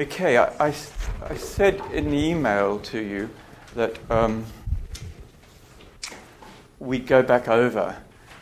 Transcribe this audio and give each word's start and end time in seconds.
Okay, 0.00 0.38
I, 0.38 0.46
I, 0.68 0.74
I, 1.28 1.36
said 1.36 1.78
in 1.92 2.10
the 2.10 2.16
email 2.16 2.78
to 2.78 2.98
you 2.98 3.28
that 3.74 3.98
um, 4.10 4.46
we 6.78 6.98
go 6.98 7.22
back 7.22 7.46
over 7.46 7.94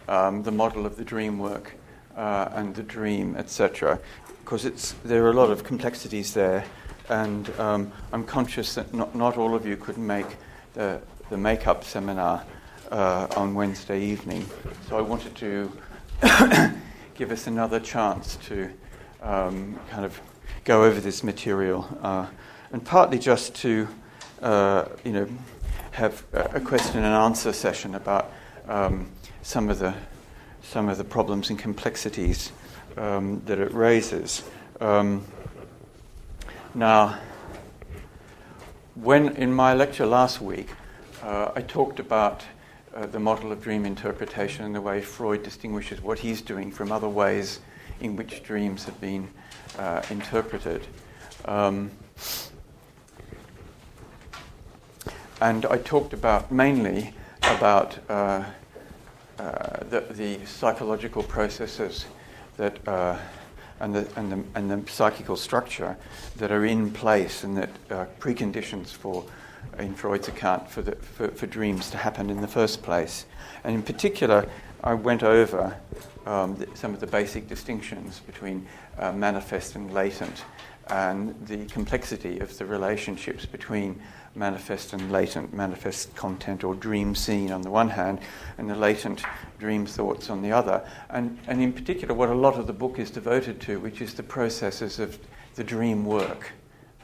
um, 0.06 0.44
the 0.44 0.52
model 0.52 0.86
of 0.86 0.96
the 0.96 1.04
dream 1.04 1.40
work 1.40 1.72
uh, 2.16 2.50
and 2.52 2.72
the 2.76 2.84
dream, 2.84 3.34
etc., 3.34 3.98
because 4.44 4.94
there 5.04 5.24
are 5.24 5.30
a 5.30 5.34
lot 5.34 5.50
of 5.50 5.64
complexities 5.64 6.32
there, 6.34 6.64
and 7.08 7.50
um, 7.58 7.90
I'm 8.12 8.24
conscious 8.24 8.76
that 8.76 8.94
not, 8.94 9.16
not 9.16 9.36
all 9.36 9.56
of 9.56 9.66
you 9.66 9.76
could 9.76 9.98
make 9.98 10.36
the, 10.74 11.00
the 11.30 11.36
make-up 11.36 11.82
seminar 11.82 12.44
uh, 12.92 13.26
on 13.36 13.54
Wednesday 13.54 14.00
evening, 14.00 14.46
so 14.88 14.96
I 14.96 15.00
wanted 15.00 15.34
to 15.34 15.72
give 17.16 17.32
us 17.32 17.48
another 17.48 17.80
chance 17.80 18.36
to 18.36 18.70
um, 19.20 19.76
kind 19.90 20.04
of 20.04 20.20
go 20.64 20.84
over 20.84 21.00
this 21.00 21.22
material, 21.22 21.86
uh, 22.02 22.26
and 22.72 22.84
partly 22.84 23.18
just 23.18 23.54
to, 23.56 23.88
uh, 24.42 24.86
you 25.04 25.12
know, 25.12 25.28
have 25.92 26.24
a 26.32 26.60
question 26.60 26.98
and 26.98 27.06
answer 27.06 27.52
session 27.52 27.94
about 27.94 28.32
um, 28.68 29.10
some 29.42 29.68
of 29.68 29.78
the 29.78 29.94
some 30.62 30.88
of 30.88 30.98
the 30.98 31.04
problems 31.04 31.50
and 31.50 31.58
complexities 31.58 32.52
um, 32.96 33.42
that 33.46 33.58
it 33.58 33.72
raises. 33.72 34.44
Um, 34.80 35.24
now, 36.74 37.18
when 38.94 39.36
in 39.36 39.52
my 39.52 39.74
lecture 39.74 40.06
last 40.06 40.40
week, 40.40 40.68
uh, 41.22 41.50
I 41.56 41.62
talked 41.62 41.98
about 41.98 42.44
uh, 42.94 43.06
the 43.06 43.18
model 43.18 43.52
of 43.52 43.62
dream 43.62 43.84
interpretation 43.84 44.64
and 44.64 44.74
the 44.74 44.80
way 44.80 45.00
Freud 45.00 45.42
distinguishes 45.42 46.00
what 46.00 46.18
he's 46.18 46.40
doing 46.40 46.70
from 46.70 46.92
other 46.92 47.08
ways 47.08 47.60
in 48.00 48.16
which 48.16 48.42
dreams 48.42 48.84
have 48.84 49.00
been 49.00 49.28
uh, 49.78 50.02
interpreted. 50.10 50.86
Um, 51.44 51.90
and 55.40 55.64
I 55.66 55.78
talked 55.78 56.12
about 56.12 56.52
mainly 56.52 57.14
about 57.42 57.98
uh, 58.10 58.44
uh, 59.38 59.84
the, 59.88 60.00
the, 60.10 60.44
psychological 60.44 61.22
processes 61.22 62.04
that 62.58 62.86
uh, 62.86 63.16
and 63.80 63.94
the, 63.94 64.06
and, 64.16 64.30
the, 64.30 64.44
and 64.54 64.70
the 64.70 64.90
psychical 64.90 65.36
structure 65.36 65.96
that 66.36 66.52
are 66.52 66.66
in 66.66 66.90
place 66.90 67.44
and 67.44 67.56
that 67.56 67.70
are 67.90 68.06
preconditions 68.20 68.88
for, 68.88 69.24
in 69.78 69.94
Freud's 69.94 70.28
account, 70.28 70.70
for, 70.70 70.82
the, 70.82 70.92
for, 70.96 71.28
for 71.28 71.46
dreams 71.46 71.90
to 71.90 71.96
happen 71.96 72.28
in 72.30 72.42
the 72.42 72.48
first 72.48 72.82
place. 72.82 73.24
And 73.64 73.74
in 73.74 73.82
particular, 73.82 74.46
I 74.84 74.94
went 74.94 75.22
over 75.22 75.76
um, 76.26 76.56
the, 76.56 76.68
some 76.74 76.92
of 76.92 77.00
the 77.00 77.06
basic 77.06 77.48
distinctions 77.48 78.20
between 78.20 78.66
uh, 79.00 79.12
manifest 79.12 79.74
and 79.74 79.92
latent 79.92 80.44
and 80.90 81.34
the 81.46 81.66
complexity 81.66 82.40
of 82.40 82.56
the 82.58 82.66
relationships 82.66 83.46
between 83.46 84.00
manifest 84.34 84.92
and 84.92 85.10
latent, 85.10 85.52
manifest 85.52 86.14
content 86.14 86.64
or 86.64 86.74
dream 86.74 87.14
scene 87.14 87.50
on 87.50 87.62
the 87.62 87.70
one 87.70 87.88
hand, 87.88 88.18
and 88.58 88.68
the 88.68 88.74
latent 88.74 89.22
dream 89.58 89.86
thoughts 89.86 90.30
on 90.30 90.42
the 90.42 90.52
other. 90.52 90.84
And, 91.10 91.38
and 91.46 91.62
in 91.62 91.72
particular, 91.72 92.14
what 92.14 92.28
a 92.28 92.34
lot 92.34 92.58
of 92.58 92.66
the 92.66 92.72
book 92.72 92.98
is 92.98 93.10
devoted 93.10 93.60
to, 93.62 93.78
which 93.80 94.00
is 94.00 94.14
the 94.14 94.22
processes 94.22 94.98
of 94.98 95.18
the 95.54 95.64
dream 95.64 96.04
work, 96.04 96.52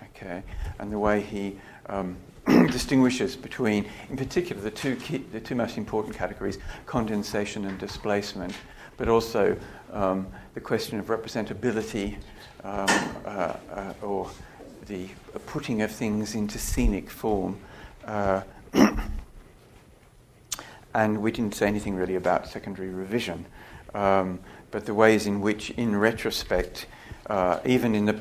okay, 0.03 0.43
and 0.79 0.93
the 0.93 0.99
way 0.99 1.21
he 1.21 1.59
um, 1.87 2.17
distinguishes 2.47 3.37
between, 3.37 3.87
in 4.09 4.17
particular, 4.17 4.61
the 4.63 4.71
two, 4.71 4.97
key, 4.97 5.19
the 5.33 5.41
two 5.41 5.55
most 5.55 5.77
important 5.77 6.15
categories 6.15 6.59
condensation 6.87 7.65
and 7.65 7.79
displacement, 7.79 8.55
but 8.97 9.09
also 9.09 9.57
um, 9.93 10.27
the 10.55 10.61
question 10.61 10.99
of 10.99 11.07
representability 11.07 12.17
um, 12.65 12.87
uh, 13.25 13.57
uh, 13.73 13.93
or 14.03 14.31
the 14.87 15.09
putting 15.47 15.83
of 15.83 15.91
things 15.91 16.35
into 16.35 16.59
scenic 16.59 17.11
form. 17.11 17.59
Uh, 18.05 18.43
and 20.95 21.21
we 21.21 21.31
didn't 21.31 21.55
say 21.55 21.67
anything 21.67 21.95
really 21.95 22.17
about 22.17 22.49
secondary 22.49 22.89
revision, 22.89 23.45
um, 23.95 24.41
but 24.71 24.87
the 24.87 24.95
ways 24.95 25.27
in 25.27 25.41
which, 25.41 25.71
in 25.71 25.97
retrospect, 25.97 26.87
uh, 27.29 27.61
even 27.65 27.95
in 27.95 28.07
the 28.07 28.19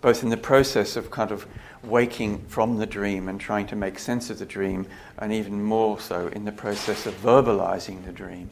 both 0.00 0.22
in 0.22 0.28
the 0.28 0.36
process 0.36 0.94
of 0.94 1.10
kind 1.10 1.32
of 1.32 1.44
waking 1.82 2.38
from 2.46 2.76
the 2.76 2.86
dream 2.86 3.28
and 3.28 3.40
trying 3.40 3.66
to 3.66 3.74
make 3.74 3.98
sense 3.98 4.30
of 4.30 4.38
the 4.38 4.46
dream, 4.46 4.86
and 5.18 5.32
even 5.32 5.60
more 5.62 5.98
so 5.98 6.28
in 6.28 6.44
the 6.44 6.52
process 6.52 7.06
of 7.06 7.14
verbalizing 7.14 8.04
the 8.04 8.12
dream 8.12 8.48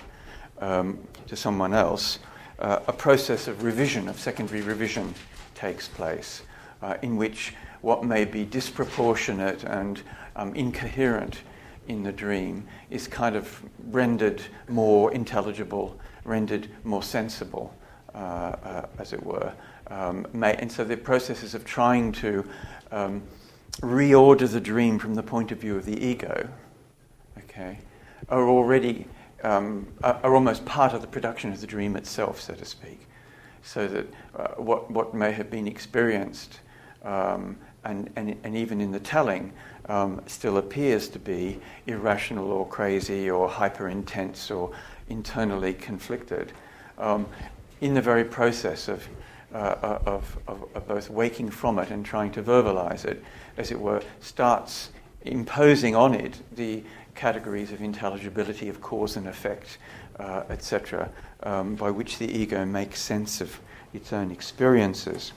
um, 0.60 0.98
to 1.26 1.36
someone 1.36 1.74
else, 1.74 2.18
uh, 2.58 2.80
a 2.86 2.92
process 2.92 3.48
of 3.48 3.62
revision, 3.62 4.08
of 4.08 4.18
secondary 4.18 4.62
revision, 4.62 5.14
takes 5.54 5.88
place, 5.88 6.42
uh, 6.82 6.96
in 7.02 7.16
which 7.16 7.54
what 7.82 8.04
may 8.04 8.24
be 8.24 8.44
disproportionate 8.44 9.64
and 9.64 10.02
um, 10.36 10.54
incoherent 10.54 11.40
in 11.88 12.02
the 12.02 12.12
dream 12.12 12.66
is 12.90 13.06
kind 13.06 13.36
of 13.36 13.62
rendered 13.90 14.42
more 14.68 15.12
intelligible, 15.12 15.98
rendered 16.24 16.68
more 16.84 17.02
sensible, 17.02 17.74
uh, 18.14 18.18
uh 18.18 18.86
as 18.98 19.12
it 19.12 19.22
were. 19.22 19.52
Um, 19.88 20.26
may, 20.32 20.54
and 20.56 20.70
so 20.70 20.84
the 20.84 20.96
processes 20.96 21.54
of 21.54 21.64
trying 21.64 22.12
to 22.12 22.44
um, 22.90 23.22
reorder 23.80 24.50
the 24.50 24.60
dream 24.60 24.98
from 24.98 25.14
the 25.14 25.22
point 25.22 25.52
of 25.52 25.58
view 25.58 25.76
of 25.76 25.84
the 25.84 26.04
ego, 26.04 26.48
okay, 27.38 27.78
are 28.28 28.48
already 28.48 29.06
um, 29.42 29.86
are, 30.02 30.34
almost 30.34 30.64
part 30.64 30.92
of 30.92 31.00
the 31.00 31.06
production 31.06 31.52
of 31.52 31.60
the 31.60 31.66
dream 31.66 31.96
itself, 31.96 32.40
so 32.40 32.54
to 32.54 32.64
speak. 32.64 33.06
So 33.62 33.88
that 33.88 34.06
uh, 34.34 34.48
what 34.56 34.90
what 34.90 35.14
may 35.14 35.32
have 35.32 35.50
been 35.50 35.66
experienced 35.66 36.60
um, 37.04 37.56
and, 37.84 38.10
and, 38.16 38.36
and 38.42 38.56
even 38.56 38.80
in 38.80 38.90
the 38.90 39.00
telling 39.00 39.52
um, 39.88 40.20
still 40.26 40.56
appears 40.58 41.08
to 41.08 41.18
be 41.18 41.60
irrational 41.86 42.50
or 42.50 42.66
crazy 42.66 43.30
or 43.30 43.48
hyper 43.48 43.88
intense 43.88 44.50
or 44.50 44.72
internally 45.08 45.72
conflicted. 45.72 46.52
Um, 46.98 47.26
in 47.80 47.94
the 47.94 48.02
very 48.02 48.24
process 48.24 48.88
of 48.88 49.06
uh, 49.54 49.98
of, 50.06 50.38
of, 50.48 50.64
of, 50.74 50.88
both 50.88 51.08
waking 51.08 51.50
from 51.50 51.78
it 51.78 51.90
and 51.90 52.04
trying 52.04 52.30
to 52.32 52.42
verbalize 52.42 53.04
it, 53.04 53.22
as 53.56 53.70
it 53.70 53.80
were, 53.80 54.02
starts 54.20 54.90
imposing 55.22 55.94
on 55.94 56.14
it 56.14 56.38
the 56.52 56.82
categories 57.16 57.72
of 57.72 57.80
intelligibility, 57.80 58.68
of 58.68 58.80
cause 58.80 59.16
and 59.16 59.26
effect, 59.26 59.78
uh, 60.18 60.44
etc., 60.48 61.10
um, 61.42 61.74
by 61.74 61.90
which 61.90 62.18
the 62.18 62.30
ego 62.30 62.64
makes 62.64 63.00
sense 63.00 63.40
of 63.40 63.58
its 63.92 64.12
own 64.12 64.30
experiences. 64.30 65.32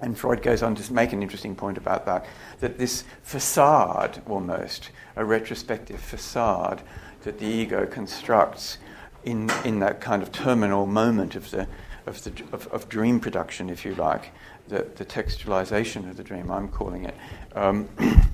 And 0.00 0.16
Freud 0.16 0.42
goes 0.42 0.62
on 0.62 0.76
to 0.76 0.92
make 0.92 1.12
an 1.12 1.22
interesting 1.22 1.56
point 1.56 1.76
about 1.76 2.06
that 2.06 2.24
that 2.60 2.78
this 2.78 3.04
facade, 3.22 4.22
almost, 4.28 4.90
a 5.16 5.24
retrospective 5.24 6.00
facade 6.00 6.82
that 7.22 7.38
the 7.38 7.46
ego 7.46 7.86
constructs 7.86 8.78
in, 9.24 9.50
in 9.64 9.80
that 9.80 10.00
kind 10.00 10.22
of 10.22 10.30
terminal 10.30 10.86
moment 10.86 11.34
of 11.34 11.50
the 11.50 11.66
of, 12.08 12.24
the, 12.24 12.32
of, 12.52 12.66
of 12.68 12.88
dream 12.88 13.20
production, 13.20 13.70
if 13.70 13.84
you 13.84 13.94
like, 13.94 14.32
the, 14.68 14.86
the 14.96 15.04
textualization 15.04 16.08
of 16.08 16.16
the 16.16 16.24
dream, 16.24 16.50
I'm 16.50 16.68
calling 16.68 17.04
it, 17.04 17.14
um, 17.54 17.88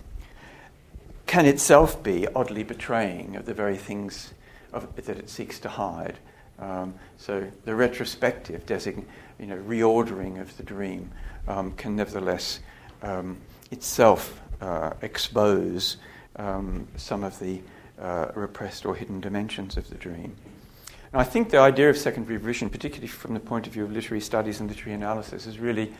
can 1.26 1.46
itself 1.46 2.02
be 2.02 2.26
oddly 2.34 2.62
betraying 2.62 3.36
of 3.36 3.46
the 3.46 3.54
very 3.54 3.76
things 3.76 4.34
of, 4.72 4.94
that 4.96 5.18
it 5.18 5.30
seeks 5.30 5.58
to 5.60 5.68
hide. 5.68 6.18
Um, 6.58 6.94
so 7.16 7.50
the 7.64 7.74
retrospective, 7.74 8.66
design, 8.66 9.06
you 9.38 9.46
know, 9.46 9.56
reordering 9.56 10.40
of 10.40 10.56
the 10.56 10.62
dream 10.62 11.10
um, 11.48 11.72
can 11.72 11.96
nevertheless 11.96 12.60
um, 13.02 13.38
itself 13.70 14.40
uh, 14.60 14.92
expose 15.02 15.96
um, 16.36 16.86
some 16.96 17.24
of 17.24 17.38
the 17.38 17.60
uh, 17.98 18.28
repressed 18.34 18.86
or 18.86 18.94
hidden 18.94 19.20
dimensions 19.20 19.76
of 19.76 19.88
the 19.88 19.96
dream. 19.96 20.34
Now, 21.12 21.20
I 21.20 21.24
think 21.24 21.50
the 21.50 21.58
idea 21.58 21.90
of 21.90 21.96
secondary 21.96 22.36
revision, 22.36 22.70
particularly 22.70 23.08
from 23.08 23.34
the 23.34 23.40
point 23.40 23.66
of 23.66 23.72
view 23.72 23.84
of 23.84 23.92
literary 23.92 24.20
studies 24.20 24.60
and 24.60 24.68
literary 24.68 24.94
analysis, 24.94 25.46
is 25.46 25.58
really, 25.58 25.92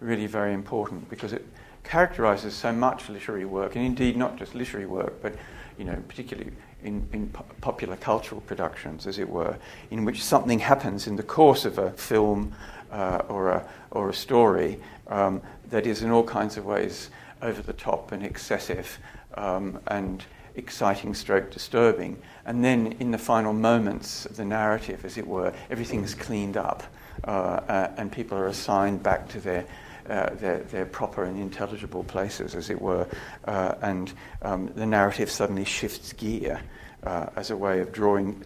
really 0.00 0.26
very 0.26 0.54
important 0.54 1.08
because 1.10 1.32
it 1.32 1.44
characterizes 1.84 2.54
so 2.54 2.72
much 2.72 3.08
literary 3.08 3.44
work, 3.44 3.76
and 3.76 3.84
indeed 3.84 4.16
not 4.16 4.36
just 4.36 4.54
literary 4.54 4.86
work, 4.86 5.20
but 5.22 5.34
you 5.78 5.84
know, 5.84 5.96
particularly 6.08 6.50
in, 6.82 7.06
in 7.12 7.28
po- 7.28 7.44
popular 7.60 7.96
cultural 7.96 8.40
productions, 8.42 9.06
as 9.06 9.18
it 9.18 9.28
were, 9.28 9.56
in 9.90 10.04
which 10.04 10.22
something 10.22 10.58
happens 10.58 11.06
in 11.06 11.16
the 11.16 11.22
course 11.22 11.64
of 11.64 11.78
a 11.78 11.90
film 11.92 12.52
uh, 12.90 13.22
or, 13.28 13.50
a, 13.50 13.68
or 13.90 14.10
a 14.10 14.14
story 14.14 14.78
um, 15.08 15.40
that 15.70 15.86
is 15.86 16.02
in 16.02 16.10
all 16.10 16.24
kinds 16.24 16.56
of 16.56 16.64
ways 16.64 17.10
over 17.42 17.62
the 17.62 17.72
top 17.72 18.12
and 18.12 18.22
excessive 18.24 18.98
um, 19.34 19.78
and 19.86 20.24
exciting 20.56 21.14
stroke 21.14 21.50
disturbing. 21.50 22.20
And 22.44 22.64
then 22.64 22.96
in 22.98 23.10
the 23.10 23.18
final 23.18 23.52
moments 23.52 24.26
of 24.26 24.36
the 24.36 24.44
narrative, 24.44 25.04
as 25.04 25.16
it 25.16 25.26
were, 25.26 25.52
everything's 25.70 26.14
cleaned 26.14 26.56
up 26.56 26.82
uh, 27.24 27.30
uh, 27.30 27.90
and 27.96 28.10
people 28.10 28.36
are 28.36 28.48
assigned 28.48 29.02
back 29.02 29.28
to 29.28 29.40
their, 29.40 29.64
uh, 30.08 30.30
their, 30.34 30.58
their, 30.64 30.86
proper 30.86 31.24
and 31.24 31.40
intelligible 31.40 32.04
places, 32.04 32.54
as 32.54 32.70
it 32.70 32.80
were, 32.80 33.06
uh, 33.46 33.74
and 33.82 34.12
um, 34.42 34.70
the 34.74 34.86
narrative 34.86 35.30
suddenly 35.30 35.64
shifts 35.64 36.12
gear 36.12 36.60
uh, 37.04 37.26
as 37.36 37.50
a 37.50 37.56
way 37.56 37.80
of 37.80 37.92
drawing, 37.92 38.42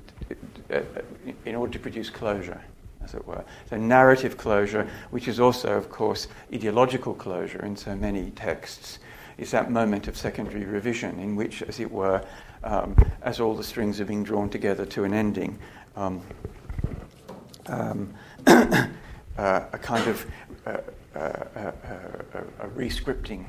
uh, 0.71 0.81
in 1.45 1.55
order 1.55 1.73
to 1.73 1.79
produce 1.79 2.11
closure. 2.11 2.61
as 3.03 3.15
it 3.15 3.27
were. 3.27 3.45
So, 3.71 3.77
narrative 3.77 4.37
closure, 4.37 4.89
which 5.11 5.29
is 5.29 5.39
also, 5.41 5.77
of 5.77 5.91
course, 5.91 6.29
ideological 6.53 7.15
closure 7.15 7.65
in 7.65 7.77
so 7.77 7.95
many 7.95 8.31
texts, 8.31 8.99
is 9.37 9.51
that 9.51 9.71
moment 9.71 10.09
of 10.09 10.17
secondary 10.17 10.65
revision 10.65 11.19
in 11.19 11.37
which, 11.37 11.63
as 11.63 11.81
it 11.81 11.91
were, 11.91 12.25
um, 12.63 12.97
as 13.23 13.41
all 13.41 13.55
the 13.55 13.65
strings 13.65 14.01
are 14.01 14.05
being 14.05 14.25
drawn 14.25 14.49
together 14.49 14.87
to 14.87 15.05
an 15.05 15.13
ending, 15.13 15.59
um, 15.97 16.23
um, 17.67 18.15
uh, 18.47 18.87
a 19.37 19.79
kind 19.79 20.07
of 20.09 20.27
uh 20.67 20.79
a 22.61 22.67
rescripting 22.69 23.47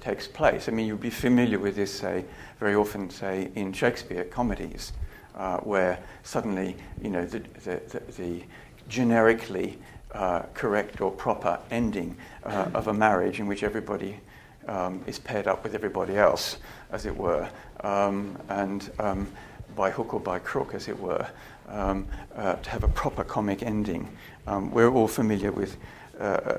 takes 0.00 0.26
place. 0.26 0.68
I 0.68 0.72
mean, 0.72 0.86
you'll 0.86 0.96
be 0.96 1.10
familiar 1.10 1.58
with 1.58 1.76
this, 1.76 1.92
say, 1.92 2.24
very 2.60 2.74
often, 2.74 3.10
say, 3.10 3.50
in 3.54 3.72
Shakespeare 3.72 4.24
comedies, 4.24 4.92
uh, 5.36 5.58
where 5.58 5.98
suddenly, 6.22 6.76
you 7.02 7.10
know, 7.10 7.24
the, 7.24 7.40
the, 7.64 7.80
the, 7.88 8.12
the 8.16 8.42
generically 8.88 9.78
uh, 10.12 10.42
correct 10.54 11.00
or 11.00 11.10
proper 11.10 11.58
ending 11.70 12.16
uh, 12.44 12.68
of 12.74 12.88
a 12.88 12.94
marriage 12.94 13.40
in 13.40 13.46
which 13.46 13.62
everybody 13.62 14.18
um, 14.66 15.02
is 15.06 15.18
paired 15.18 15.46
up 15.46 15.62
with 15.64 15.74
everybody 15.74 16.16
else, 16.16 16.58
as 16.92 17.06
it 17.06 17.16
were, 17.16 17.48
um, 17.80 18.36
and 18.48 18.90
um, 18.98 19.26
by 19.76 19.90
hook 19.90 20.14
or 20.14 20.20
by 20.20 20.38
crook, 20.38 20.74
as 20.74 20.88
it 20.88 20.98
were, 20.98 21.26
um, 21.68 22.06
uh, 22.36 22.54
to 22.54 22.70
have 22.70 22.84
a 22.84 22.88
proper 22.88 23.24
comic 23.24 23.62
ending. 23.62 24.08
Um, 24.46 24.70
we're 24.70 24.90
all 24.90 25.08
familiar 25.08 25.52
with 25.52 25.76
uh, 26.20 26.58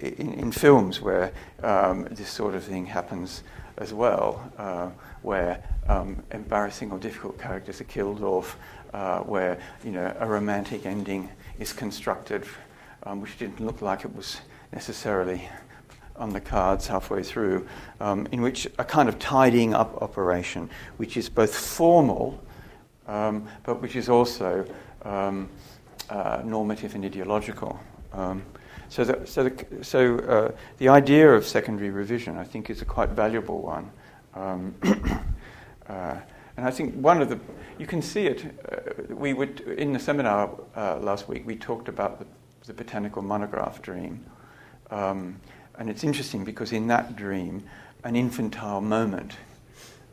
in, 0.00 0.34
in, 0.34 0.52
films 0.52 1.00
where 1.00 1.32
um, 1.62 2.04
this 2.10 2.28
sort 2.28 2.54
of 2.54 2.62
thing 2.62 2.86
happens 2.86 3.42
as 3.78 3.92
well, 3.92 4.52
uh, 4.58 4.88
where 5.22 5.62
um, 5.88 6.22
embarrassing 6.30 6.92
or 6.92 6.98
difficult 6.98 7.38
characters 7.38 7.80
are 7.80 7.84
killed 7.84 8.22
off, 8.22 8.56
uh, 8.92 9.18
where 9.20 9.58
you 9.84 9.90
know 9.90 10.14
a 10.20 10.26
romantic 10.26 10.86
ending 10.86 11.28
is 11.58 11.72
constructed, 11.72 12.44
um, 13.02 13.20
which 13.20 13.36
didn't 13.38 13.60
look 13.60 13.82
like 13.82 14.04
it 14.04 14.14
was 14.14 14.40
necessarily 14.72 15.48
on 16.16 16.30
the 16.30 16.40
cards 16.40 16.86
halfway 16.86 17.22
through, 17.22 17.66
um, 18.00 18.26
in 18.30 18.40
which 18.40 18.66
a 18.78 18.84
kind 18.84 19.08
of 19.08 19.18
tidying 19.18 19.74
up 19.74 20.00
operation, 20.00 20.70
which 20.96 21.16
is 21.16 21.28
both 21.28 21.54
formal, 21.54 22.40
um, 23.08 23.46
but 23.64 23.82
which 23.82 23.96
is 23.96 24.08
also 24.08 24.64
um, 25.02 25.48
uh, 26.10 26.40
normative 26.44 26.94
and 26.94 27.04
ideological. 27.04 27.78
Um, 28.12 28.44
so, 28.94 29.02
the, 29.02 29.26
so, 29.26 29.42
the, 29.42 29.84
so 29.84 30.18
uh, 30.20 30.52
the 30.78 30.88
idea 30.88 31.28
of 31.28 31.44
secondary 31.44 31.90
revision, 31.90 32.38
I 32.38 32.44
think, 32.44 32.70
is 32.70 32.80
a 32.80 32.84
quite 32.84 33.08
valuable 33.08 33.60
one. 33.60 33.90
Um, 34.34 34.72
uh, 35.88 36.14
and 36.56 36.64
I 36.64 36.70
think 36.70 36.94
one 36.94 37.20
of 37.20 37.28
the, 37.28 37.40
you 37.76 37.88
can 37.88 38.00
see 38.00 38.26
it, 38.26 38.44
uh, 38.70 39.12
we 39.12 39.32
would, 39.32 39.62
in 39.62 39.92
the 39.92 39.98
seminar 39.98 40.48
uh, 40.76 40.98
last 40.98 41.28
week, 41.28 41.44
we 41.44 41.56
talked 41.56 41.88
about 41.88 42.20
the, 42.20 42.26
the 42.66 42.72
botanical 42.72 43.20
monograph 43.20 43.82
dream. 43.82 44.24
Um, 44.92 45.40
and 45.76 45.90
it's 45.90 46.04
interesting 46.04 46.44
because 46.44 46.70
in 46.70 46.86
that 46.86 47.16
dream, 47.16 47.64
an 48.04 48.14
infantile 48.14 48.80
moment 48.80 49.32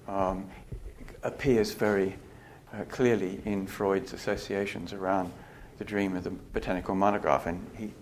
um, 0.08 0.50
appears 1.22 1.72
very 1.76 2.16
uh, 2.74 2.86
clearly 2.86 3.42
in 3.46 3.68
Freud's 3.68 4.12
associations 4.12 4.92
around 4.92 5.32
the 5.78 5.86
dream 5.86 6.16
of 6.16 6.24
the 6.24 6.32
botanical 6.32 6.96
monograph. 6.96 7.46
And 7.46 7.64
he, 7.78 7.94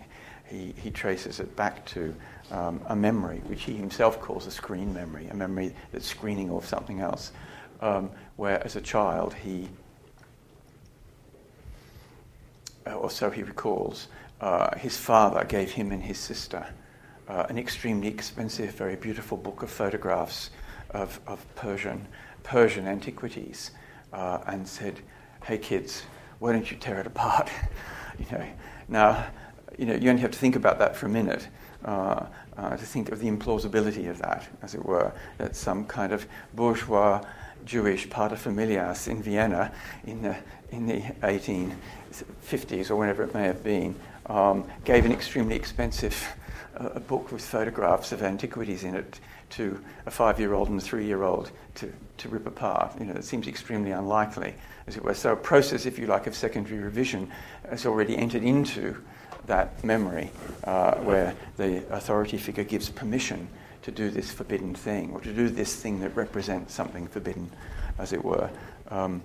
he, 0.49 0.73
he 0.81 0.89
traces 0.89 1.39
it 1.39 1.55
back 1.55 1.85
to 1.87 2.13
um, 2.51 2.81
a 2.87 2.95
memory, 2.95 3.41
which 3.45 3.63
he 3.63 3.73
himself 3.73 4.19
calls 4.19 4.47
a 4.47 4.51
screen 4.51 4.93
memory, 4.93 5.27
a 5.27 5.33
memory 5.33 5.75
that's 5.91 6.07
screening 6.07 6.49
off 6.49 6.67
something 6.67 6.99
else, 6.99 7.31
um, 7.81 8.09
where 8.35 8.63
as 8.65 8.75
a 8.75 8.81
child 8.81 9.33
he, 9.33 9.69
uh, 12.87 12.93
or 12.93 13.09
so 13.09 13.29
he 13.29 13.43
recalls, 13.43 14.07
uh, 14.41 14.75
his 14.77 14.97
father 14.97 15.43
gave 15.43 15.71
him 15.71 15.91
and 15.91 16.01
his 16.01 16.17
sister 16.17 16.65
uh, 17.27 17.45
an 17.49 17.59
extremely 17.59 18.07
expensive, 18.07 18.71
very 18.71 18.95
beautiful 18.95 19.37
book 19.37 19.61
of 19.61 19.69
photographs 19.69 20.49
of, 20.91 21.19
of 21.27 21.45
Persian, 21.55 22.07
Persian 22.41 22.87
antiquities 22.87 23.71
uh, 24.11 24.39
and 24.47 24.67
said, 24.67 24.99
hey 25.43 25.59
kids, 25.59 26.03
why 26.39 26.51
don't 26.51 26.71
you 26.71 26.77
tear 26.77 26.99
it 26.99 27.05
apart? 27.05 27.51
you 28.19 28.25
know, 28.31 28.45
now 28.87 29.27
you 29.79 29.85
know, 29.85 29.95
you 29.95 30.09
only 30.09 30.21
have 30.21 30.31
to 30.31 30.37
think 30.37 30.57
about 30.57 30.77
that 30.79 30.95
for 30.95 31.05
a 31.05 31.09
minute 31.09 31.47
uh, 31.85 32.25
uh, 32.57 32.75
to 32.75 32.85
think 32.85 33.11
of 33.13 33.19
the 33.19 33.27
implausibility 33.29 34.09
of 34.09 34.19
that, 34.19 34.45
as 34.61 34.75
it 34.75 34.83
were, 34.83 35.13
that 35.37 35.55
some 35.55 35.85
kind 35.85 36.11
of 36.11 36.27
bourgeois 36.53 37.23
Jewish 37.63 38.07
paterfamilias 38.09 39.07
in 39.07 39.23
Vienna 39.23 39.71
in 40.05 40.21
the, 40.21 40.35
in 40.71 40.85
the 40.85 41.01
1850s 41.23 42.91
or 42.91 42.97
whenever 42.97 43.23
it 43.23 43.33
may 43.33 43.43
have 43.43 43.63
been 43.63 43.95
um, 44.25 44.65
gave 44.83 45.05
an 45.05 45.13
extremely 45.13 45.55
expensive 45.55 46.27
uh, 46.75 46.99
book 46.99 47.31
with 47.31 47.41
photographs 47.41 48.11
of 48.11 48.21
antiquities 48.21 48.83
in 48.83 48.95
it 48.95 49.21
to 49.51 49.79
a 50.05 50.11
five-year-old 50.11 50.69
and 50.69 50.79
a 50.79 50.83
three-year-old 50.83 51.51
to, 51.75 51.91
to 52.17 52.27
rip 52.27 52.45
apart. 52.45 52.99
You 52.99 53.05
know, 53.05 53.13
it 53.13 53.23
seems 53.23 53.47
extremely 53.47 53.91
unlikely, 53.91 54.53
as 54.87 54.97
it 54.97 55.03
were. 55.03 55.13
So 55.13 55.33
a 55.33 55.35
process, 55.37 55.85
if 55.85 55.97
you 55.97 56.05
like, 56.05 56.27
of 56.27 56.35
secondary 56.35 56.79
revision 56.79 57.31
has 57.69 57.85
already 57.85 58.17
entered 58.17 58.43
into 58.43 59.01
that 59.49 59.83
memory 59.83 60.31
uh, 60.63 60.95
where 60.99 61.35
the 61.57 61.83
authority 61.91 62.37
figure 62.37 62.63
gives 62.63 62.89
permission 62.89 63.47
to 63.81 63.91
do 63.91 64.09
this 64.09 64.31
forbidden 64.31 64.73
thing 64.73 65.11
or 65.11 65.19
to 65.19 65.33
do 65.33 65.49
this 65.49 65.75
thing 65.75 65.99
that 65.99 66.15
represents 66.15 66.73
something 66.73 67.07
forbidden, 67.07 67.51
as 67.97 68.13
it 68.13 68.23
were. 68.23 68.49
Um, 68.89 69.21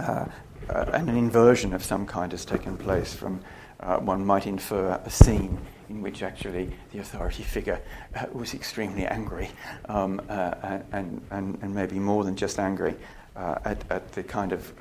uh, 0.00 0.24
uh, 0.70 0.84
and 0.92 1.08
an 1.08 1.16
inversion 1.16 1.72
of 1.72 1.84
some 1.84 2.06
kind 2.06 2.32
has 2.32 2.44
taken 2.44 2.76
place 2.76 3.14
from, 3.14 3.40
uh, 3.80 3.98
one 3.98 4.24
might 4.24 4.46
infer, 4.46 5.00
a 5.04 5.10
scene 5.10 5.58
in 5.88 6.02
which 6.02 6.22
actually 6.22 6.70
the 6.92 6.98
authority 6.98 7.42
figure 7.42 7.80
uh, 8.14 8.26
was 8.32 8.54
extremely 8.54 9.06
angry 9.06 9.50
um, 9.88 10.20
uh, 10.28 10.78
and, 10.92 11.20
and, 11.30 11.58
and 11.62 11.74
maybe 11.74 11.98
more 11.98 12.24
than 12.24 12.36
just 12.36 12.58
angry 12.58 12.94
at, 13.36 13.84
at 13.90 14.12
the 14.12 14.22
kind 14.22 14.52
of 14.52 14.72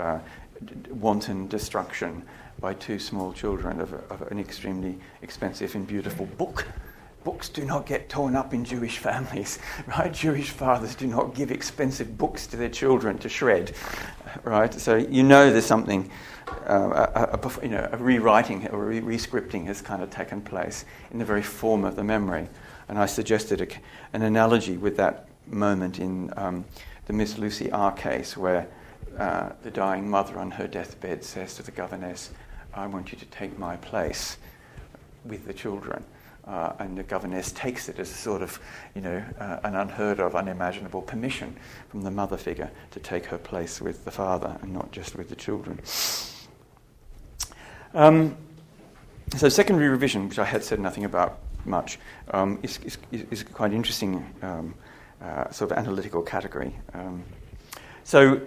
wanton 0.89 1.47
destruction 1.47 2.23
by 2.59 2.74
two 2.74 3.00
small 3.00 3.33
children 3.33 3.80
of, 3.80 3.94
of 3.94 4.21
an 4.31 4.39
extremely 4.39 4.98
expensive 5.21 5.75
and 5.75 5.86
beautiful 5.86 6.25
book. 6.25 6.65
Books 7.24 7.50
do 7.50 7.65
not 7.65 7.86
get 7.86 8.09
torn 8.09 8.36
up 8.36 8.54
in 8.54 8.63
Jewish 8.63 9.00
families, 9.00 9.59
right? 9.88 10.13
Jewish 10.13 10.50
fathers 10.50 10.95
do 10.95 11.07
not 11.07 11.36
give 11.36 11.51
expensive 11.51 12.18
books 12.18 12.48
to 12.48 12.57
their 12.57 12.69
children 12.69 13.18
to 13.19 13.30
shred, 13.30 13.74
right? 14.44 14.74
So 14.74 14.95
you 14.95 15.24
know 15.24 15.51
there's 15.51 15.65
something, 15.65 16.09
uh, 16.68 17.07
a, 17.13 17.39
a, 17.42 17.63
you 17.63 17.69
know, 17.69 17.89
a 17.92 17.98
rewriting 17.98 18.68
or 18.69 18.92
a 18.92 19.01
re-scripting 19.01 19.65
has 19.65 19.81
kind 19.81 20.01
of 20.01 20.09
taken 20.09 20.42
place 20.42 20.86
in 21.12 21.19
the 21.19 21.25
very 21.25 21.44
form 21.44 21.83
of 21.83 21.95
the 21.95 22.04
memory. 22.04 22.48
And 22.88 22.97
I 22.97 23.06
suggested 23.06 23.61
a, 23.61 23.68
an 24.16 24.21
analogy 24.21 24.78
with 24.78 24.95
that 24.97 25.28
moment 25.47 25.99
in 25.99 26.31
um, 26.37 26.66
the 27.06 27.14
Miss 27.14 27.37
Lucy 27.37 27.71
R 27.71 27.92
case 27.92 28.37
where 28.37 28.68
uh, 29.18 29.52
the 29.64 29.71
dying 29.71 30.09
mother 30.09 30.37
on 30.40 30.52
her 30.52 30.68
deathbed 30.68 31.23
says 31.23 31.56
to 31.56 31.64
the 31.64 31.71
governess, 31.71 32.31
I 32.77 32.87
want 32.87 33.11
you 33.11 33.17
to 33.17 33.25
take 33.25 33.57
my 33.57 33.75
place 33.77 34.37
with 35.25 35.45
the 35.45 35.53
children. 35.53 36.03
Uh, 36.45 36.71
and 36.79 36.97
the 36.97 37.03
governess 37.03 37.51
takes 37.51 37.89
it 37.89 37.99
as 37.99 38.09
a 38.09 38.13
sort 38.13 38.41
of, 38.41 38.57
you 38.95 39.01
know, 39.01 39.21
uh, 39.37 39.59
an 39.65 39.75
unheard 39.75 40.21
of, 40.21 40.33
unimaginable 40.33 41.01
permission 41.01 41.53
from 41.89 42.03
the 42.03 42.11
mother 42.11 42.37
figure 42.37 42.71
to 42.91 43.01
take 43.01 43.25
her 43.25 43.37
place 43.37 43.81
with 43.81 44.05
the 44.05 44.11
father 44.11 44.57
and 44.61 44.71
not 44.71 44.89
just 44.93 45.17
with 45.17 45.27
the 45.27 45.35
children. 45.35 45.77
Um, 47.93 48.37
so, 49.35 49.49
secondary 49.49 49.89
revision, 49.89 50.29
which 50.29 50.39
I 50.39 50.45
had 50.45 50.63
said 50.63 50.79
nothing 50.79 51.03
about 51.03 51.39
much, 51.65 51.99
um, 52.31 52.59
is, 52.63 52.79
is, 52.85 52.97
is, 53.11 53.43
quite 53.43 53.73
interesting 53.73 54.25
um, 54.41 54.73
uh, 55.21 55.51
sort 55.51 55.71
of 55.71 55.77
analytical 55.77 56.21
category. 56.21 56.73
Um, 56.93 57.23
so, 58.05 58.39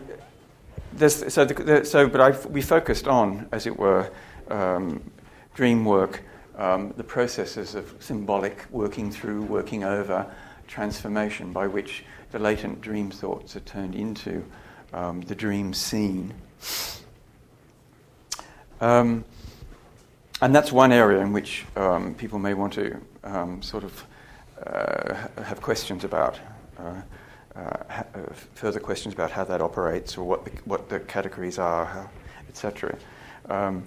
there's, 0.92 1.32
so, 1.32 1.44
the, 1.44 1.84
so, 1.84 2.08
but 2.08 2.20
I've, 2.20 2.46
we 2.46 2.62
focused 2.62 3.06
on, 3.06 3.48
as 3.52 3.66
it 3.66 3.78
were, 3.78 4.10
um, 4.48 5.10
dream 5.54 5.84
work, 5.84 6.22
um, 6.56 6.92
the 6.96 7.04
processes 7.04 7.74
of 7.74 7.94
symbolic 8.00 8.66
working 8.70 9.10
through, 9.10 9.42
working 9.42 9.84
over, 9.84 10.26
transformation 10.66 11.52
by 11.52 11.66
which 11.66 12.04
the 12.30 12.38
latent 12.38 12.80
dream 12.80 13.10
thoughts 13.10 13.56
are 13.56 13.60
turned 13.60 13.94
into 13.94 14.44
um, 14.92 15.20
the 15.22 15.34
dream 15.34 15.74
scene. 15.74 16.32
Um, 18.80 19.24
and 20.40 20.54
that's 20.54 20.72
one 20.72 20.92
area 20.92 21.20
in 21.20 21.32
which 21.32 21.66
um, 21.76 22.14
people 22.14 22.38
may 22.38 22.54
want 22.54 22.72
to 22.74 23.00
um, 23.24 23.62
sort 23.62 23.84
of 23.84 24.04
uh, 24.66 25.14
have 25.42 25.60
questions 25.60 26.04
about. 26.04 26.38
Uh, 26.78 27.02
uh, 27.56 27.58
uh, 27.58 28.02
further 28.54 28.80
questions 28.80 29.14
about 29.14 29.30
how 29.30 29.44
that 29.44 29.60
operates 29.60 30.16
or 30.16 30.24
what 30.24 30.44
the, 30.44 30.50
what 30.64 30.88
the 30.88 31.00
categories 31.00 31.58
are, 31.58 32.08
etc. 32.48 32.96
Um, 33.48 33.84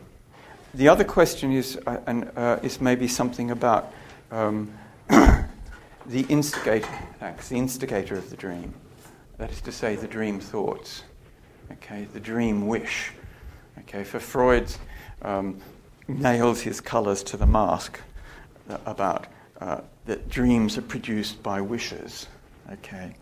the 0.73 0.89
other 0.89 1.03
question 1.03 1.51
is, 1.53 1.79
uh, 1.85 1.99
and, 2.07 2.31
uh, 2.35 2.59
is 2.63 2.81
maybe 2.81 3.07
something 3.07 3.51
about 3.51 3.93
um, 4.31 4.73
the 5.09 6.21
instigator, 6.29 6.89
thanks, 7.19 7.49
the 7.49 7.57
instigator 7.57 8.15
of 8.15 8.29
the 8.29 8.35
dream. 8.35 8.73
That 9.37 9.51
is 9.51 9.61
to 9.61 9.71
say, 9.71 9.95
the 9.95 10.07
dream 10.07 10.39
thoughts, 10.39 11.03
okay, 11.71 12.05
the 12.13 12.19
dream 12.19 12.67
wish. 12.67 13.11
Okay, 13.79 14.03
for 14.03 14.19
Freud, 14.19 14.71
um, 15.21 15.59
nails 16.07 16.61
his 16.61 16.81
colours 16.81 17.23
to 17.23 17.37
the 17.37 17.47
mask 17.47 17.99
uh, 18.69 18.77
about 18.85 19.27
uh, 19.61 19.81
that 20.05 20.29
dreams 20.29 20.77
are 20.77 20.83
produced 20.83 21.41
by 21.43 21.61
wishes. 21.61 22.27
Okay, 22.71 23.15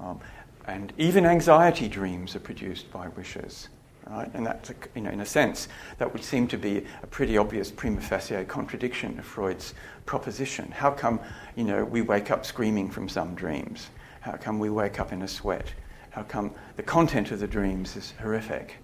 um, 0.00 0.20
and 0.66 0.92
even 0.98 1.24
anxiety 1.26 1.88
dreams 1.88 2.36
are 2.36 2.40
produced 2.40 2.90
by 2.90 3.08
wishes. 3.08 3.68
Right? 4.06 4.30
And 4.32 4.46
that's, 4.46 4.70
a, 4.70 4.74
you 4.94 5.02
know, 5.02 5.10
in 5.10 5.20
a 5.20 5.26
sense, 5.26 5.68
that 5.98 6.10
would 6.12 6.24
seem 6.24 6.48
to 6.48 6.56
be 6.56 6.86
a 7.02 7.06
pretty 7.06 7.36
obvious 7.36 7.70
prima 7.70 8.00
facie 8.00 8.42
contradiction 8.44 9.18
of 9.18 9.26
Freud's 9.26 9.74
proposition. 10.06 10.70
How 10.70 10.90
come, 10.90 11.20
you 11.56 11.64
know, 11.64 11.84
we 11.84 12.00
wake 12.00 12.30
up 12.30 12.46
screaming 12.46 12.90
from 12.90 13.08
some 13.08 13.34
dreams? 13.34 13.90
How 14.22 14.32
come 14.32 14.58
we 14.58 14.70
wake 14.70 14.98
up 14.98 15.12
in 15.12 15.20
a 15.22 15.28
sweat? 15.28 15.74
How 16.10 16.22
come 16.22 16.54
the 16.76 16.82
content 16.82 17.30
of 17.32 17.40
the 17.40 17.46
dreams 17.46 17.96
is 17.96 18.14
horrific? 18.18 18.76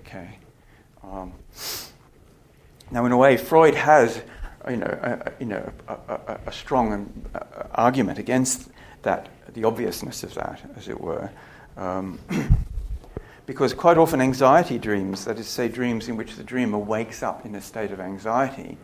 Okay. 0.00 0.38
Um, 1.02 1.32
now, 2.90 3.06
in 3.06 3.12
a 3.12 3.16
way, 3.16 3.38
Freud 3.38 3.74
has, 3.74 4.22
you 4.68 4.76
know, 4.76 4.98
a, 5.02 5.32
you 5.40 5.46
know, 5.46 5.72
a, 5.88 5.94
a, 5.94 6.40
a 6.46 6.52
strong 6.52 7.10
uh, 7.34 7.38
argument 7.72 8.18
against 8.18 8.68
that, 9.02 9.28
the 9.54 9.64
obviousness 9.64 10.22
of 10.22 10.34
that, 10.34 10.60
as 10.76 10.88
it 10.88 11.00
were. 11.00 11.30
Um, 11.76 12.18
because 13.46 13.74
quite 13.74 13.98
often 13.98 14.20
anxiety 14.20 14.78
dreams, 14.78 15.24
that 15.24 15.38
is, 15.38 15.48
say, 15.48 15.68
dreams 15.68 16.08
in 16.08 16.16
which 16.16 16.36
the 16.36 16.44
dreamer 16.44 16.78
wakes 16.78 17.22
up 17.22 17.44
in 17.44 17.54
a 17.54 17.60
state 17.60 17.90
of 17.90 18.00
anxiety, 18.00 18.76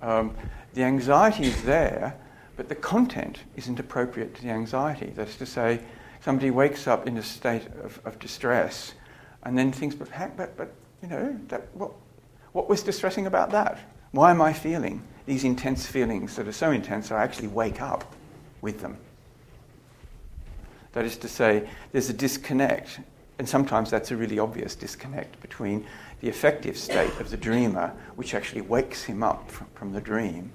um, 0.00 0.34
the 0.74 0.82
anxiety 0.82 1.44
is 1.44 1.62
there, 1.62 2.16
but 2.56 2.68
the 2.68 2.74
content 2.74 3.40
isn't 3.56 3.78
appropriate 3.78 4.34
to 4.34 4.42
the 4.42 4.50
anxiety. 4.50 5.12
That 5.16 5.28
is 5.28 5.36
to 5.36 5.46
say, 5.46 5.80
somebody 6.20 6.50
wakes 6.50 6.86
up 6.86 7.06
in 7.06 7.16
a 7.18 7.22
state 7.22 7.66
of, 7.82 8.00
of 8.04 8.18
distress 8.18 8.94
and 9.42 9.58
then 9.58 9.72
thinks, 9.72 9.94
but, 9.94 10.08
but, 10.36 10.56
but 10.56 10.72
you 11.02 11.08
know, 11.08 11.38
that, 11.48 11.68
what, 11.74 11.92
what 12.52 12.68
was 12.68 12.82
distressing 12.82 13.26
about 13.26 13.50
that? 13.50 13.78
Why 14.12 14.30
am 14.30 14.40
I 14.40 14.52
feeling 14.52 15.02
these 15.26 15.44
intense 15.44 15.86
feelings 15.86 16.36
that 16.36 16.46
are 16.46 16.52
so 16.52 16.70
intense 16.70 17.10
I 17.10 17.22
actually 17.22 17.48
wake 17.48 17.80
up 17.80 18.14
with 18.60 18.80
them? 18.80 18.96
That 20.92 21.04
is 21.04 21.16
to 21.18 21.28
say, 21.28 21.68
there's 21.92 22.10
a 22.10 22.14
disconnect, 22.14 23.00
and 23.38 23.48
sometimes 23.48 23.90
that's 23.90 24.10
a 24.10 24.16
really 24.16 24.38
obvious 24.38 24.74
disconnect 24.74 25.40
between 25.40 25.86
the 26.20 26.28
affective 26.28 26.76
state 26.76 27.18
of 27.18 27.30
the 27.30 27.36
dreamer, 27.36 27.92
which 28.16 28.34
actually 28.34 28.60
wakes 28.60 29.04
him 29.04 29.22
up 29.22 29.50
from, 29.50 29.66
from 29.74 29.92
the 29.92 30.00
dream, 30.00 30.52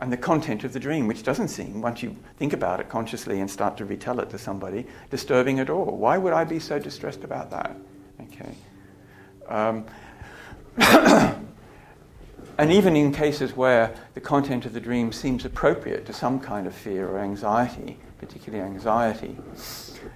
and 0.00 0.12
the 0.12 0.16
content 0.16 0.64
of 0.64 0.72
the 0.72 0.80
dream, 0.80 1.06
which 1.06 1.22
doesn't 1.22 1.48
seem, 1.48 1.80
once 1.80 2.02
you 2.02 2.14
think 2.36 2.52
about 2.52 2.80
it 2.80 2.88
consciously 2.88 3.40
and 3.40 3.50
start 3.50 3.76
to 3.78 3.84
retell 3.84 4.20
it 4.20 4.28
to 4.30 4.38
somebody, 4.38 4.86
disturbing 5.10 5.58
at 5.58 5.70
all. 5.70 5.96
Why 5.96 6.18
would 6.18 6.32
I 6.32 6.44
be 6.44 6.58
so 6.58 6.78
distressed 6.78 7.24
about 7.24 7.50
that? 7.50 7.76
Okay. 8.20 8.54
Um, 9.48 9.86
and 12.58 12.72
even 12.72 12.96
in 12.96 13.12
cases 13.12 13.56
where 13.56 13.94
the 14.14 14.20
content 14.20 14.66
of 14.66 14.74
the 14.74 14.80
dream 14.80 15.12
seems 15.12 15.44
appropriate 15.44 16.04
to 16.06 16.12
some 16.12 16.40
kind 16.40 16.66
of 16.66 16.74
fear 16.74 17.08
or 17.08 17.18
anxiety, 17.18 17.98
particularly 18.18 18.64
anxiety, 18.64 19.36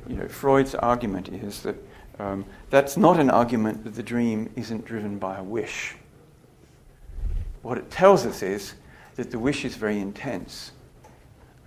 you 0.08 0.16
know, 0.16 0.28
Freud's 0.28 0.74
argument 0.74 1.28
is 1.28 1.62
that 1.62 1.76
um, 2.18 2.44
that's 2.68 2.96
not 2.96 3.18
an 3.18 3.30
argument 3.30 3.84
that 3.84 3.94
the 3.94 4.02
dream 4.02 4.50
isn't 4.56 4.84
driven 4.84 5.18
by 5.18 5.38
a 5.38 5.42
wish. 5.42 5.94
What 7.62 7.78
it 7.78 7.90
tells 7.90 8.26
us 8.26 8.42
is 8.42 8.74
that 9.16 9.30
the 9.30 9.38
wish 9.38 9.64
is 9.64 9.76
very 9.76 9.98
intense, 9.98 10.72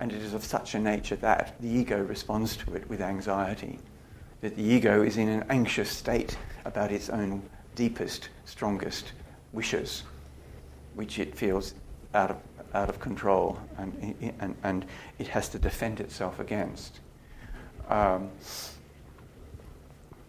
and 0.00 0.12
it 0.12 0.22
is 0.22 0.34
of 0.34 0.44
such 0.44 0.74
a 0.74 0.80
nature 0.80 1.16
that 1.16 1.54
the 1.60 1.68
ego 1.68 2.02
responds 2.02 2.56
to 2.58 2.74
it 2.74 2.88
with 2.88 3.00
anxiety, 3.00 3.78
that 4.40 4.56
the 4.56 4.62
ego 4.62 5.02
is 5.02 5.16
in 5.16 5.28
an 5.28 5.44
anxious 5.50 5.90
state 5.90 6.36
about 6.64 6.92
its 6.92 7.08
own 7.10 7.42
deepest, 7.74 8.28
strongest 8.44 9.12
wishes, 9.52 10.04
which 10.94 11.18
it 11.18 11.34
feels 11.34 11.74
out 12.14 12.30
of, 12.30 12.36
out 12.74 12.88
of 12.88 13.00
control 13.00 13.58
and, 13.78 14.14
and, 14.40 14.56
and 14.62 14.84
it 15.18 15.28
has 15.28 15.48
to 15.50 15.58
defend 15.58 16.00
itself 16.00 16.38
against. 16.38 17.00
Um, 17.88 18.30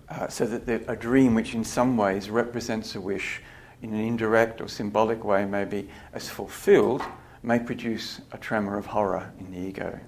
uh, 0.09 0.27
so 0.27 0.45
that 0.45 0.65
the, 0.65 0.91
a 0.91 0.95
dream 0.95 1.33
which 1.33 1.55
in 1.55 1.63
some 1.63 1.97
ways 1.97 2.29
represents 2.29 2.95
a 2.95 3.01
wish 3.01 3.41
in 3.81 3.93
an 3.93 3.99
indirect 3.99 4.61
or 4.61 4.67
symbolic 4.67 5.23
way, 5.23 5.45
maybe 5.45 5.89
as 6.13 6.29
fulfilled, 6.29 7.01
may 7.43 7.59
produce 7.59 8.21
a 8.31 8.37
tremor 8.37 8.77
of 8.77 8.85
horror 8.85 9.31
in 9.39 9.51
the 9.51 9.59
ego. 9.59 9.99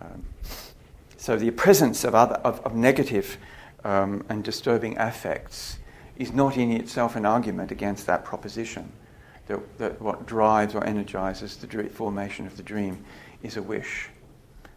Um, 0.00 0.24
so 1.16 1.36
the 1.36 1.50
presence 1.50 2.04
of, 2.04 2.14
other, 2.14 2.36
of, 2.36 2.60
of 2.60 2.74
negative 2.74 3.38
um, 3.84 4.24
and 4.28 4.44
disturbing 4.44 4.96
affects 4.98 5.78
is 6.16 6.32
not 6.32 6.56
in 6.56 6.72
itself 6.72 7.16
an 7.16 7.26
argument 7.26 7.70
against 7.70 8.06
that 8.06 8.24
proposition. 8.24 8.92
That, 9.48 9.78
that 9.78 10.00
what 10.00 10.26
drives 10.26 10.74
or 10.74 10.84
energizes 10.84 11.56
the 11.56 11.66
dream, 11.66 11.88
formation 11.88 12.46
of 12.46 12.56
the 12.56 12.62
dream 12.62 13.04
is 13.42 13.56
a 13.56 13.62
wish. 13.62 14.10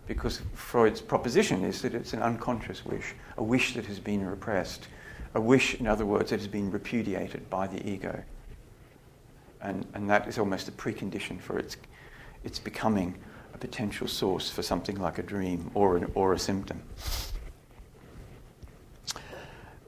Because 0.07 0.41
Freud's 0.53 1.01
proposition 1.01 1.63
is 1.63 1.81
that 1.81 1.93
it's 1.93 2.13
an 2.13 2.21
unconscious 2.21 2.85
wish, 2.85 3.13
a 3.37 3.43
wish 3.43 3.75
that 3.75 3.85
has 3.85 3.99
been 3.99 4.25
repressed, 4.25 4.87
a 5.35 5.41
wish, 5.41 5.75
in 5.75 5.87
other 5.87 6.05
words, 6.05 6.29
that 6.29 6.39
has 6.39 6.47
been 6.47 6.71
repudiated 6.71 7.49
by 7.49 7.67
the 7.67 7.87
ego. 7.87 8.23
And, 9.61 9.85
and 9.93 10.09
that 10.09 10.27
is 10.27 10.37
almost 10.37 10.67
a 10.67 10.71
precondition 10.71 11.39
for 11.39 11.59
its, 11.59 11.77
its 12.43 12.57
becoming 12.57 13.15
a 13.53 13.57
potential 13.57 14.07
source 14.07 14.49
for 14.49 14.63
something 14.63 14.99
like 14.99 15.19
a 15.19 15.23
dream 15.23 15.69
or, 15.73 15.97
an, 15.97 16.11
or 16.15 16.33
a 16.33 16.39
symptom. 16.39 16.81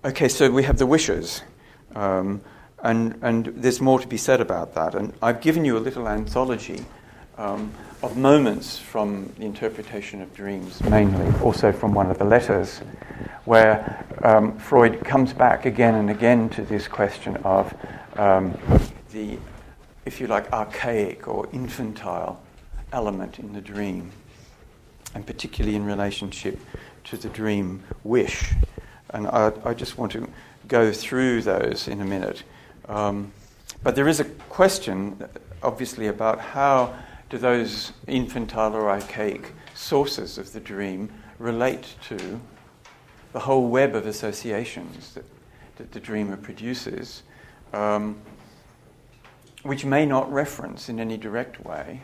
Okay, 0.05 0.27
so 0.27 0.51
we 0.51 0.63
have 0.63 0.77
the 0.77 0.85
wishes. 0.85 1.41
Um, 1.95 2.41
and, 2.83 3.17
and 3.21 3.45
there's 3.47 3.81
more 3.81 3.99
to 3.99 4.07
be 4.07 4.17
said 4.17 4.41
about 4.41 4.75
that. 4.75 4.93
And 4.93 5.13
I've 5.21 5.41
given 5.41 5.65
you 5.65 5.77
a 5.77 5.79
little 5.79 6.07
anthology 6.07 6.85
um, 7.37 7.71
of 8.03 8.17
moments 8.17 8.77
from 8.77 9.33
the 9.39 9.45
interpretation 9.45 10.21
of 10.21 10.33
dreams, 10.35 10.83
mainly, 10.83 11.25
also 11.41 11.71
from 11.71 11.93
one 11.93 12.11
of 12.11 12.17
the 12.17 12.25
letters, 12.25 12.79
where 13.45 14.05
um, 14.23 14.57
Freud 14.57 15.03
comes 15.05 15.33
back 15.33 15.65
again 15.65 15.95
and 15.95 16.09
again 16.09 16.49
to 16.49 16.61
this 16.63 16.87
question 16.87 17.37
of 17.37 17.73
um, 18.17 18.57
the, 19.11 19.39
if 20.05 20.19
you 20.19 20.27
like, 20.27 20.51
archaic 20.51 21.27
or 21.27 21.47
infantile 21.53 22.41
element 22.91 23.39
in 23.39 23.53
the 23.53 23.61
dream, 23.61 24.11
and 25.15 25.25
particularly 25.25 25.75
in 25.75 25.85
relationship 25.85 26.59
to 27.05 27.17
the 27.17 27.29
dream 27.29 27.81
wish. 28.03 28.53
And 29.11 29.27
I, 29.27 29.53
I 29.63 29.73
just 29.73 29.97
want 29.97 30.11
to 30.11 30.27
go 30.67 30.91
through 30.91 31.41
those 31.43 31.87
in 31.87 32.01
a 32.01 32.05
minute. 32.05 32.43
Um, 32.87 33.31
but 33.83 33.95
there 33.95 34.07
is 34.07 34.19
a 34.19 34.25
question, 34.25 35.23
obviously, 35.61 36.07
about 36.07 36.39
how 36.39 36.93
do 37.29 37.37
those 37.37 37.91
infantile 38.07 38.75
or 38.75 38.89
archaic 38.89 39.53
sources 39.73 40.37
of 40.37 40.53
the 40.53 40.59
dream 40.59 41.09
relate 41.39 41.95
to 42.07 42.39
the 43.33 43.39
whole 43.39 43.67
web 43.67 43.95
of 43.95 44.05
associations 44.05 45.13
that, 45.13 45.25
that 45.77 45.91
the 45.91 45.99
dreamer 45.99 46.37
produces, 46.37 47.23
um, 47.73 48.15
which 49.63 49.83
may 49.83 50.05
not 50.05 50.31
reference 50.31 50.89
in 50.89 50.99
any 50.99 51.17
direct 51.17 51.63
way 51.65 52.01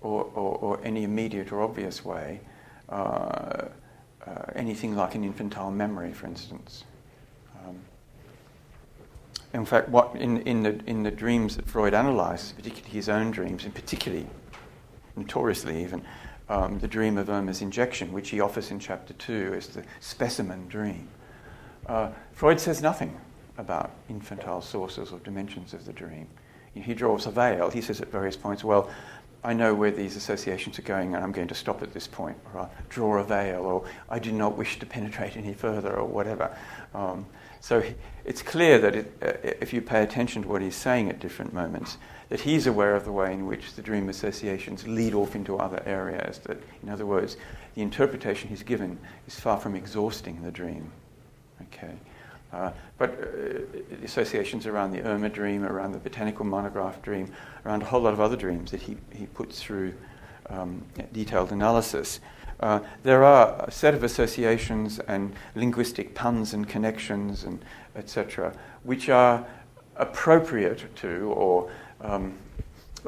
or, 0.00 0.24
or, 0.34 0.56
or 0.56 0.80
any 0.84 1.04
immediate 1.04 1.52
or 1.52 1.62
obvious 1.62 2.04
way 2.04 2.40
uh, 2.88 3.68
uh, 4.26 4.42
anything 4.54 4.96
like 4.96 5.14
an 5.14 5.24
infantile 5.24 5.70
memory, 5.70 6.12
for 6.12 6.26
instance. 6.26 6.84
Um, 7.64 7.76
in 9.56 9.64
fact, 9.64 9.88
what 9.88 10.14
in, 10.14 10.42
in, 10.42 10.62
the, 10.62 10.78
in 10.86 11.02
the 11.02 11.10
dreams 11.10 11.56
that 11.56 11.66
Freud 11.66 11.94
analyzes, 11.94 12.52
particularly 12.52 12.90
his 12.90 13.08
own 13.08 13.30
dreams, 13.30 13.64
and 13.64 13.74
particularly, 13.74 14.26
notoriously 15.16 15.82
even, 15.82 16.04
um, 16.50 16.78
the 16.78 16.86
dream 16.86 17.16
of 17.16 17.30
Irma's 17.30 17.62
injection, 17.62 18.12
which 18.12 18.28
he 18.28 18.40
offers 18.40 18.70
in 18.70 18.78
chapter 18.78 19.14
2 19.14 19.54
as 19.56 19.68
the 19.68 19.82
specimen 20.00 20.68
dream, 20.68 21.08
uh, 21.86 22.10
Freud 22.32 22.60
says 22.60 22.82
nothing 22.82 23.18
about 23.56 23.92
infantile 24.10 24.60
sources 24.60 25.10
or 25.10 25.18
dimensions 25.20 25.72
of 25.72 25.86
the 25.86 25.92
dream. 25.92 26.28
He 26.74 26.92
draws 26.92 27.24
a 27.24 27.30
veil. 27.30 27.70
He 27.70 27.80
says 27.80 28.02
at 28.02 28.12
various 28.12 28.36
points, 28.36 28.62
well, 28.62 28.90
I 29.42 29.54
know 29.54 29.72
where 29.72 29.90
these 29.90 30.16
associations 30.16 30.78
are 30.78 30.82
going 30.82 31.14
and 31.14 31.24
I'm 31.24 31.32
going 31.32 31.48
to 31.48 31.54
stop 31.54 31.82
at 31.82 31.94
this 31.94 32.06
point, 32.06 32.36
or 32.52 32.60
I'll 32.60 32.70
draw 32.90 33.18
a 33.18 33.24
veil, 33.24 33.62
or 33.62 33.84
I 34.10 34.18
do 34.18 34.32
not 34.32 34.58
wish 34.58 34.78
to 34.80 34.86
penetrate 34.86 35.38
any 35.38 35.54
further, 35.54 35.96
or 35.96 36.06
whatever. 36.06 36.54
Um, 36.94 37.24
so 37.66 37.82
it's 38.24 38.42
clear 38.42 38.78
that 38.78 38.94
it, 38.94 39.12
uh, 39.20 39.32
if 39.42 39.72
you 39.72 39.82
pay 39.82 40.04
attention 40.04 40.42
to 40.42 40.48
what 40.48 40.62
he's 40.62 40.76
saying 40.76 41.08
at 41.08 41.18
different 41.18 41.52
moments, 41.52 41.98
that 42.28 42.38
he's 42.38 42.68
aware 42.68 42.94
of 42.94 43.04
the 43.04 43.10
way 43.10 43.32
in 43.32 43.44
which 43.44 43.74
the 43.74 43.82
dream 43.82 44.08
associations 44.08 44.86
lead 44.86 45.14
off 45.14 45.34
into 45.34 45.56
other 45.56 45.82
areas. 45.84 46.38
That, 46.44 46.58
in 46.84 46.88
other 46.88 47.06
words, 47.06 47.36
the 47.74 47.82
interpretation 47.82 48.48
he's 48.48 48.62
given 48.62 48.96
is 49.26 49.40
far 49.40 49.58
from 49.58 49.74
exhausting 49.74 50.44
the 50.44 50.52
dream. 50.52 50.92
Okay. 51.62 51.94
Uh, 52.52 52.70
but 52.98 53.10
uh, 53.20 54.04
associations 54.04 54.68
around 54.68 54.92
the 54.92 55.02
Irma 55.02 55.28
dream, 55.28 55.64
around 55.64 55.90
the 55.90 55.98
botanical 55.98 56.44
monograph 56.44 57.02
dream, 57.02 57.32
around 57.64 57.82
a 57.82 57.86
whole 57.86 58.00
lot 58.00 58.12
of 58.12 58.20
other 58.20 58.36
dreams 58.36 58.70
that 58.70 58.80
he, 58.80 58.96
he 59.12 59.26
puts 59.26 59.60
through 59.60 59.92
um, 60.50 60.84
detailed 61.12 61.50
analysis, 61.50 62.20
uh, 62.60 62.80
there 63.02 63.22
are 63.22 63.64
a 63.66 63.70
set 63.70 63.94
of 63.94 64.02
associations 64.02 64.98
and 65.00 65.34
linguistic 65.54 66.14
puns 66.14 66.54
and 66.54 66.68
connections 66.68 67.44
and 67.44 67.62
etc., 67.94 68.52
which 68.84 69.08
are 69.08 69.44
appropriate 69.96 70.94
to 70.96 71.32
or 71.32 71.70
um, 72.02 72.34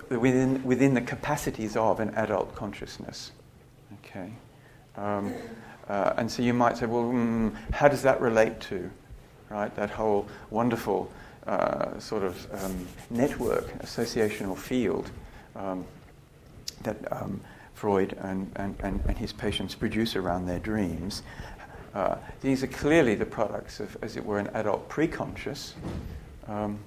within, 0.09 0.63
within 0.65 0.95
the 0.95 1.01
capacities 1.01 1.77
of 1.77 2.01
an 2.01 2.11
adult 2.15 2.55
consciousness. 2.55 3.33
Okay? 4.05 4.33
Um, 4.97 5.35
uh, 5.89 6.15
and 6.17 6.31
so 6.31 6.43
you 6.43 6.53
might 6.53 6.77
say, 6.77 6.87
well, 6.87 7.05
mm, 7.05 7.55
how 7.73 7.89
does 7.89 8.03
that 8.03 8.21
relate 8.21 8.61
to, 8.61 8.91
right, 9.51 9.75
that 9.77 9.91
whole 9.91 10.27
wonderful 10.51 11.11
uh, 11.47 11.99
sort 11.99 12.23
of 12.23 12.47
um, 12.63 12.87
network, 13.11 13.67
associational 13.83 14.57
field 14.57 15.11
um, 15.57 15.85
that 16.83 16.97
um, 17.11 17.41
Freud 17.79 18.17
and, 18.21 18.51
and, 18.57 18.75
and, 18.81 19.01
and, 19.07 19.17
his 19.17 19.33
patients 19.33 19.77
produce 19.77 20.17
around 20.17 20.47
their 20.47 20.59
dreams? 20.59 21.23
Uh, 21.95 22.17
these 22.41 22.65
are 22.65 22.67
clearly 22.67 23.15
the 23.15 23.25
products 23.25 23.79
of, 23.79 23.97
as 24.03 24.17
it 24.17 24.27
were, 24.27 24.41
an 24.41 24.49
adult 24.49 24.89
preconscious. 24.89 25.75
Um, 26.49 26.81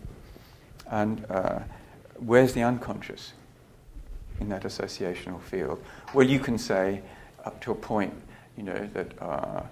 and 0.89 1.25
uh, 1.29 1.59
where's 2.17 2.51
the 2.51 2.63
unconscious 2.63 3.31
in 4.41 4.49
that 4.49 4.63
associational 4.63 5.41
field? 5.41 5.81
Well, 6.13 6.27
you 6.27 6.39
can 6.39 6.57
say 6.57 7.01
up 7.45 7.61
to 7.61 7.71
a 7.71 7.75
point, 7.75 8.13
you 8.57 8.63
know, 8.63 8.89
that 8.93 9.21
uh, 9.21 9.63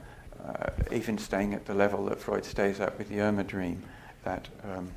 uh, 0.41 0.69
even 0.89 1.17
staying 1.17 1.53
at 1.53 1.65
the 1.65 1.73
level 1.73 2.05
that 2.05 2.21
Freud 2.21 2.45
stays 2.45 2.79
at 2.79 2.97
with 2.97 3.09
the 3.09 3.19
Irma 3.19 3.43
dream, 3.43 3.83
that 4.23 4.47
um, 4.63 4.89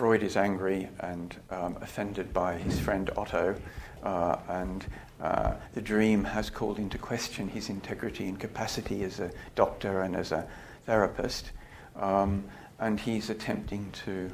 Freud 0.00 0.22
is 0.22 0.38
angry 0.38 0.88
and 1.00 1.36
um, 1.50 1.76
offended 1.82 2.32
by 2.32 2.56
his 2.56 2.80
friend 2.80 3.10
Otto, 3.18 3.54
uh, 4.02 4.36
and 4.48 4.86
uh, 5.20 5.52
the 5.74 5.82
dream 5.82 6.24
has 6.24 6.48
called 6.48 6.78
into 6.78 6.96
question 6.96 7.46
his 7.46 7.68
integrity 7.68 8.26
and 8.26 8.40
capacity 8.40 9.04
as 9.04 9.20
a 9.20 9.30
doctor 9.56 10.00
and 10.00 10.16
as 10.16 10.32
a 10.32 10.48
therapist, 10.86 11.50
um, 11.96 12.42
and 12.78 12.98
he's 12.98 13.28
attempting 13.28 13.90
to 13.90 14.30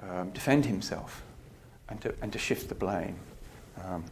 um, 0.00 0.30
defend 0.30 0.64
himself 0.64 1.22
and 1.90 2.00
to, 2.00 2.14
and 2.22 2.32
to 2.32 2.38
shift 2.38 2.70
the 2.70 2.74
blame. 2.74 3.16
Um, 3.84 4.02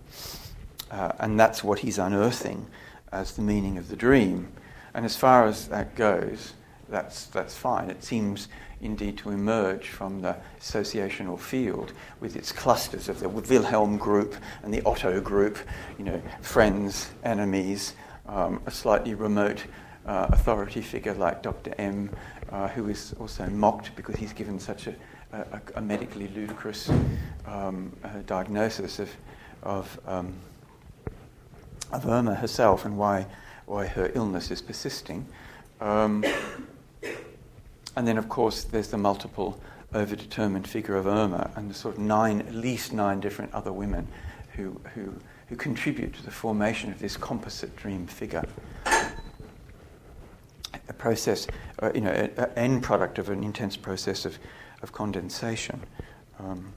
uh, 0.90 1.12
and 1.18 1.40
that's 1.40 1.64
what 1.64 1.78
he's 1.78 1.96
unearthing 1.96 2.66
as 3.10 3.36
the 3.36 3.42
meaning 3.42 3.78
of 3.78 3.88
the 3.88 3.96
dream. 3.96 4.52
And 4.92 5.06
as 5.06 5.16
far 5.16 5.46
as 5.46 5.66
that 5.68 5.94
goes, 5.94 6.52
that's, 6.90 7.24
that's 7.24 7.56
fine. 7.56 7.88
It 7.88 8.04
seems 8.04 8.48
indeed 8.84 9.16
to 9.18 9.30
emerge 9.30 9.88
from 9.88 10.20
the 10.20 10.36
associational 10.60 11.38
field 11.38 11.92
with 12.20 12.36
its 12.36 12.52
clusters 12.52 13.08
of 13.08 13.20
the 13.20 13.28
Wilhelm 13.28 13.96
group 13.96 14.36
and 14.62 14.72
the 14.72 14.82
Otto 14.82 15.20
group, 15.20 15.58
you 15.98 16.04
know, 16.04 16.22
friends, 16.42 17.10
enemies, 17.24 17.94
um, 18.26 18.60
a 18.66 18.70
slightly 18.70 19.14
remote 19.14 19.64
uh, 20.06 20.26
authority 20.30 20.82
figure 20.82 21.14
like 21.14 21.42
Dr. 21.42 21.74
M, 21.78 22.10
uh, 22.50 22.68
who 22.68 22.88
is 22.88 23.14
also 23.18 23.46
mocked 23.46 23.94
because 23.96 24.16
he's 24.16 24.32
given 24.32 24.60
such 24.60 24.86
a, 24.86 24.94
a, 25.32 25.60
a 25.76 25.80
medically 25.80 26.28
ludicrous 26.28 26.90
um, 27.46 27.94
uh, 28.04 28.08
diagnosis 28.26 28.98
of, 28.98 29.10
of, 29.62 30.00
um, 30.06 30.34
of 31.90 32.06
Irma 32.06 32.34
herself 32.34 32.84
and 32.84 32.98
why, 32.98 33.26
why 33.66 33.86
her 33.86 34.10
illness 34.14 34.50
is 34.50 34.60
persisting. 34.60 35.26
Um, 35.80 36.24
and 37.96 38.06
then, 38.06 38.18
of 38.18 38.28
course, 38.28 38.64
there's 38.64 38.88
the 38.88 38.98
multiple 38.98 39.60
overdetermined 39.92 40.66
figure 40.66 40.96
of 40.96 41.06
Irma 41.06 41.50
and 41.54 41.70
the 41.70 41.74
sort 41.74 41.96
of 41.96 42.00
nine, 42.00 42.40
at 42.40 42.54
least 42.54 42.92
nine 42.92 43.20
different 43.20 43.54
other 43.54 43.72
women 43.72 44.08
who, 44.56 44.80
who, 44.94 45.14
who 45.48 45.56
contribute 45.56 46.14
to 46.14 46.22
the 46.24 46.30
formation 46.30 46.90
of 46.90 46.98
this 46.98 47.16
composite 47.16 47.74
dream 47.76 48.06
figure. 48.06 48.44
A 50.88 50.92
process, 50.98 51.46
uh, 51.80 51.92
you 51.94 52.00
know, 52.00 52.10
an 52.10 52.50
end 52.56 52.82
product 52.82 53.18
of 53.18 53.30
an 53.30 53.44
intense 53.44 53.76
process 53.76 54.24
of, 54.24 54.38
of 54.82 54.92
condensation. 54.92 55.80
Um, 56.38 56.72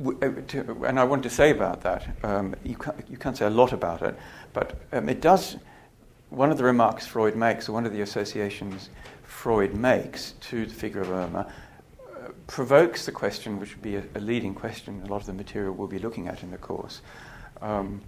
uh, 0.00 0.30
and 0.84 0.98
I 0.98 1.04
want 1.04 1.22
to 1.24 1.30
say 1.30 1.50
about 1.50 1.82
that, 1.82 2.06
um, 2.22 2.54
you, 2.64 2.76
can't, 2.76 2.96
you 3.10 3.16
can't 3.16 3.36
say 3.36 3.46
a 3.46 3.50
lot 3.50 3.72
about 3.72 4.02
it, 4.02 4.16
but 4.52 4.80
um, 4.92 5.08
it 5.08 5.20
does 5.20 5.56
one 6.30 6.50
of 6.50 6.58
the 6.58 6.64
remarks 6.64 7.06
Freud 7.06 7.36
makes, 7.36 7.68
or 7.68 7.72
one 7.72 7.86
of 7.86 7.92
the 7.92 8.02
associations 8.02 8.90
Freud 9.22 9.74
makes 9.74 10.32
to 10.40 10.66
the 10.66 10.74
figure 10.74 11.00
of 11.00 11.10
Irma, 11.10 11.52
uh, 12.00 12.28
provokes 12.46 13.06
the 13.06 13.12
question, 13.12 13.58
which 13.58 13.74
would 13.74 13.82
be 13.82 13.96
a, 13.96 14.02
a, 14.14 14.20
leading 14.20 14.54
question, 14.54 15.02
a 15.04 15.08
lot 15.08 15.20
of 15.20 15.26
the 15.26 15.32
material 15.32 15.74
we'll 15.74 15.88
be 15.88 15.98
looking 15.98 16.28
at 16.28 16.42
in 16.42 16.50
the 16.50 16.58
course. 16.58 17.00
Um, 17.62 18.00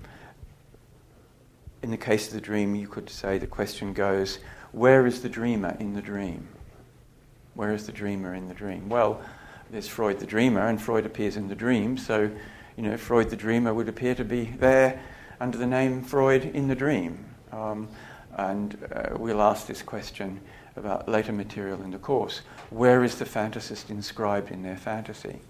in 1.82 1.90
the 1.90 1.96
case 1.96 2.28
of 2.28 2.34
the 2.34 2.40
dream, 2.40 2.74
you 2.74 2.88
could 2.88 3.08
say 3.08 3.38
the 3.38 3.46
question 3.46 3.92
goes, 3.94 4.38
Where 4.72 5.06
is 5.06 5.22
the 5.22 5.28
dreamer 5.28 5.76
in 5.80 5.94
the 5.94 6.02
dream? 6.02 6.46
Where 7.54 7.72
is 7.72 7.86
the 7.86 7.92
dreamer 7.92 8.34
in 8.34 8.48
the 8.48 8.54
dream? 8.54 8.88
Well, 8.88 9.20
there's 9.70 9.88
Freud 9.88 10.18
the 10.18 10.26
dreamer, 10.26 10.66
and 10.66 10.80
Freud 10.80 11.06
appears 11.06 11.36
in 11.36 11.48
the 11.48 11.54
dream, 11.54 11.96
so, 11.96 12.30
you 12.76 12.82
know, 12.82 12.96
Freud 12.96 13.30
the 13.30 13.36
dreamer 13.36 13.72
would 13.72 13.88
appear 13.88 14.14
to 14.14 14.24
be 14.24 14.44
there 14.58 15.00
under 15.40 15.56
the 15.56 15.66
name 15.66 16.02
Freud 16.02 16.44
in 16.44 16.68
the 16.68 16.74
dream. 16.74 17.24
Um, 17.52 17.88
and 18.36 18.76
uh, 18.94 19.16
we'll 19.16 19.42
ask 19.42 19.66
this 19.66 19.82
question 19.82 20.40
about 20.76 21.08
later 21.08 21.32
material 21.32 21.82
in 21.82 21.90
the 21.90 21.98
course. 21.98 22.42
Where 22.70 23.04
is 23.04 23.16
the 23.16 23.24
fantasist 23.24 23.90
inscribed 23.90 24.50
in 24.50 24.62
their 24.62 24.76
fantasy? 24.76 25.40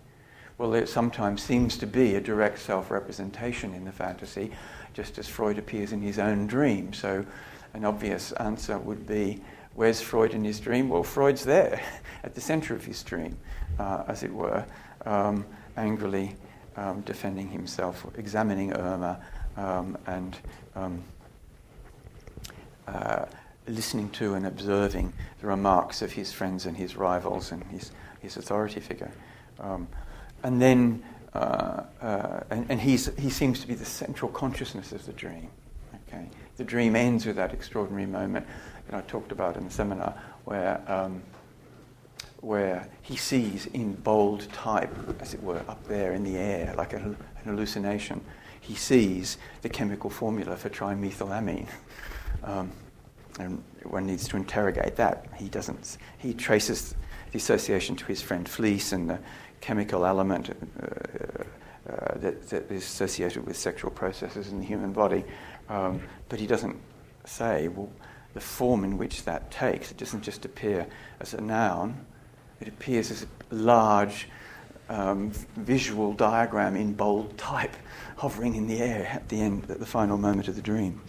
Well, 0.59 0.75
it 0.75 0.89
sometimes 0.89 1.43
seems 1.43 1.79
to 1.79 1.87
be 1.87 2.17
a 2.17 2.21
direct 2.21 2.59
self 2.59 2.91
representation 2.91 3.73
in 3.75 3.85
the 3.85 3.93
fantasy, 3.93 4.53
just 4.93 5.19
as 5.19 5.27
Freud 5.27 5.59
appears 5.59 5.93
in 5.93 6.03
his 6.03 6.19
own 6.19 6.47
dream. 6.47 6.93
So, 6.93 7.25
an 7.73 7.85
obvious 7.85 8.33
answer 8.33 8.79
would 8.79 9.07
be 9.07 9.41
where's 9.75 10.01
Freud 10.01 10.35
in 10.35 10.45
his 10.45 10.61
dream? 10.61 10.89
Well, 10.89 11.03
Freud's 11.03 11.45
there, 11.45 11.81
at 12.25 12.35
the 12.35 12.41
center 12.41 12.75
of 12.75 12.85
his 12.85 13.03
dream, 13.03 13.39
uh, 13.79 14.05
as 14.09 14.23
it 14.23 14.33
were, 14.33 14.67
um, 15.07 15.47
angrily 15.77 16.37
um, 16.77 17.01
defending 17.03 17.49
himself, 17.49 18.07
examining 18.17 18.75
Irma, 18.75 19.19
um, 19.57 19.97
and 20.07 20.37
um, 20.75 21.03
uh, 22.93 23.27
listening 23.69 24.11
to 24.11 24.35
and 24.35 24.47
observing 24.47 25.13
the 25.41 25.47
remarks 25.47 26.03
of 26.03 26.13
his 26.13 26.33
friends 26.33 26.67
and 26.67 26.77
his 26.77 26.97
rivals 26.97 27.53
and 27.53 27.63
his, 27.65 27.93
his 28.21 28.37
authority 28.37 28.81
figure. 28.81 29.11
Um, 29.61 29.87
and 30.43 30.61
then, 30.61 31.03
uh, 31.35 31.85
uh, 32.01 32.41
and, 32.51 32.67
and 32.69 32.81
he 32.81 32.97
seems 32.97 33.61
to 33.61 33.67
be 33.67 33.75
the 33.75 33.85
central 33.85 34.31
consciousness 34.31 34.93
of 34.93 35.05
the 35.07 35.13
dream. 35.13 35.49
Okay? 36.09 36.27
The 36.57 36.65
dream 36.65 36.97
ends 36.97 37.27
with 37.27 37.37
that 37.37 37.53
extraordinary 37.53 38.07
moment 38.07 38.47
that 38.89 38.97
I 38.97 39.01
talked 39.03 39.33
about 39.33 39.57
in 39.57 39.65
the 39.65 39.71
seminar 39.71 40.15
where, 40.45 40.81
um, 40.89 41.23
where 42.41 42.89
he 43.03 43.17
sees 43.17 43.67
in 43.67 43.95
bold 43.95 44.51
type, 44.53 44.93
as 45.21 45.35
it 45.35 45.43
were, 45.43 45.63
up 45.69 45.87
there 45.87 46.13
in 46.15 46.25
the 46.25 46.37
air, 46.37 46.75
like 46.77 46.93
a, 46.93 46.97
an 46.97 47.17
hallucination, 47.45 48.21
he 48.61 48.75
sees 48.75 49.39
the 49.63 49.69
chemical 49.69 50.11
formula 50.11 50.57
for 50.57 50.69
trimethylamine. 50.69 51.69
Um, 52.45 52.73
and 53.39 53.63
one 53.85 54.07
needs 54.07 54.29
to 54.29 54.37
interrogate 54.37 54.97
that. 54.97 55.27
He 55.37 55.49
doesn't. 55.49 55.99
He 56.19 56.35
traces 56.35 56.95
the 57.33 57.39
association 57.39 57.97
to 57.97 58.05
his 58.07 58.21
friend 58.21 58.49
Fliess 58.49 58.93
and 58.93 59.09
the 59.09 59.19
chemical 59.61 60.05
element 60.05 60.51
uh, 60.51 61.45
uh, 61.91 62.19
that, 62.19 62.49
that 62.49 62.71
is 62.71 62.83
associated 62.85 63.47
with 63.47 63.57
sexual 63.57 63.91
processes 63.91 64.49
in 64.49 64.59
the 64.59 64.65
human 64.65 64.93
body, 64.93 65.25
um, 65.69 66.01
but 66.29 66.39
he 66.39 66.47
doesn't 66.47 66.77
say 67.25 67.69
well 67.69 67.91
the 68.33 68.41
form 68.41 68.85
in 68.85 68.97
which 68.97 69.25
that 69.25 69.51
takes. 69.51 69.91
It 69.91 69.97
doesn't 69.97 70.23
just 70.23 70.45
appear 70.45 70.87
as 71.19 71.35
a 71.35 71.41
noun. 71.41 72.07
It 72.61 72.69
appears 72.69 73.11
as 73.11 73.25
a 73.25 73.55
large 73.55 74.29
um, 74.89 75.33
visual 75.57 76.13
diagram 76.13 76.77
in 76.77 76.93
bold 76.93 77.37
type, 77.37 77.75
hovering 78.17 78.55
in 78.55 78.69
the 78.69 78.79
air 78.79 79.09
at 79.11 79.29
the 79.29 79.41
end, 79.41 79.69
at 79.69 79.81
the 79.81 79.87
final 79.87 80.17
moment 80.17 80.47
of 80.47 80.55
the 80.55 80.63
dream 80.63 81.01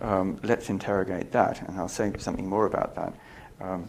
um, 0.00 0.38
let's 0.42 0.70
interrogate 0.70 1.32
that, 1.32 1.66
and 1.68 1.78
I'll 1.78 1.88
say 1.88 2.12
something 2.18 2.48
more 2.48 2.66
about 2.66 2.94
that. 2.96 3.14
Um, 3.60 3.88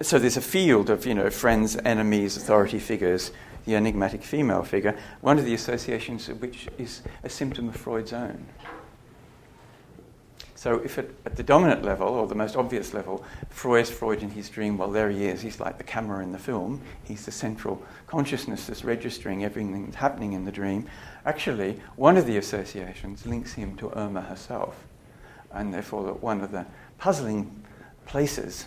so 0.00 0.18
there's 0.18 0.36
a 0.36 0.42
field 0.42 0.90
of 0.90 1.06
you 1.06 1.14
know 1.14 1.30
friends, 1.30 1.76
enemies, 1.84 2.36
authority 2.36 2.78
figures, 2.78 3.30
the 3.64 3.74
enigmatic 3.76 4.22
female 4.22 4.62
figure. 4.62 4.96
One 5.20 5.38
of 5.38 5.44
the 5.44 5.54
associations 5.54 6.28
of 6.28 6.40
which 6.40 6.68
is 6.78 7.02
a 7.22 7.28
symptom 7.28 7.68
of 7.68 7.76
Freud's 7.76 8.12
own. 8.12 8.46
So, 10.64 10.76
if 10.76 10.96
at, 10.96 11.36
the 11.36 11.42
dominant 11.42 11.84
level, 11.84 12.08
or 12.08 12.26
the 12.26 12.34
most 12.34 12.56
obvious 12.56 12.94
level, 12.94 13.22
Freud's 13.50 13.90
Freud 13.90 14.22
in 14.22 14.30
his 14.30 14.48
dream, 14.48 14.78
well, 14.78 14.90
there 14.90 15.10
he 15.10 15.26
is, 15.26 15.42
he's 15.42 15.60
like 15.60 15.76
the 15.76 15.84
camera 15.84 16.22
in 16.22 16.32
the 16.32 16.38
film, 16.38 16.80
he's 17.02 17.26
the 17.26 17.32
central 17.32 17.82
consciousness 18.06 18.66
that's 18.66 18.82
registering 18.82 19.44
everything 19.44 19.84
that's 19.84 19.96
happening 19.96 20.32
in 20.32 20.46
the 20.46 20.50
dream. 20.50 20.86
Actually, 21.26 21.78
one 21.96 22.16
of 22.16 22.24
the 22.24 22.38
associations 22.38 23.26
links 23.26 23.52
him 23.52 23.76
to 23.76 23.92
Irma 23.94 24.22
herself, 24.22 24.86
and 25.52 25.74
therefore, 25.74 26.14
one 26.14 26.40
of 26.40 26.50
the 26.50 26.64
puzzling 26.96 27.62
places 28.06 28.64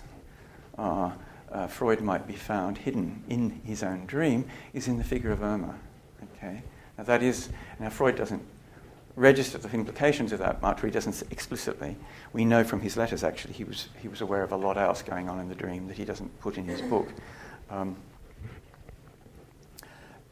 uh, 0.78 1.10
uh, 1.52 1.66
Freud 1.66 2.02
might 2.02 2.28
be 2.28 2.36
found 2.36 2.78
hidden 2.78 3.24
in 3.28 3.60
his 3.64 3.82
own 3.82 4.06
dream 4.06 4.46
is 4.72 4.88
in 4.88 5.00
the 5.00 5.04
figure 5.04 5.32
of 5.32 5.42
Irma. 5.42 5.74
Okay? 6.36 6.62
Now, 6.96 7.06
that 7.06 7.24
is, 7.24 7.50
now 7.80 7.90
Freud 7.90 8.16
doesn't 8.16 8.44
register 9.18 9.58
the 9.58 9.70
implications 9.74 10.32
of 10.32 10.40
that 10.40 10.62
much, 10.62 10.80
he 10.82 10.92
doesn't 10.92 11.24
explicitly. 11.32 11.98
We 12.34 12.46
know 12.46 12.64
from 12.64 12.80
his 12.80 12.96
letters, 12.96 13.24
actually, 13.24 13.56
he 13.56 13.64
was, 13.64 13.90
he 14.00 14.08
was 14.08 14.22
aware 14.22 14.44
of 14.44 14.52
a 14.52 14.56
lot 14.56 14.78
else 14.78 15.02
going 15.02 15.28
on 15.28 15.40
in 15.40 15.50
the 15.50 15.56
dream 15.56 15.88
that 15.88 15.98
he 15.98 16.06
doesn't 16.06 16.40
put 16.40 16.58
in 16.58 16.66
his 16.66 16.82
book. 16.84 17.08
Um, 17.70 17.98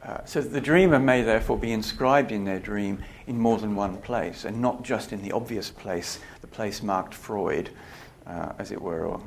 uh, 0.04 0.24
so 0.24 0.40
the 0.40 0.60
dreamer 0.60 1.00
may 1.00 1.22
therefore 1.22 1.58
be 1.58 1.72
inscribed 1.72 2.30
in 2.30 2.44
their 2.44 2.60
dream 2.60 3.02
in 3.26 3.36
more 3.36 3.58
than 3.58 3.74
one 3.74 3.96
place, 3.96 4.44
and 4.44 4.62
not 4.62 4.84
just 4.84 5.12
in 5.12 5.20
the 5.20 5.32
obvious 5.32 5.68
place, 5.68 6.20
the 6.40 6.46
place 6.46 6.80
marked 6.80 7.12
Freud, 7.12 7.70
uh, 8.24 8.52
as 8.60 8.70
it 8.70 8.80
were, 8.80 9.04
or 9.04 9.20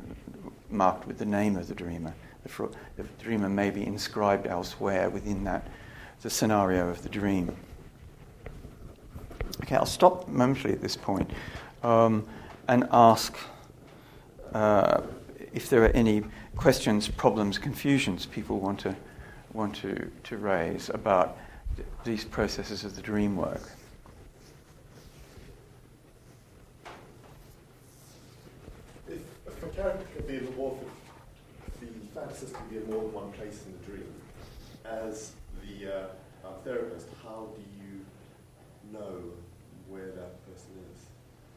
marked 0.70 1.06
with 1.06 1.18
the 1.18 1.26
name 1.26 1.58
of 1.58 1.68
the 1.68 1.76
dreamer. 1.76 2.14
The, 2.44 2.70
the, 2.96 3.04
dreamer 3.22 3.50
may 3.50 3.72
be 3.72 3.86
inscribed 3.86 4.48
elsewhere 4.48 5.10
within 5.10 5.44
that 5.44 5.68
the 6.22 6.30
scenario 6.30 6.88
of 6.88 7.04
the 7.04 7.10
dream. 7.10 7.54
Okay, 9.62 9.76
I'll 9.76 9.86
stop 9.86 10.28
momentarily 10.28 10.74
at 10.74 10.82
this 10.82 10.96
point 10.96 11.30
um, 11.84 12.26
and 12.68 12.88
ask 12.92 13.38
uh, 14.54 15.02
if 15.54 15.70
there 15.70 15.84
are 15.84 15.90
any 15.90 16.24
questions, 16.56 17.08
problems, 17.08 17.58
confusions 17.58 18.26
people 18.26 18.60
want 18.60 18.80
to 18.82 18.96
want 19.54 19.76
to, 19.76 20.12
to 20.24 20.38
raise 20.38 20.90
about 20.90 21.38
th- 21.76 21.88
these 22.04 22.24
processes 22.24 22.84
of 22.84 22.96
the 22.96 23.02
dream 23.02 23.36
work. 23.36 23.62
If, 29.08 29.20
a 29.64 29.68
character 29.70 30.06
can 30.16 30.28
be 30.28 30.38
the 30.38 30.52
fantasist 32.20 32.54
can 32.54 32.68
be 32.70 32.78
in 32.78 32.90
more 32.90 33.02
than 33.02 33.14
one 33.14 33.32
place 33.32 33.64
in 33.66 33.72
the 33.74 33.86
dream, 33.86 34.14
as 34.86 35.32
the 35.62 35.94
uh, 35.94 36.52
therapist, 36.64 37.08
how 37.24 37.48
do 37.56 37.62
you 37.62 37.79
know 38.92 39.22
where 39.88 40.12
that 40.12 40.46
person 40.46 40.72
is? 40.94 41.06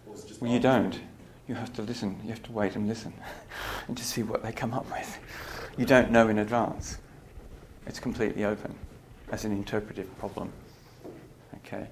Or 0.07 0.15
is 0.15 0.41
well, 0.41 0.51
you 0.51 0.61
don't. 0.61 0.99
You 1.49 1.55
have 1.55 1.73
to 1.75 1.83
listen. 1.83 2.19
You 2.23 2.31
have 2.31 2.43
to 2.45 2.53
wait 2.53 2.77
and 2.77 2.89
listen, 2.89 3.13
and 3.89 3.97
to 3.97 4.05
see 4.05 4.23
what 4.23 4.43
they 4.43 4.53
come 4.53 4.73
up 4.73 4.91
with. 4.91 5.19
You 5.77 5.87
don't 5.87 6.11
know 6.11 6.29
in 6.29 6.39
advance. 6.39 6.99
It's 7.87 7.99
completely 7.99 8.45
open 8.45 8.75
as 9.31 9.45
an 9.45 9.53
interpretive 9.53 10.19
problem. 10.19 10.53
Okay. 11.67 11.89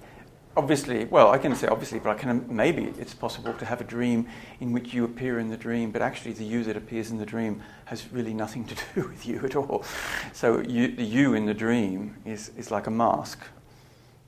Obviously, 0.57 1.05
well, 1.05 1.31
I 1.31 1.38
can 1.38 1.55
say 1.55 1.68
obviously, 1.68 2.00
but 2.00 2.11
I 2.11 2.14
can 2.14 2.44
maybe 2.55 2.92
it's 2.98 3.14
possible 3.14 3.55
to 3.55 3.64
have 3.64 3.81
a 3.81 3.85
dream 3.85 4.26
in 4.61 4.72
which 4.72 4.92
you 4.92 5.05
appear 5.05 5.38
in 5.38 5.48
the 5.48 5.57
dream, 5.57 5.90
but 5.90 6.03
actually 6.03 6.33
the 6.33 6.44
you 6.44 6.64
that 6.64 6.76
appears 6.76 7.11
in 7.11 7.18
the 7.18 7.26
dream 7.26 7.62
has 7.87 8.12
really 8.12 8.35
nothing 8.35 8.64
to 8.66 8.74
do 8.94 9.09
with 9.09 9.26
you 9.26 9.44
at 9.44 9.57
all. 9.57 9.85
So 10.33 10.61
you, 10.61 10.88
the 10.88 11.05
you 11.05 11.35
in 11.35 11.46
the 11.46 11.55
dream 11.55 12.16
is, 12.24 12.50
is 12.57 12.70
like 12.70 12.87
a 12.88 12.90
mask. 12.90 13.40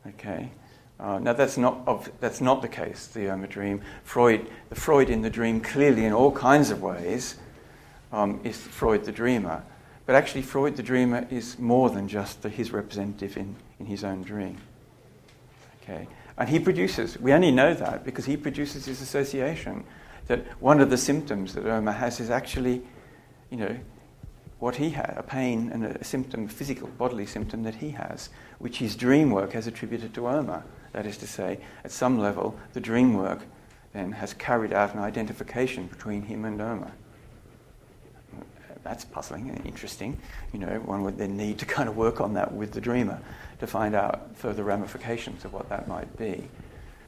Okay. 0.07 0.51
Uh, 1.03 1.19
now 1.19 1.33
that's 1.33 1.59
not 1.59 1.85
that's 2.21 2.41
not 2.41 2.62
the 2.62 2.69
case. 2.69 3.09
The 3.09 3.29
Irma 3.29 3.49
dream, 3.49 3.81
Freud, 4.05 4.49
the 4.69 4.77
Freud 4.77 5.11
in 5.11 5.23
the 5.23 5.31
dream, 5.31 5.61
clearly 5.61 6.05
in 6.05 6.12
all 6.12 6.31
kinds 6.31 6.71
of 6.71 6.81
ways, 6.81 7.37
um, 8.12 8.41
is 8.45 8.57
Freud 8.57 9.05
the 9.05 9.11
dreamer. 9.11 9.65
But 10.07 10.15
actually, 10.15 10.43
Freud 10.43 10.77
the 10.77 10.83
dreamer 10.83 11.27
is 11.29 11.59
more 11.59 11.91
than 11.91 12.07
just 12.07 12.43
the, 12.43 12.49
his 12.49 12.73
representative 12.73 13.37
in, 13.37 13.57
in 13.81 13.87
his 13.87 14.05
own 14.05 14.23
dream. 14.23 14.59
Okay? 15.83 16.07
And 16.38 16.49
he 16.49 16.61
produces, 16.61 17.19
we 17.19 17.33
only 17.33 17.51
know 17.51 17.75
that 17.75 18.05
because 18.05 18.25
he 18.25 18.37
produces 18.37 18.87
his 18.87 19.03
association 19.03 19.85
that 20.29 20.47
one 20.61 20.81
of 20.81 20.88
the 20.88 20.97
symptoms 20.97 21.55
that 21.55 21.67
Irma 21.67 21.93
has 21.93 22.21
is 22.21 22.31
actually, 22.31 22.81
you 23.51 23.57
know, 23.57 23.77
what 24.61 24.77
he 24.77 24.91
had, 24.91 25.15
a 25.17 25.23
pain 25.23 25.71
and 25.73 25.85
a 25.85 26.05
symptom, 26.05 26.45
a 26.45 26.49
physical 26.49 26.87
bodily 26.97 27.27
symptom 27.27 27.65
that 27.65 27.75
he 27.75 27.91
has, 27.91 28.31
which 28.61 28.79
his 28.79 28.95
dream 28.95 29.33
work 29.33 29.53
has 29.53 29.67
attributed 29.67 30.15
to 30.15 30.27
Irma. 30.27 30.62
That 30.92 31.07
is 31.07 31.16
to 31.18 31.26
say, 31.26 31.59
at 31.85 31.90
some 31.90 32.18
level, 32.18 32.59
the 32.72 32.81
dream 32.81 33.14
work 33.14 33.40
then 33.92 34.12
has 34.12 34.35
carried 34.35 34.72
out 34.72 34.94
an 34.94 35.00
identification 35.00 35.87
between 35.87 36.22
him 36.22 36.44
and 36.44 36.61
Irma 36.61 36.92
that's 38.83 39.05
puzzling 39.05 39.48
and 39.50 39.64
interesting. 39.66 40.18
You 40.52 40.61
know, 40.61 40.81
one 40.85 41.02
would 41.05 41.18
then 41.18 41.37
need 41.37 41.59
to 41.59 41.66
kind 41.76 41.88
of 41.88 41.96
work 41.96 42.20
on 42.20 42.35
that 42.35 42.52
with 42.52 42.72
the 42.72 42.81
dreamer 42.81 43.20
to 43.61 43.66
find 43.66 43.94
out 43.94 44.37
further 44.37 44.64
ramifications 44.64 45.44
of 45.44 45.52
what 45.52 45.68
that 45.68 45.88
might 45.88 46.16
be. 46.16 46.48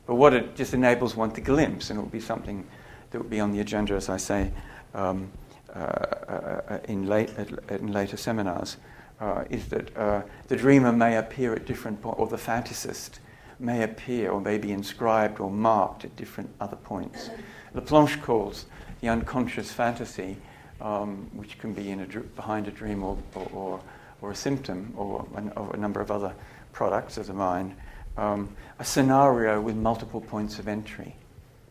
But 0.06 0.16
what 0.16 0.34
it 0.34 0.54
just 0.54 0.74
enables 0.74 1.16
one 1.16 1.32
to 1.32 1.40
glimpse, 1.40 1.90
and 1.90 1.98
it 1.98 2.02
will 2.02 2.10
be 2.10 2.20
something 2.20 2.66
that 3.10 3.18
will 3.18 3.28
be 3.28 3.40
on 3.40 3.52
the 3.52 3.60
agenda, 3.60 3.94
as 3.94 4.08
I 4.08 4.18
say, 4.18 4.52
um, 4.94 5.30
uh, 5.74 5.78
uh, 5.78 6.78
in, 6.84 7.06
late, 7.06 7.30
in 7.70 7.92
later 7.92 8.16
seminars, 8.16 8.76
uh, 9.20 9.44
is 9.48 9.66
that 9.68 9.96
uh, 9.96 10.22
the 10.48 10.56
dreamer 10.56 10.92
may 10.92 11.16
appear 11.16 11.54
at 11.54 11.64
different 11.64 12.02
points, 12.02 12.20
or 12.20 12.26
the 12.26 12.36
fantasist 12.36 13.18
may 13.58 13.82
appear 13.82 14.30
or 14.30 14.40
may 14.40 14.58
be 14.58 14.72
inscribed 14.72 15.40
or 15.40 15.50
marked 15.50 16.04
at 16.04 16.16
different 16.16 16.50
other 16.60 16.76
points. 16.76 17.30
Laplanche 17.74 18.20
calls 18.22 18.66
the 19.00 19.08
unconscious 19.08 19.72
fantasy 19.72 20.36
um, 20.80 21.30
which 21.34 21.58
can 21.58 21.72
be 21.72 21.90
in 21.90 22.00
a 22.00 22.06
dr- 22.06 22.34
behind 22.36 22.68
a 22.68 22.70
dream 22.70 23.02
or, 23.02 23.16
or, 23.34 23.48
or, 23.52 23.80
or 24.20 24.30
a 24.30 24.34
symptom 24.34 24.92
or, 24.96 25.26
an, 25.36 25.52
or, 25.56 25.74
a 25.74 25.76
number 25.76 26.00
of 26.00 26.10
other 26.10 26.34
products 26.72 27.16
of 27.16 27.26
the 27.26 27.32
mind, 27.32 27.74
um, 28.16 28.54
a 28.78 28.84
scenario 28.84 29.60
with 29.60 29.76
multiple 29.76 30.20
points 30.20 30.58
of 30.58 30.68
entry. 30.68 31.14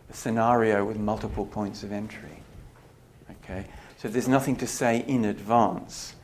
A 0.10 0.14
scenario 0.14 0.84
with 0.86 0.98
multiple 0.98 1.46
points 1.46 1.84
of 1.84 1.92
entry. 1.92 2.42
Okay? 3.44 3.66
So 3.98 4.08
there's 4.08 4.28
nothing 4.28 4.56
to 4.58 4.68
say 4.68 5.04
in 5.08 5.26
advance 5.26 6.16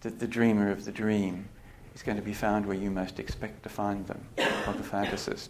that 0.00 0.18
the 0.18 0.26
dreamer 0.26 0.70
of 0.70 0.84
the 0.84 0.92
dream 0.92 1.48
is 1.94 2.02
going 2.02 2.16
to 2.16 2.22
be 2.22 2.32
found 2.32 2.66
where 2.66 2.76
you 2.76 2.90
most 2.90 3.20
expect 3.20 3.62
to 3.62 3.68
find 3.68 4.06
them, 4.06 4.26
or 4.38 4.72
the 4.72 4.82
fantasist, 4.82 5.48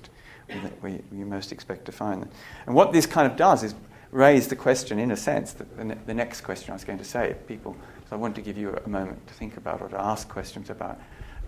where 0.81 1.01
you 1.13 1.25
most 1.25 1.53
expect 1.53 1.85
to 1.87 1.93
find 1.93 2.23
them. 2.23 2.31
And 2.67 2.75
what 2.75 2.93
this 2.93 3.07
kind 3.07 3.31
of 3.31 3.37
does 3.37 3.63
is 3.63 3.75
raise 4.11 4.47
the 4.47 4.57
question, 4.57 4.99
in 4.99 5.11
a 5.11 5.17
sense, 5.17 5.53
the, 5.53 5.65
the, 6.07 6.15
next 6.15 6.43
question 6.43 6.71
I 6.71 6.75
was 6.75 6.85
going 6.85 6.99
to 6.99 7.05
say. 7.05 7.35
People, 7.49 7.77
so 8.09 8.17
I 8.17 8.19
want 8.19 8.35
to 8.37 8.41
give 8.41 8.57
you 8.57 8.77
a 8.85 8.89
moment 8.89 9.27
to 9.27 9.35
think 9.35 9.57
about 9.57 9.81
or 9.81 9.89
to 9.89 10.01
ask 10.01 10.29
questions 10.29 10.71
about 10.71 11.01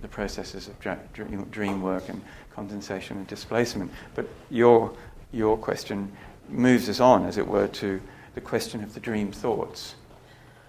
the 0.03 0.09
processes 0.09 0.69
of 0.69 0.79
dream, 0.81 1.45
dream 1.51 1.81
work 1.81 2.09
and 2.09 2.21
condensation 2.51 3.19
and 3.19 3.27
displacement. 3.27 3.93
But 4.15 4.29
your, 4.51 4.93
your 5.33 5.57
question 5.57 6.11
moves 6.49 6.89
us 6.89 7.01
on, 7.01 7.25
as 7.25 7.39
it 7.39 7.47
were, 7.47 7.69
to 7.69 8.01
the 8.35 8.41
question 8.41 8.83
of 8.83 8.95
the 8.95 9.01
dream 9.01 9.31
thoughts. 9.31 9.95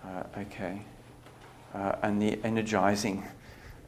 Uh, 0.06 0.24
okay. 0.40 0.82
Uh, 1.74 1.96
and 2.04 2.22
the 2.22 2.40
energizing 2.44 3.24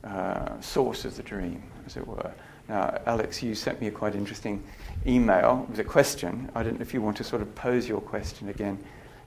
uh, 0.03 0.59
source 0.61 1.05
of 1.05 1.15
the 1.17 1.23
dream, 1.23 1.63
as 1.85 1.97
it 1.97 2.07
were. 2.07 2.31
Now, 2.67 2.99
Alex, 3.05 3.41
you 3.41 3.55
sent 3.55 3.81
me 3.81 3.87
a 3.87 3.91
quite 3.91 4.15
interesting 4.15 4.63
email 5.07 5.65
with 5.69 5.79
a 5.79 5.83
question. 5.83 6.51
I 6.53 6.63
don't 6.63 6.75
know 6.75 6.81
if 6.81 6.93
you 6.93 7.01
want 7.01 7.17
to 7.17 7.23
sort 7.23 7.41
of 7.41 7.53
pose 7.55 7.87
your 7.87 7.99
question 7.99 8.49
again 8.49 8.77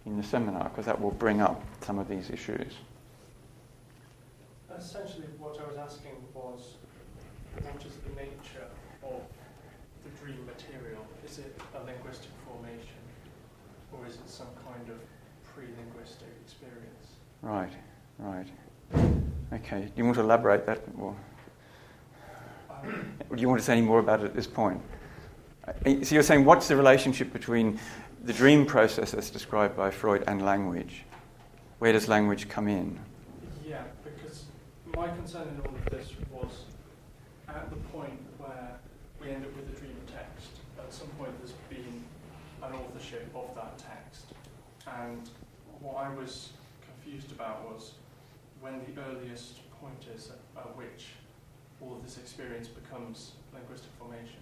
in 0.06 0.16
the 0.16 0.22
seminar, 0.22 0.68
because 0.68 0.87
that 0.87 1.00
will 1.00 1.11
bring 1.11 1.40
up 1.40 1.62
some 1.80 1.98
of 1.98 2.08
these 2.08 2.30
issues. 2.30 2.74
Essentially, 4.76 5.26
what 5.38 5.58
I 5.61 5.68
was 5.68 5.76
asking 5.76 6.12
was 6.35 6.74
what 7.62 7.85
is 7.85 7.92
the 8.08 8.14
nature 8.20 8.66
of 9.02 9.20
the 10.04 10.11
dream 10.24 10.46
material? 10.46 11.04
Is 11.24 11.38
it 11.38 11.61
a 11.74 11.85
linguistic 11.85 12.30
formation, 12.48 13.02
or 13.92 14.06
is 14.06 14.14
it 14.14 14.28
some 14.28 14.48
kind 14.66 14.88
of 14.88 14.98
pre 15.44 15.66
linguistic 15.76 16.28
experience? 16.44 17.18
Right, 17.42 17.72
right. 18.18 18.46
Okay, 19.52 19.82
do 19.82 19.92
you 19.96 20.04
want 20.04 20.16
to 20.16 20.22
elaborate 20.22 20.64
that? 20.64 20.80
Or 20.98 21.14
um, 22.70 23.12
do 23.34 23.40
you 23.40 23.48
want 23.48 23.60
to 23.60 23.64
say 23.64 23.72
any 23.72 23.82
more 23.82 23.98
about 23.98 24.20
it 24.20 24.24
at 24.24 24.34
this 24.34 24.46
point? 24.46 24.80
So 25.84 26.14
you're 26.14 26.22
saying 26.22 26.46
what's 26.46 26.68
the 26.68 26.76
relationship 26.76 27.32
between 27.32 27.78
the 28.24 28.32
dream 28.32 28.64
process 28.64 29.12
as 29.12 29.28
described 29.28 29.76
by 29.76 29.90
Freud 29.90 30.24
and 30.26 30.42
language? 30.42 31.04
Where 31.80 31.92
does 31.92 32.08
language 32.08 32.48
come 32.48 32.66
in? 32.66 32.98
Yeah, 33.66 33.82
because 34.02 34.44
my 34.96 35.08
concern 35.08 35.48
in 35.48 35.60
all 35.60 35.74
of 35.74 35.84
this 35.90 36.12
was 36.30 36.64
at 37.48 37.68
the 37.68 37.76
point 37.76 38.18
where 38.38 38.78
we 39.20 39.30
end 39.30 39.44
up 39.44 39.54
with 39.54 39.76
a 39.76 39.78
dream 39.78 39.96
text, 40.06 40.48
at 40.78 40.90
some 40.92 41.08
point 41.18 41.32
there's 41.38 41.52
been 41.68 42.02
an 42.62 42.72
authorship 42.72 43.28
of 43.34 43.54
that 43.54 43.76
text. 43.76 44.26
And 44.86 45.28
what 45.80 45.96
I 45.96 46.14
was 46.14 46.50
confused 46.80 47.32
about 47.32 47.70
was 47.70 47.92
when 48.62 48.81
the 48.87 49.03
earliest 49.03 49.59
point 49.79 50.07
is 50.16 50.31
at 50.57 50.77
which 50.77 51.09
all 51.83 51.96
of 51.96 52.03
this 52.03 52.16
experience 52.16 52.68
becomes 52.68 53.33
linguistic 53.53 53.90
formation. 53.98 54.38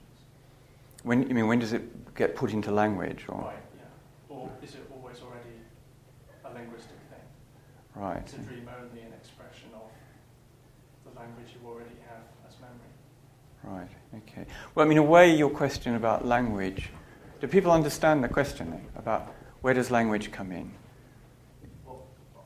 When 1.02 1.26
you 1.26 1.34
mean 1.34 1.46
when 1.46 1.58
does 1.58 1.72
it 1.72 2.14
get 2.14 2.36
put 2.36 2.52
into 2.52 2.70
language, 2.70 3.24
or 3.28 3.40
right, 3.40 3.56
yeah, 3.74 3.82
or 4.28 4.50
is 4.62 4.74
it 4.74 4.80
always 4.94 5.16
already 5.22 5.56
a 6.44 6.52
linguistic 6.52 6.96
thing? 7.08 7.24
Right. 7.94 8.26
Is 8.26 8.34
a 8.34 8.38
dream 8.38 8.68
only 8.68 9.02
an 9.02 9.12
expression 9.14 9.70
of 9.74 9.88
the 11.10 11.18
language 11.18 11.46
you 11.54 11.66
already 11.66 11.96
have 12.06 12.22
as 12.46 12.54
memory? 12.60 12.92
Right. 13.64 14.22
Okay. 14.28 14.46
Well, 14.74 14.84
I 14.84 14.88
mean, 14.88 14.98
a 14.98 15.02
way 15.02 15.34
your 15.34 15.50
question 15.50 15.94
about 15.94 16.26
language. 16.26 16.90
Do 17.40 17.46
people 17.46 17.72
understand 17.72 18.22
the 18.22 18.28
question 18.28 18.86
about 18.96 19.34
where 19.62 19.72
does 19.72 19.90
language 19.90 20.30
come 20.30 20.52
in? 20.52 20.70
Well, 21.86 22.02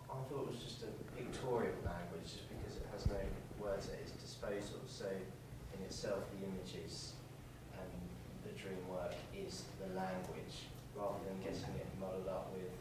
I 0.08 0.14
thought 0.30 0.42
it 0.42 0.50
was 0.52 0.62
just 0.62 0.84
a 0.84 1.16
pictorial 1.16 1.74
language, 1.84 2.22
just 2.22 2.48
because 2.48 2.76
it 2.76 2.86
has 2.92 3.06
no 3.08 3.18
words 3.58 3.88
at 3.88 3.98
its 3.98 4.12
disposal. 4.12 4.78
So, 4.86 5.06
in 5.06 5.82
itself, 5.82 6.22
the 6.38 6.46
images 6.46 7.14
dream 8.64 8.80
work 8.88 9.12
is 9.36 9.64
the 9.76 9.92
language, 9.92 10.64
rather 10.96 11.20
than 11.28 11.36
getting 11.44 11.76
it 11.76 11.86
muddled 12.00 12.28
up 12.28 12.50
with 12.56 12.72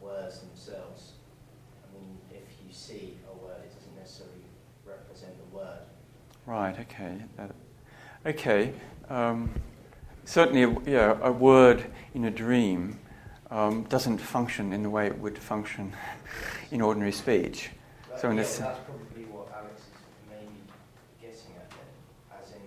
words 0.00 0.40
themselves. 0.40 1.12
I 1.84 1.86
mean, 1.92 2.16
if 2.30 2.48
you 2.64 2.72
see 2.72 3.18
a 3.28 3.34
word, 3.44 3.60
it 3.60 3.74
doesn't 3.74 3.96
necessarily 3.96 4.48
represent 4.86 5.36
the 5.36 5.56
word. 5.56 5.84
Right. 6.56 6.80
Okay. 6.80 7.18
Okay. 8.24 8.72
Um, 9.10 9.50
certainly, 10.24 10.90
yeah, 10.90 11.18
a 11.20 11.30
word 11.30 11.84
in 12.14 12.24
a 12.24 12.30
dream 12.30 12.98
um, 13.50 13.82
doesn't 13.90 14.16
function 14.16 14.72
in 14.72 14.82
the 14.82 14.88
way 14.88 15.06
it 15.06 15.18
would 15.18 15.36
function 15.36 15.92
in 16.70 16.80
ordinary 16.80 17.12
speech. 17.12 17.68
so, 18.16 18.30
in 18.30 18.38
yeah, 18.38 18.42
that's 18.42 18.56
probably 18.56 19.28
what 19.28 19.52
Alex 19.54 19.82
is 19.82 20.00
maybe 20.30 20.64
getting 21.20 21.52
at 21.60 21.68
then, 21.68 22.40
as 22.40 22.48
in, 22.52 22.64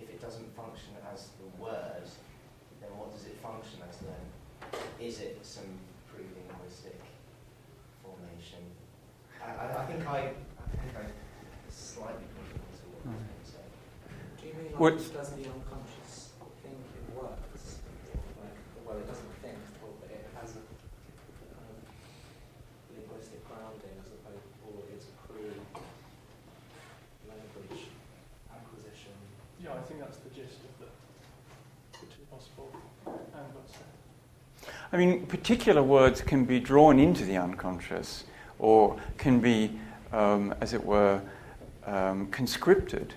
if 0.00 0.08
it 0.08 0.22
doesn't 0.22 0.54
function 0.54 0.94
as 1.12 1.30
the 1.42 1.50
word, 1.60 2.06
then 2.80 2.90
what 2.94 3.10
does 3.10 3.26
it 3.26 3.42
function 3.42 3.80
as 3.90 3.96
then? 4.06 4.22
Is 5.04 5.18
it 5.18 5.40
some 5.42 5.66
pre-linguistic 6.14 7.00
formation? 8.04 8.62
I, 9.42 9.50
I, 9.50 9.82
I 9.82 9.86
think 9.86 10.06
I, 10.06 10.18
I 10.62 10.66
think 10.70 10.94
I 10.94 11.10
slightly 11.96 12.24
put 12.32 12.44
into 12.52 12.84
what 12.92 13.08
mm. 13.08 13.20
you're 13.20 13.48
saying. 13.48 13.72
Do 14.78 14.84
you 14.84 14.90
mean 14.90 14.98
does 14.98 15.30
the 15.30 15.48
unconscious 15.48 16.32
thinking 16.60 17.16
works? 17.16 17.78
Like, 18.36 18.52
well, 18.84 18.98
it 18.98 19.08
doesn't 19.08 19.32
think, 19.40 19.56
but 19.80 20.10
it 20.10 20.28
has 20.38 20.50
a 20.50 20.60
kind 21.48 21.64
of 21.64 21.80
linguistic 22.92 23.40
grounding 23.48 23.96
as 24.04 24.12
opposed 24.12 24.44
to 24.44 24.84
it's 24.94 25.06
pre 25.24 25.48
language 27.26 27.88
acquisition. 28.52 29.16
Yeah, 29.64 29.72
I 29.72 29.80
think 29.88 30.00
that's 30.00 30.18
the 30.18 30.28
gist 30.28 30.60
of 30.60 30.84
the 30.84 30.88
which 32.02 32.10
is 32.10 32.26
possible 32.30 32.68
and 33.06 33.54
what's 33.54 33.72
there. 33.72 34.74
I 34.92 34.98
mean, 34.98 35.24
particular 35.24 35.82
words 35.82 36.20
can 36.20 36.44
be 36.44 36.60
drawn 36.60 36.98
into 36.98 37.24
the 37.24 37.38
unconscious 37.38 38.24
or 38.58 39.00
can 39.16 39.40
be, 39.40 39.80
um, 40.12 40.54
as 40.60 40.74
it 40.74 40.84
were, 40.84 41.22
um, 41.86 42.26
conscripted, 42.26 43.14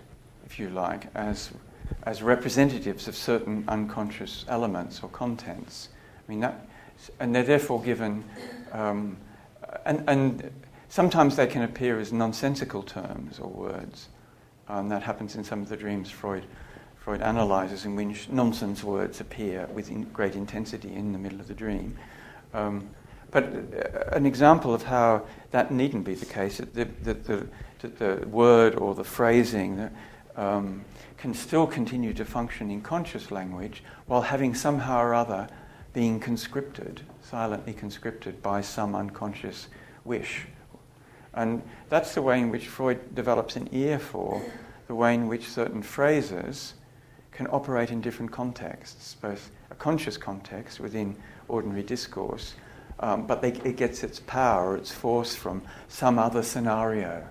if 0.50 0.60
you 0.60 0.70
like, 0.70 1.08
as, 1.16 1.52
as 2.04 2.22
representatives 2.22 3.08
of 3.08 3.16
certain 3.16 3.64
unconscious 3.68 4.46
elements 4.48 5.02
or 5.04 5.10
contents. 5.10 5.90
I 6.28 6.32
mean, 6.32 6.40
that, 6.42 6.68
and 7.20 7.34
they're 7.34 7.44
therefore 7.44 7.82
given, 7.82 8.24
um, 8.72 9.18
and, 9.86 10.04
and 10.08 10.52
sometimes 10.90 11.36
they 11.36 11.48
can 11.48 11.62
appear 11.62 12.00
as 12.00 12.12
nonsensical 12.12 12.84
terms 12.84 13.40
or 13.40 13.50
words. 13.50 14.10
And 14.68 14.92
that 14.92 15.04
happens 15.04 15.36
in 15.36 15.44
some 15.44 15.62
of 15.62 15.70
the 15.70 15.78
dreams 15.78 16.12
Freud 16.12 16.46
Freud 17.00 17.22
analyzes 17.22 17.86
in 17.86 17.96
which 17.96 18.30
nonsense 18.30 18.84
words 18.84 19.22
appear 19.22 19.68
with 19.74 19.90
in 19.90 20.04
great 20.12 20.36
intensity 20.36 20.94
in 20.94 21.14
the 21.14 21.18
middle 21.18 21.40
of 21.40 21.48
the 21.48 21.54
dream. 21.54 21.98
Um, 22.54 22.90
but 23.32 23.46
uh, 23.46 24.16
an 24.16 24.26
example 24.26 24.74
of 24.74 24.84
how 24.84 25.26
that 25.52 25.72
needn't 25.72 26.04
be 26.04 26.14
the 26.14 26.26
case, 26.26 26.58
that 26.58 26.74
the, 26.74 26.86
the, 27.04 27.48
the, 27.80 27.88
the 27.88 28.28
word 28.28 28.76
or 28.76 28.94
the 28.94 29.04
phrasing 29.04 29.90
um, 30.36 30.84
can 31.18 31.34
still 31.34 31.68
continue 31.68 32.14
to 32.14 32.26
function 32.26 32.72
in 32.72 32.82
conscious 32.82 33.32
language 33.32 33.84
while 34.08 34.22
having 34.22 34.56
somehow 34.56 35.02
or 35.02 35.14
other 35.14 35.48
being 35.94 36.20
conscripted, 36.20 37.02
silently 37.22 37.74
conscripted 37.74 38.42
by 38.42 38.62
some 38.62 38.96
unconscious 38.96 39.68
wish. 40.06 40.46
And 41.34 41.62
that's 41.90 42.14
the 42.16 42.22
way 42.22 42.40
in 42.40 42.50
which 42.50 42.68
Freud 42.68 43.16
develops 43.16 43.56
an 43.56 43.70
ear 43.72 44.00
for 44.00 44.42
the 44.88 44.96
way 44.96 45.14
in 45.14 45.28
which 45.28 45.48
certain 45.48 45.84
phrases 45.84 46.74
can 47.32 47.48
operate 47.52 47.92
in 47.92 48.02
different 48.02 48.32
contexts, 48.32 49.16
both 49.22 49.52
a 49.70 49.76
conscious 49.76 50.18
context 50.18 50.80
within 50.80 51.16
ordinary 51.48 51.84
discourse, 51.84 52.56
um, 53.00 53.26
but 53.28 53.42
they, 53.42 53.52
it 53.64 53.78
gets 53.78 54.04
its 54.04 54.20
power, 54.20 54.76
its 54.76 54.92
force 54.92 55.36
from 55.36 55.62
some 55.88 56.20
other 56.20 56.44
scenario, 56.44 57.26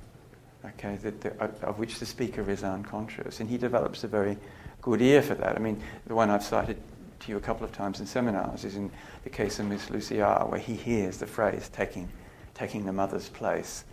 okay, 0.64 0.96
the, 0.96 1.32
of 1.62 1.78
which 1.78 1.98
the 1.98 2.06
speaker 2.06 2.48
is 2.50 2.62
unconscious. 2.64 3.40
And 3.40 3.48
he 3.48 3.58
develops 3.58 4.04
a 4.04 4.08
very 4.08 4.36
good 4.82 5.00
ear 5.00 5.22
for 5.22 5.34
that. 5.34 5.56
I 5.56 5.58
mean, 5.58 5.82
the 6.06 6.14
one 6.14 6.30
I've 6.30 6.42
cited 6.42 6.78
to 7.20 7.30
you 7.30 7.36
a 7.36 7.40
couple 7.40 7.64
of 7.64 7.72
times 7.72 8.00
in 8.00 8.06
seminars 8.06 8.64
is 8.64 8.76
in 8.76 8.90
the 9.24 9.30
case 9.30 9.58
of 9.58 9.66
Miss 9.66 9.90
Lucy 9.90 10.20
R., 10.20 10.46
where 10.46 10.60
he 10.60 10.74
hears 10.74 11.18
the 11.18 11.26
phrase 11.26 11.68
taking, 11.72 12.08
taking 12.54 12.84
the 12.84 12.92
mother's 12.92 13.28
place, 13.28 13.84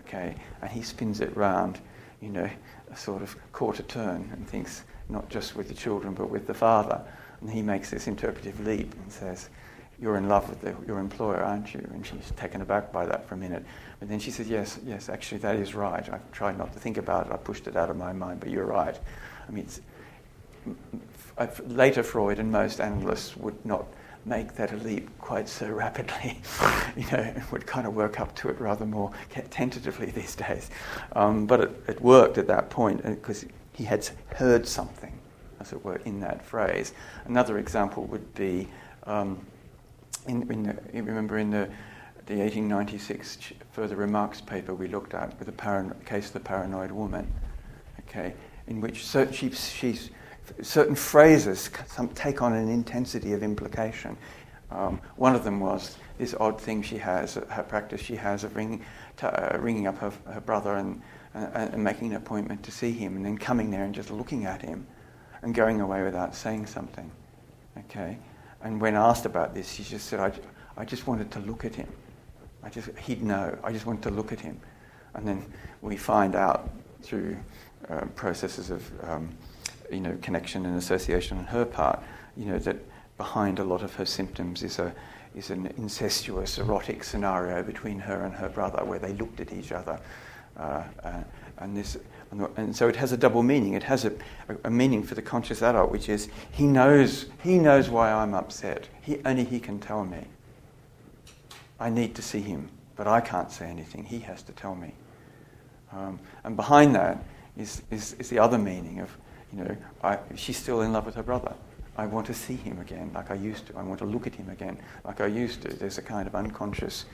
okay, 0.00 0.34
and 0.60 0.70
he 0.70 0.82
spins 0.82 1.20
it 1.20 1.34
round, 1.36 1.80
you 2.20 2.28
know, 2.28 2.48
a 2.90 2.96
sort 2.96 3.22
of 3.22 3.36
quarter 3.52 3.82
turn 3.84 4.28
and 4.32 4.46
thinks, 4.46 4.84
not 5.08 5.28
just 5.28 5.56
with 5.56 5.68
the 5.68 5.74
children, 5.74 6.14
but 6.14 6.30
with 6.30 6.46
the 6.46 6.54
father. 6.54 7.02
And 7.40 7.50
he 7.50 7.62
makes 7.62 7.90
this 7.90 8.06
interpretive 8.06 8.60
leap 8.60 8.94
and 8.94 9.10
says, 9.10 9.48
You're 10.00 10.16
in 10.16 10.28
love 10.28 10.48
with 10.48 10.60
the, 10.60 10.74
your 10.86 10.98
employer, 10.98 11.42
aren't 11.42 11.74
you? 11.74 11.80
And 11.92 12.06
she's 12.06 12.30
taken 12.36 12.60
aback 12.60 12.92
by 12.92 13.06
that 13.06 13.26
for 13.26 13.34
a 13.34 13.38
minute. 13.38 13.64
But 14.02 14.08
then 14.08 14.18
she 14.18 14.32
says, 14.32 14.48
Yes, 14.48 14.80
yes, 14.84 15.08
actually, 15.08 15.38
that 15.42 15.54
is 15.54 15.76
right. 15.76 16.02
I've 16.12 16.32
tried 16.32 16.58
not 16.58 16.72
to 16.72 16.80
think 16.80 16.96
about 16.96 17.26
it, 17.26 17.32
I 17.32 17.36
pushed 17.36 17.68
it 17.68 17.76
out 17.76 17.88
of 17.88 17.96
my 17.96 18.12
mind, 18.12 18.40
but 18.40 18.50
you're 18.50 18.66
right. 18.66 18.98
I 19.48 19.52
mean, 19.52 19.68
later 21.68 22.02
Freud 22.02 22.40
and 22.40 22.50
most 22.50 22.80
analysts 22.80 23.36
would 23.36 23.64
not 23.64 23.86
make 24.24 24.56
that 24.56 24.72
a 24.72 24.76
leap 24.78 25.08
quite 25.20 25.48
so 25.48 25.70
rapidly. 25.70 26.40
you 26.96 27.08
know, 27.12 27.32
would 27.52 27.64
kind 27.64 27.86
of 27.86 27.94
work 27.94 28.18
up 28.18 28.34
to 28.34 28.48
it 28.48 28.60
rather 28.60 28.84
more 28.84 29.12
tentatively 29.50 30.06
these 30.10 30.34
days. 30.34 30.68
Um, 31.14 31.46
but 31.46 31.60
it, 31.60 31.84
it, 31.86 32.02
worked 32.02 32.38
at 32.38 32.48
that 32.48 32.70
point 32.70 33.04
because 33.04 33.44
he 33.72 33.84
had 33.84 34.08
heard 34.34 34.66
something, 34.66 35.16
as 35.60 35.72
it 35.72 35.84
were, 35.84 36.00
in 36.04 36.18
that 36.18 36.44
phrase. 36.44 36.92
Another 37.26 37.58
example 37.58 38.06
would 38.06 38.34
be, 38.34 38.66
um, 39.04 39.46
in, 40.26 40.50
in 40.50 40.62
the, 40.64 41.02
remember 41.02 41.38
in 41.38 41.50
the, 41.50 41.70
the 42.32 42.38
1896 42.38 43.52
further 43.72 43.94
remarks 43.94 44.40
paper 44.40 44.74
we 44.74 44.88
looked 44.88 45.12
at 45.12 45.38
with 45.38 45.46
the 45.46 45.52
parano- 45.52 46.02
case 46.06 46.28
of 46.28 46.32
the 46.32 46.40
paranoid 46.40 46.90
woman, 46.90 47.30
okay, 48.00 48.32
in 48.68 48.80
which 48.80 49.04
cer- 49.04 49.30
she, 49.30 49.50
she's, 49.50 50.08
certain 50.62 50.94
phrases 50.94 51.68
take 52.14 52.40
on 52.40 52.54
an 52.54 52.70
intensity 52.70 53.34
of 53.34 53.42
implication. 53.42 54.16
Um, 54.70 54.98
one 55.16 55.34
of 55.34 55.44
them 55.44 55.60
was 55.60 55.98
this 56.16 56.34
odd 56.40 56.58
thing 56.58 56.80
she 56.80 56.96
has, 56.96 57.34
her 57.34 57.62
practice 57.68 58.00
she 58.00 58.16
has 58.16 58.44
of 58.44 58.56
ringing, 58.56 58.82
t- 59.18 59.26
uh, 59.26 59.58
ringing 59.58 59.86
up 59.86 59.98
her, 59.98 60.12
her 60.32 60.40
brother 60.40 60.76
and 60.76 61.02
and 61.34 61.82
making 61.82 62.10
an 62.10 62.16
appointment 62.16 62.62
to 62.62 62.70
see 62.70 62.92
him 62.92 63.16
and 63.16 63.24
then 63.24 63.38
coming 63.38 63.70
there 63.70 63.84
and 63.84 63.94
just 63.94 64.10
looking 64.10 64.44
at 64.44 64.60
him 64.60 64.86
and 65.40 65.54
going 65.54 65.80
away 65.80 66.02
without 66.02 66.34
saying 66.34 66.66
something. 66.66 67.10
Okay? 67.78 68.18
And 68.60 68.78
when 68.78 68.96
asked 68.96 69.24
about 69.24 69.54
this, 69.54 69.72
she 69.72 69.82
just 69.82 70.08
said, 70.08 70.20
I, 70.20 70.30
I 70.76 70.84
just 70.84 71.06
wanted 71.06 71.30
to 71.30 71.38
look 71.38 71.64
at 71.64 71.74
him. 71.74 71.88
I 72.62 72.70
just, 72.70 72.90
he'd 72.98 73.22
know. 73.22 73.56
I 73.64 73.72
just 73.72 73.86
wanted 73.86 74.02
to 74.04 74.10
look 74.10 74.32
at 74.32 74.40
him. 74.40 74.60
And 75.14 75.26
then 75.26 75.44
we 75.80 75.96
find 75.96 76.34
out 76.34 76.70
through 77.02 77.36
uh, 77.88 78.06
processes 78.14 78.70
of, 78.70 78.90
um, 79.04 79.28
you 79.90 80.00
know, 80.00 80.16
connection 80.22 80.64
and 80.64 80.76
association 80.78 81.38
on 81.38 81.44
her 81.44 81.64
part, 81.64 82.02
you 82.36 82.46
know, 82.46 82.58
that 82.58 82.76
behind 83.18 83.58
a 83.58 83.64
lot 83.64 83.82
of 83.82 83.94
her 83.96 84.06
symptoms 84.06 84.62
is 84.62 84.78
a, 84.78 84.94
is 85.34 85.50
an 85.50 85.72
incestuous, 85.76 86.58
erotic 86.58 87.04
scenario 87.04 87.62
between 87.62 87.98
her 87.98 88.24
and 88.24 88.34
her 88.34 88.48
brother 88.48 88.84
where 88.84 88.98
they 88.98 89.12
looked 89.14 89.40
at 89.40 89.52
each 89.52 89.72
other 89.72 90.00
uh, 90.56 90.82
uh, 91.02 91.22
and, 91.58 91.76
this, 91.76 91.96
and 92.56 92.74
so 92.74 92.88
it 92.88 92.96
has 92.96 93.12
a 93.12 93.16
double 93.16 93.42
meaning. 93.42 93.74
It 93.74 93.82
has 93.84 94.04
a, 94.04 94.12
a, 94.64 94.70
meaning 94.70 95.02
for 95.02 95.14
the 95.14 95.22
conscious 95.22 95.62
adult, 95.62 95.90
which 95.90 96.08
is 96.08 96.28
he 96.50 96.66
knows, 96.66 97.26
he 97.42 97.58
knows 97.58 97.88
why 97.88 98.12
I'm 98.12 98.34
upset. 98.34 98.88
He, 99.00 99.18
only 99.24 99.44
he 99.44 99.60
can 99.60 99.78
tell 99.78 100.04
me. 100.04 100.26
I 101.82 101.90
need 101.90 102.14
to 102.14 102.22
see 102.22 102.40
him, 102.40 102.68
but 102.94 103.08
I 103.08 103.20
can't 103.20 103.50
say 103.50 103.66
anything. 103.66 104.04
He 104.04 104.20
has 104.20 104.40
to 104.42 104.52
tell 104.52 104.76
me. 104.76 104.94
Um, 105.90 106.20
and 106.44 106.54
behind 106.54 106.94
that 106.94 107.24
is, 107.56 107.82
is, 107.90 108.14
is, 108.20 108.30
the 108.30 108.38
other 108.38 108.56
meaning 108.56 109.00
of, 109.00 109.10
you 109.52 109.64
know, 109.64 109.76
I, 110.02 110.18
she's 110.36 110.56
still 110.56 110.82
in 110.82 110.92
love 110.92 111.06
with 111.06 111.16
her 111.16 111.24
brother. 111.24 111.54
I 111.96 112.06
want 112.06 112.28
to 112.28 112.34
see 112.34 112.54
him 112.54 112.78
again 112.78 113.10
like 113.12 113.32
I 113.32 113.34
used 113.34 113.66
to. 113.66 113.76
I 113.76 113.82
want 113.82 113.98
to 113.98 114.04
look 114.04 114.28
at 114.28 114.34
him 114.34 114.48
again 114.48 114.78
like 115.04 115.20
I 115.20 115.26
used 115.26 115.62
to. 115.62 115.68
There's 115.68 115.98
a 115.98 116.02
kind 116.02 116.28
of 116.28 116.36
unconscious, 116.36 117.04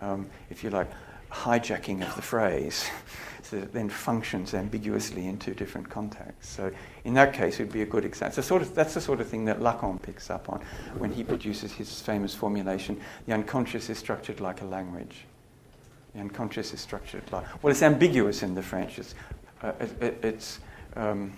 um, 0.00 0.30
if 0.48 0.64
you 0.64 0.70
like, 0.70 0.90
hijacking 1.30 2.00
of 2.00 2.16
the 2.16 2.22
phrase 2.22 2.88
that 3.50 3.72
then 3.72 3.88
functions 3.88 4.54
ambiguously 4.54 5.26
in 5.26 5.38
two 5.38 5.54
different 5.54 5.88
contexts. 5.88 6.54
So 6.54 6.70
in 7.04 7.14
that 7.14 7.32
case, 7.32 7.58
it 7.58 7.64
would 7.64 7.72
be 7.72 7.82
a 7.82 7.86
good 7.86 8.04
example. 8.04 8.42
Sort 8.42 8.62
of, 8.62 8.74
that's 8.74 8.94
the 8.94 9.00
sort 9.00 9.20
of 9.20 9.28
thing 9.28 9.44
that 9.46 9.60
Lacan 9.60 10.00
picks 10.00 10.30
up 10.30 10.48
on 10.48 10.60
when 10.98 11.12
he 11.12 11.24
produces 11.24 11.72
his 11.72 12.00
famous 12.00 12.34
formulation, 12.34 13.00
the 13.26 13.34
unconscious 13.34 13.90
is 13.90 13.98
structured 13.98 14.40
like 14.40 14.62
a 14.62 14.64
language. 14.64 15.24
The 16.14 16.20
unconscious 16.20 16.72
is 16.72 16.80
structured 16.80 17.30
like, 17.32 17.44
well, 17.62 17.70
it's 17.70 17.82
ambiguous 17.82 18.42
in 18.42 18.54
the 18.54 18.62
French. 18.62 18.98
It's, 18.98 19.14
uh, 19.62 19.72
it, 19.80 20.02
it, 20.02 20.24
it's 20.24 20.60
um, 20.96 21.32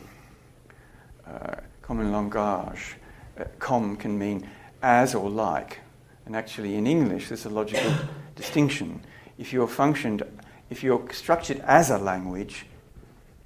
uh, 1.26 1.56
comme 1.82 2.00
un 2.00 2.12
langage. 2.12 2.94
Uh, 3.38 3.44
comme 3.58 3.96
can 3.96 4.18
mean 4.18 4.48
as 4.82 5.14
or 5.14 5.30
like. 5.30 5.78
And 6.26 6.36
actually, 6.36 6.74
in 6.74 6.86
English, 6.86 7.28
there's 7.28 7.46
a 7.46 7.50
logical 7.50 7.92
distinction 8.36 9.00
if 9.38 9.52
you're 9.52 9.68
functioned, 9.68 10.24
if 10.70 10.82
you're 10.82 11.02
structured 11.12 11.60
as 11.60 11.90
a 11.90 11.98
language, 11.98 12.66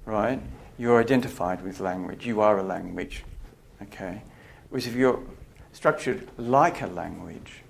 right, 0.05 0.41
you're 0.77 0.99
identified 0.99 1.63
with 1.63 1.79
language. 1.79 2.25
You 2.25 2.41
are 2.41 2.59
a 2.59 2.63
language, 2.63 3.23
okay? 3.81 4.21
Whereas 4.69 4.87
if 4.87 4.95
you're 4.95 5.21
structured 5.71 6.27
like 6.37 6.81
a 6.81 6.87
language, 6.87 7.61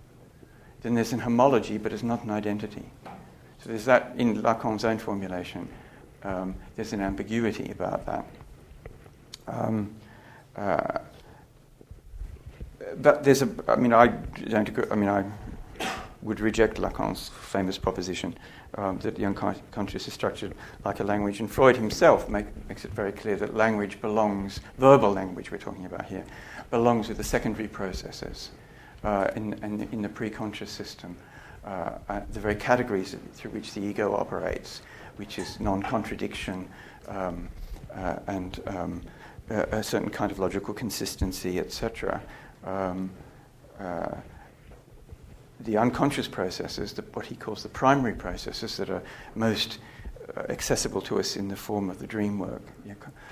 then 0.82 0.96
there's 0.96 1.14
an 1.14 1.20
homology, 1.20 1.78
but 1.78 1.94
it's 1.94 2.04
not 2.04 2.24
an 2.24 2.32
identity. 2.32 2.86
So 3.60 3.70
there's 3.70 3.86
that 3.86 4.14
in 4.18 4.42
Lacan's 4.42 4.84
own 4.84 4.98
formulation. 4.98 5.68
Um, 6.24 6.56
there's 6.76 6.94
an 6.94 7.02
ambiguity 7.02 7.72
about 7.72 8.06
that. 8.06 8.26
Um, 9.48 9.96
uh, 10.56 11.00
but 12.98 13.24
there's 13.24 13.42
a, 13.42 13.50
I 13.68 13.76
mean, 13.76 13.94
I 13.94 14.08
don't 14.08 14.68
agree, 14.68 14.86
I 14.92 14.96
mean, 14.96 15.10
I 15.10 15.24
would 16.24 16.40
reject 16.40 16.78
Lacan's 16.78 17.30
famous 17.30 17.78
proposition 17.78 18.36
um, 18.76 18.98
that 19.00 19.16
the 19.16 19.26
unconscious 19.26 20.08
is 20.08 20.14
structured 20.14 20.56
like 20.86 21.00
a 21.00 21.04
language. 21.04 21.40
And 21.40 21.52
Freud 21.52 21.76
himself 21.76 22.30
make, 22.30 22.46
makes 22.70 22.86
it 22.86 22.92
very 22.92 23.12
clear 23.12 23.36
that 23.36 23.56
language 23.56 24.02
belongs, 24.02 24.62
verbal 24.78 25.12
language 25.12 25.52
we're 25.52 25.58
talking 25.58 25.86
about 25.86 26.06
here, 26.06 26.24
belongs 26.72 27.10
with 27.10 27.18
the 27.18 27.24
secondary 27.24 27.68
processes 27.68 28.52
uh, 29.04 29.30
in, 29.36 29.54
in, 29.64 29.88
in, 29.92 30.02
the 30.02 30.10
preconscious 30.10 30.70
system. 30.70 31.16
Uh, 31.66 31.92
uh, 32.10 32.22
the 32.32 32.40
very 32.40 32.56
categories 32.56 33.16
through 33.34 33.52
which 33.52 33.74
the 33.74 33.82
ego 33.82 34.14
operates, 34.16 34.82
which 35.18 35.38
is 35.38 35.60
non 35.60 35.82
contradiction 35.82 36.68
um, 37.08 37.48
uh, 37.94 38.18
and 38.28 38.62
um, 38.68 39.02
a, 39.50 39.62
a, 39.78 39.84
certain 39.84 40.10
kind 40.10 40.32
of 40.32 40.40
logical 40.40 40.74
consistency, 40.74 41.60
etc. 41.60 42.22
The 45.62 45.78
unconscious 45.78 46.28
processes, 46.28 46.94
the, 46.94 47.04
what 47.14 47.26
he 47.26 47.36
calls 47.36 47.64
the 47.64 47.70
primary 47.70 48.14
processes 48.14 48.78
that 48.78 48.90
are 48.90 49.04
most 49.36 49.80
uh, 50.36 50.42
accessible 50.50 51.02
to 51.02 51.20
us 51.20 51.36
in 51.36 51.48
the 51.48 51.56
form 51.56 51.90
of 51.90 52.00
the 52.00 52.08
dream 52.08 52.40
work, 52.40 52.62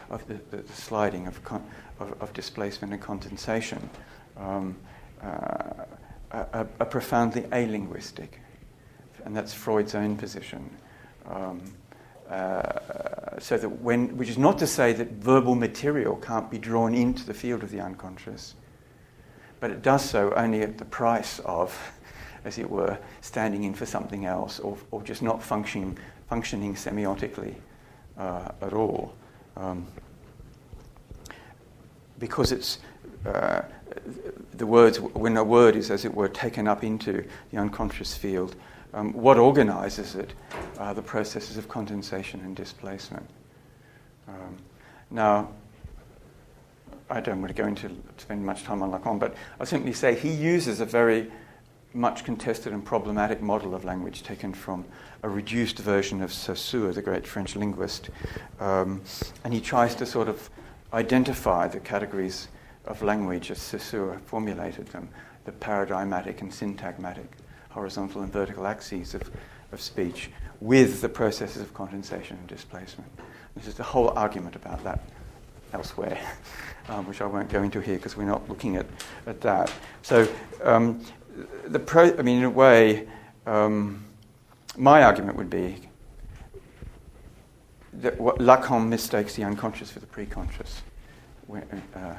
of 0.10 0.26
the, 0.28 0.36
the, 0.50 0.58
the 0.64 0.74
sliding 0.74 1.28
of, 1.28 1.44
con- 1.44 1.66
of, 2.00 2.22
of, 2.22 2.34
displacement 2.34 2.94
and 2.94 3.02
condensation, 3.02 3.90
um, 4.38 4.76
uh, 5.22 5.86
are, 6.32 6.68
are, 6.80 6.86
profoundly 6.86 7.42
alinguistic. 7.44 8.30
And 9.26 9.36
that's 9.36 9.54
Freud's 9.54 9.96
own 9.96 10.18
position. 10.18 10.70
Um, 11.28 11.62
uh, 12.30 13.40
so 13.40 13.58
that 13.58 13.68
when, 13.68 14.16
which 14.16 14.30
is 14.30 14.38
not 14.38 14.58
to 14.58 14.68
say 14.68 14.94
that 14.94 15.12
verbal 15.12 15.56
material 15.56 16.16
can't 16.16 16.50
be 16.50 16.58
drawn 16.58 16.94
into 16.94 17.26
the 17.26 17.34
field 17.34 17.62
of 17.62 17.72
the 17.72 17.80
unconscious, 17.82 18.56
but 19.60 19.70
it 19.70 19.82
does 19.82 20.04
so 20.04 20.34
only 20.36 20.62
at 20.62 20.78
the 20.78 20.86
price 20.86 21.40
of 21.40 21.78
as 22.45 22.58
it 22.58 22.69
were, 22.69 22.97
standing 23.21 23.63
in 23.63 23.73
for 23.73 23.86
something 23.86 24.25
else 24.25 24.60
or, 24.60 24.77
or 24.91 25.01
just 25.04 25.21
not 25.21 25.41
functioning, 25.41 25.97
functioning 26.27 26.75
semiotically 26.75 27.56
uh, 28.17 28.51
at 28.62 28.73
all. 28.73 29.13
Um, 29.58 29.86
because 32.19 32.51
it's 32.51 32.80
uh, 33.25 33.62
the 34.54 34.65
words, 34.65 34.99
when 34.99 35.38
a 35.38 35.43
word 35.43 35.75
is, 35.75 35.91
as 35.91 36.06
it 36.06 36.13
were, 36.13 36.27
taken 36.27 36.67
up 36.67 36.84
into 36.84 37.25
the 37.51 37.58
unconscious 37.58 38.15
field, 38.15 38.56
um, 38.93 39.13
what 39.13 39.38
organizes 39.38 40.15
it 40.15 40.34
are 40.77 40.93
the 40.93 41.01
processes 41.01 41.58
of 41.58 41.67
condensation 41.67 42.39
and 42.41 42.56
displacement. 42.56 43.25
Um, 44.27 44.58
now, 45.10 45.49
I 47.10 47.19
don't 47.19 47.41
want 47.41 47.56
to 47.56 47.62
go 47.62 47.67
into 47.67 47.91
spend 48.17 48.45
much 48.45 48.63
time 48.63 48.82
on 48.82 48.91
Lacan, 48.91 49.19
but 49.19 49.36
I'll 49.60 49.65
simply 49.65 49.93
say 49.93 50.15
he 50.15 50.32
uses 50.32 50.80
a 50.80 50.86
very 50.86 51.30
much 51.93 52.23
contested 52.23 52.73
and 52.73 52.84
problematic 52.84 53.41
model 53.41 53.75
of 53.75 53.84
language 53.84 54.23
taken 54.23 54.54
from 54.54 54.86
a 55.23 55.30
reduced 55.30 55.80
version 55.80 56.21
of 56.21 56.32
Saussure, 56.32 56.93
the 56.93 57.01
great 57.01 57.27
French 57.27 57.56
linguist. 57.56 58.10
Um, 58.60 59.01
and 59.43 59.54
he 59.54 59.62
tries 59.62 59.95
to 59.95 60.06
sort 60.06 60.27
of 60.27 60.49
identify 60.93 61.67
the 61.67 61.80
categories 61.80 62.47
of 62.86 63.01
language 63.01 63.51
as 63.51 63.60
Saussure 63.60 64.19
formulated 64.25 64.88
them 64.88 65.10
the 65.45 65.51
paradigmatic 65.51 66.41
and 66.41 66.51
syntagmatic, 66.51 67.27
horizontal 67.69 68.21
and 68.21 68.32
vertical 68.32 68.67
axes 68.67 69.13
of, 69.13 69.30
of 69.71 69.82
speech, 69.82 70.30
with 70.60 71.01
the 71.01 71.10
processes 71.10 71.62
of 71.62 71.73
condensation 71.73 72.38
and 72.38 72.47
displacement. 72.47 73.10
There's 73.56 73.65
just 73.65 73.80
a 73.80 73.84
whole 73.84 74.10
argument 74.10 74.56
about 74.56 74.84
that 74.84 75.01
elsewhere, 75.73 76.19
um, 76.89 77.08
which 77.08 77.21
I 77.21 77.25
won't 77.25 77.49
go 77.49 77.63
into 77.63 77.80
here 77.80 77.95
because 77.95 78.15
we're 78.15 78.25
not 78.25 78.47
looking 78.47 78.75
at, 78.75 78.86
at 79.25 79.41
that. 79.41 79.71
So, 80.04 80.27
um, 80.63 81.04
the 81.65 81.80
pro- 81.80 82.17
I 82.17 82.22
mean, 82.22 82.39
in 82.39 82.44
a 82.44 82.50
way, 82.50 83.08
um, 83.46 84.04
my 84.78 85.04
argument 85.04 85.38
would 85.38 85.50
be 85.50 85.78
that 87.94 88.20
what 88.20 88.38
Lacan 88.39 88.88
mistakes 88.88 89.36
the 89.36 89.44
unconscious 89.44 89.91
for 89.91 90.00
the 90.00 90.06
preconscious, 90.06 90.82
uh, 91.52 92.13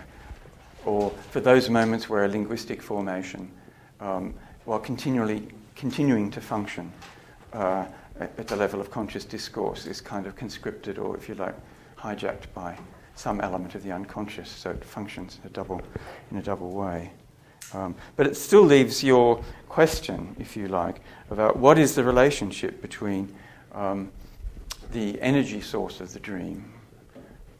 or 0.84 1.10
for 1.30 1.40
those 1.40 1.70
moments 1.70 2.08
where 2.08 2.24
a 2.24 2.28
linguistic 2.28 2.82
formation, 2.82 3.50
um, 4.00 4.34
while 4.64 4.78
continually 4.78 5.48
continuing 5.74 6.30
to 6.30 6.40
function 6.40 6.92
uh, 7.52 7.84
at 8.20 8.46
the 8.46 8.56
level 8.56 8.80
of 8.80 8.90
conscious 8.90 9.24
discourse, 9.24 9.86
is 9.86 10.00
kind 10.00 10.26
of 10.26 10.36
conscripted, 10.36 10.98
or 10.98 11.16
if 11.16 11.28
you 11.28 11.34
like, 11.34 11.54
hijacked 11.98 12.52
by 12.54 12.78
some 13.14 13.40
element 13.40 13.74
of 13.74 13.82
the 13.82 13.92
unconscious, 13.92 14.48
so 14.48 14.70
it 14.70 14.84
functions 14.84 15.38
in 15.42 15.50
a 15.50 15.52
double, 15.52 15.80
in 16.30 16.36
a 16.36 16.42
double 16.42 16.70
way. 16.70 17.10
Um, 17.74 17.94
but 18.16 18.26
it 18.26 18.36
still 18.36 18.62
leaves 18.62 19.02
your 19.02 19.42
question, 19.68 20.36
if 20.38 20.56
you 20.56 20.68
like, 20.68 21.00
about 21.30 21.56
what 21.56 21.78
is 21.78 21.94
the 21.94 22.04
relationship 22.04 22.82
between 22.82 23.34
um, 23.72 24.10
the 24.92 25.20
energy 25.20 25.60
source 25.60 26.00
of 26.00 26.12
the 26.12 26.20
dream 26.20 26.72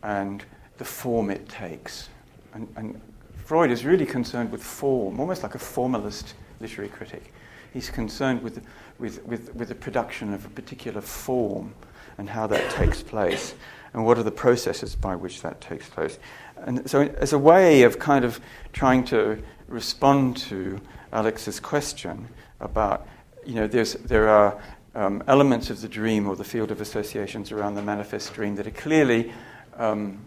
and 0.03 0.45
the 0.79 0.85
form 0.85 1.31
it 1.31 1.49
takes. 1.49 2.09
And, 2.55 2.69
and, 2.77 3.01
Freud 3.45 3.73
is 3.73 3.85
really 3.85 4.07
concerned 4.07 4.53
with 4.53 4.63
form, 4.63 5.19
almost 5.19 5.43
like 5.43 5.57
a 5.57 5.59
formalist 5.59 6.35
literary 6.61 6.89
critic. 6.89 7.35
He's 7.73 7.91
concerned 7.91 8.43
with, 8.43 8.65
with, 8.99 9.25
with, 9.25 9.55
with 9.55 9.69
the 9.69 9.75
production 9.75 10.35
of 10.35 10.45
a 10.45 10.51
particular 10.51 11.01
form 11.01 11.75
and 12.19 12.29
how 12.29 12.47
that 12.47 12.71
takes 12.71 13.03
place, 13.03 13.55
and 13.95 14.05
what 14.05 14.19
are 14.19 14.23
the 14.23 14.31
processes 14.31 14.95
by 14.95 15.17
which 15.17 15.43
that 15.43 15.61
takes 15.61 15.89
place. 15.89 16.19
And 16.59 16.89
so, 16.89 17.03
as 17.03 17.33
a 17.33 17.39
way 17.39 17.83
of 17.83 17.99
kind 17.99 18.25
of 18.25 18.41
trying 18.73 19.05
to 19.07 19.43
respond 19.69 20.37
to 20.37 20.81
Alex's 21.13 21.59
question 21.59 22.29
about, 22.61 23.07
you 23.47 23.55
know, 23.55 23.67
there's, 23.67 23.95
there 23.95 24.29
are 24.29 24.61
um, 24.95 25.23
elements 25.27 25.71
of 25.71 25.81
the 25.81 25.89
dream 25.89 26.29
or 26.29 26.37
the 26.37 26.45
field 26.45 26.71
of 26.71 26.81
associations 26.81 27.51
around 27.51 27.75
the 27.75 27.83
manifest 27.83 28.35
dream 28.35 28.57
that 28.57 28.67
are 28.67 28.73
clearly 28.73 29.33
um, 29.79 30.19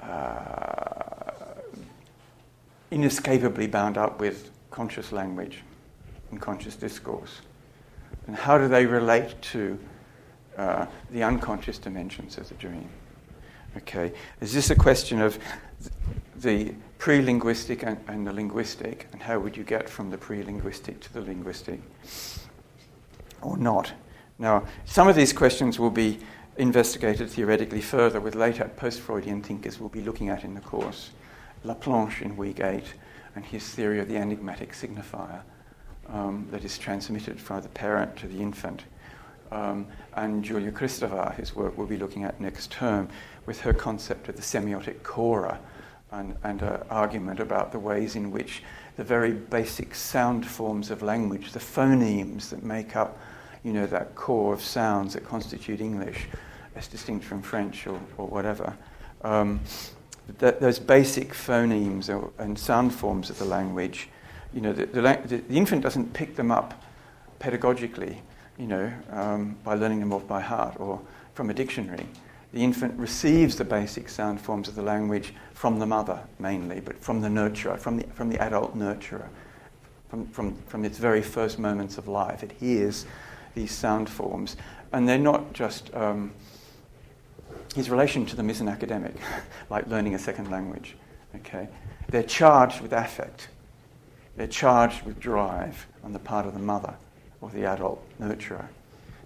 uh, 0.00 1.32
inescapably 2.90 3.66
bound 3.66 3.96
up 3.96 4.20
with 4.20 4.50
conscious 4.70 5.12
language 5.12 5.62
and 6.30 6.40
conscious 6.40 6.76
discourse. 6.76 7.40
And 8.26 8.36
how 8.36 8.58
do 8.58 8.68
they 8.68 8.86
relate 8.86 9.40
to 9.42 9.78
uh, 10.56 10.86
the 11.10 11.22
unconscious 11.22 11.78
dimensions 11.78 12.38
of 12.38 12.48
the 12.48 12.54
dream? 12.54 12.88
Okay, 13.76 14.12
is 14.40 14.52
this 14.52 14.70
a 14.70 14.74
question 14.74 15.20
of 15.20 15.38
the 16.36 16.74
pre 16.98 17.22
linguistic 17.22 17.82
and, 17.82 17.98
and, 18.08 18.26
the 18.26 18.32
linguistic, 18.32 19.08
and 19.12 19.22
how 19.22 19.38
would 19.38 19.56
you 19.56 19.64
get 19.64 19.88
from 19.88 20.10
the 20.10 20.18
pre 20.18 20.42
linguistic 20.42 21.00
to 21.00 21.12
the 21.12 21.20
linguistic? 21.20 21.80
Or 23.42 23.56
not? 23.56 23.92
Now, 24.38 24.64
some 24.84 25.06
of 25.06 25.16
these 25.16 25.32
questions 25.32 25.78
will 25.78 25.90
be 25.90 26.18
investigated 26.56 27.30
theoretically 27.30 27.80
further 27.80 28.20
with 28.20 28.34
later 28.34 28.70
post 28.76 29.00
Freudian 29.00 29.42
thinkers 29.42 29.78
we'll 29.78 29.88
be 29.88 30.02
looking 30.02 30.28
at 30.28 30.44
in 30.44 30.54
the 30.54 30.60
course. 30.60 31.10
Laplanche 31.64 32.22
in 32.22 32.36
week 32.36 32.60
eight 32.60 32.94
and 33.34 33.44
his 33.44 33.66
theory 33.68 34.00
of 34.00 34.08
the 34.08 34.16
enigmatic 34.16 34.72
signifier 34.72 35.42
um, 36.12 36.46
that 36.50 36.64
is 36.64 36.78
transmitted 36.78 37.40
from 37.40 37.62
the 37.62 37.68
parent 37.68 38.16
to 38.16 38.26
the 38.26 38.40
infant. 38.40 38.84
Um, 39.50 39.86
and 40.14 40.44
Julia 40.44 40.70
Kristeva, 40.70 41.34
whose 41.34 41.54
work 41.54 41.76
we'll 41.76 41.86
be 41.86 41.96
looking 41.96 42.24
at 42.24 42.40
next 42.40 42.70
term, 42.70 43.08
with 43.46 43.60
her 43.60 43.72
concept 43.72 44.28
of 44.28 44.36
the 44.36 44.42
semiotic 44.42 45.00
chora 45.00 45.58
and, 46.12 46.36
and 46.44 46.62
an 46.62 46.82
argument 46.90 47.40
about 47.40 47.72
the 47.72 47.78
ways 47.78 48.16
in 48.16 48.30
which 48.30 48.62
the 48.96 49.04
very 49.04 49.32
basic 49.32 49.94
sound 49.94 50.46
forms 50.46 50.90
of 50.90 51.02
language, 51.02 51.52
the 51.52 51.58
phonemes 51.58 52.50
that 52.50 52.62
make 52.62 52.96
up, 52.96 53.18
you 53.64 53.72
know, 53.72 53.86
that 53.86 54.14
core 54.14 54.52
of 54.52 54.62
sounds 54.62 55.14
that 55.14 55.24
constitute 55.24 55.80
English, 55.80 56.26
as 56.76 56.86
distinct 56.86 57.24
from 57.24 57.42
French 57.42 57.86
or, 57.86 58.00
or 58.16 58.26
whatever, 58.26 58.76
um, 59.22 59.60
those 60.38 60.78
basic 60.78 61.32
phonemes 61.32 62.08
and 62.38 62.58
sound 62.58 62.94
forms 62.94 63.30
of 63.30 63.38
the 63.38 63.44
language, 63.44 64.08
you 64.54 64.60
know, 64.60 64.72
the, 64.72 64.86
the, 64.86 65.42
the, 65.48 65.56
infant 65.56 65.82
doesn't 65.82 66.12
pick 66.12 66.36
them 66.36 66.50
up 66.50 66.82
pedagogically, 67.38 68.18
you 68.58 68.66
know, 68.66 68.92
um, 69.10 69.56
by 69.64 69.74
learning 69.74 70.00
them 70.00 70.12
off 70.12 70.26
by 70.26 70.40
heart 70.40 70.78
or 70.78 71.00
from 71.34 71.50
a 71.50 71.54
dictionary 71.54 72.06
the 72.52 72.62
infant 72.62 72.98
receives 72.98 73.56
the 73.56 73.64
basic 73.64 74.08
sound 74.08 74.40
forms 74.40 74.66
of 74.66 74.74
the 74.74 74.82
language 74.82 75.32
from 75.54 75.78
the 75.78 75.86
mother 75.86 76.20
mainly, 76.38 76.80
but 76.80 77.00
from 77.00 77.20
the 77.20 77.28
nurturer, 77.28 77.78
from 77.78 77.98
the, 77.98 78.06
from 78.08 78.28
the 78.28 78.38
adult 78.42 78.76
nurturer, 78.76 79.28
from, 80.08 80.26
from, 80.28 80.56
from 80.66 80.84
its 80.84 80.98
very 80.98 81.22
first 81.22 81.58
moments 81.58 81.96
of 81.96 82.08
life. 82.08 82.42
It 82.42 82.52
hears 82.52 83.06
these 83.54 83.70
sound 83.70 84.08
forms, 84.08 84.56
and 84.92 85.08
they're 85.08 85.18
not 85.18 85.52
just. 85.52 85.94
Um, 85.94 86.32
his 87.76 87.88
relation 87.88 88.26
to 88.26 88.34
them 88.34 88.50
is 88.50 88.60
an 88.60 88.68
academic, 88.68 89.14
like 89.70 89.86
learning 89.86 90.16
a 90.16 90.18
second 90.18 90.50
language. 90.50 90.96
Okay, 91.36 91.68
they're 92.08 92.24
charged 92.24 92.80
with 92.80 92.92
affect. 92.92 93.48
They're 94.40 94.46
charged 94.46 95.04
with 95.04 95.20
drive 95.20 95.86
on 96.02 96.14
the 96.14 96.18
part 96.18 96.46
of 96.46 96.54
the 96.54 96.60
mother 96.60 96.94
or 97.42 97.50
the 97.50 97.66
adult 97.66 98.02
nurturer. 98.18 98.66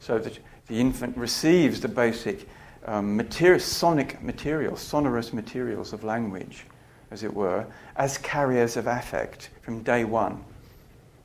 So 0.00 0.18
that 0.18 0.40
the 0.66 0.80
infant 0.80 1.16
receives 1.16 1.80
the 1.80 1.86
basic 1.86 2.48
um, 2.86 3.16
material, 3.16 3.60
sonic 3.60 4.20
material, 4.20 4.74
sonorous 4.74 5.32
materials 5.32 5.92
of 5.92 6.02
language, 6.02 6.64
as 7.12 7.22
it 7.22 7.32
were, 7.32 7.64
as 7.94 8.18
carriers 8.18 8.76
of 8.76 8.88
affect 8.88 9.50
from 9.62 9.84
day 9.84 10.02
one, 10.02 10.44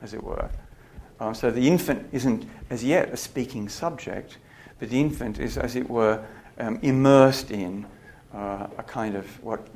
as 0.04 0.14
it 0.14 0.24
were. 0.24 0.52
Um, 1.20 1.34
so 1.34 1.50
the 1.50 1.68
infant 1.68 2.10
isn't 2.12 2.46
as 2.70 2.84
yet 2.84 3.10
a 3.10 3.18
speaking 3.18 3.68
subject, 3.68 4.38
but 4.78 4.92
the 4.92 5.02
infant 5.02 5.40
is, 5.40 5.58
as 5.58 5.76
it 5.76 5.90
were, 5.90 6.24
um, 6.60 6.78
immersed 6.84 7.50
in 7.50 7.88
uh, 8.36 8.68
a 8.78 8.84
kind 8.84 9.16
of 9.16 9.26
what 9.44 9.68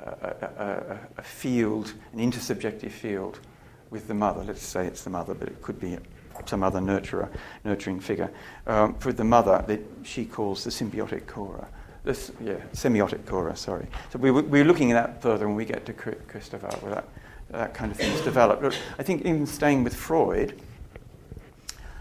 a, 0.00 0.48
a, 0.58 0.98
a, 1.18 1.22
field, 1.22 1.94
an 2.12 2.18
intersubjective 2.18 2.90
field 2.90 3.40
with 3.90 4.08
the 4.08 4.14
mother. 4.14 4.44
Let's 4.44 4.62
say 4.62 4.86
it's 4.86 5.04
the 5.04 5.10
mother, 5.10 5.34
but 5.34 5.48
it 5.48 5.62
could 5.62 5.80
be 5.80 5.98
some 6.44 6.62
other 6.62 6.80
nurturer, 6.80 7.28
nurturing 7.64 8.00
figure. 8.00 8.30
Um, 8.66 8.94
for 8.94 9.12
the 9.12 9.24
mother, 9.24 9.64
that 9.66 9.80
she 10.02 10.24
calls 10.24 10.64
the 10.64 10.70
symbiotic 10.70 11.22
chora. 11.22 11.66
This, 12.04 12.30
yeah, 12.40 12.54
semiotic 12.72 13.20
chora, 13.24 13.56
sorry. 13.56 13.86
So 14.10 14.18
we, 14.18 14.30
we're 14.30 14.64
looking 14.64 14.92
at 14.92 15.06
that 15.06 15.22
further 15.22 15.46
when 15.46 15.56
we 15.56 15.64
get 15.64 15.86
to 15.86 15.92
Kristeva, 15.92 16.82
where 16.82 16.94
that, 16.94 17.08
that 17.50 17.74
kind 17.74 17.90
of 17.90 17.96
thing 17.96 18.12
is 18.12 18.20
developed. 18.20 18.62
But 18.62 18.78
I 18.98 19.02
think 19.02 19.22
even 19.22 19.46
staying 19.46 19.82
with 19.82 19.94
Freud, 19.94 20.60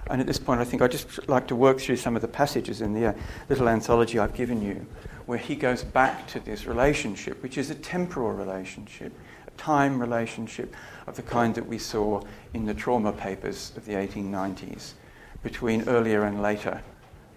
and 0.08 0.22
at 0.22 0.28
this 0.28 0.38
point, 0.38 0.62
I 0.62 0.64
think 0.64 0.82
I'd 0.82 0.91
just 0.91 1.28
like 1.28 1.48
to 1.48 1.56
work 1.56 1.80
through 1.80 1.98
some 1.98 2.16
of 2.16 2.22
the 2.22 2.28
passages 2.28 2.82
in 2.82 2.93
the 2.93 3.08
uh, 3.08 3.14
little 3.50 3.68
anthology 3.68 4.20
I've 4.20 4.36
given 4.36 4.62
you, 4.62 4.86
where 5.26 5.38
he 5.38 5.55
goes 5.55 5.84
back 5.84 6.28
to 6.28 6.39
this 6.39 6.65
relationship, 6.65 7.41
which 7.41 7.57
is 7.57 7.69
a 7.69 7.76
temporal 7.76 8.32
relationship, 8.32 9.11
a 9.47 9.51
time 9.51 9.99
relationship 9.99 10.76
of 11.07 11.15
the 11.15 11.21
kind 11.21 11.55
that 11.55 11.67
we 11.67 11.78
saw 11.78 12.21
in 12.53 12.65
the 12.65 12.73
trauma 12.73 13.11
papers 13.11 13.71
of 13.76 13.86
the 13.86 13.93
1890s, 13.93 14.93
between 15.43 15.88
earlier 15.88 16.23
and 16.23 16.41
later 16.41 16.82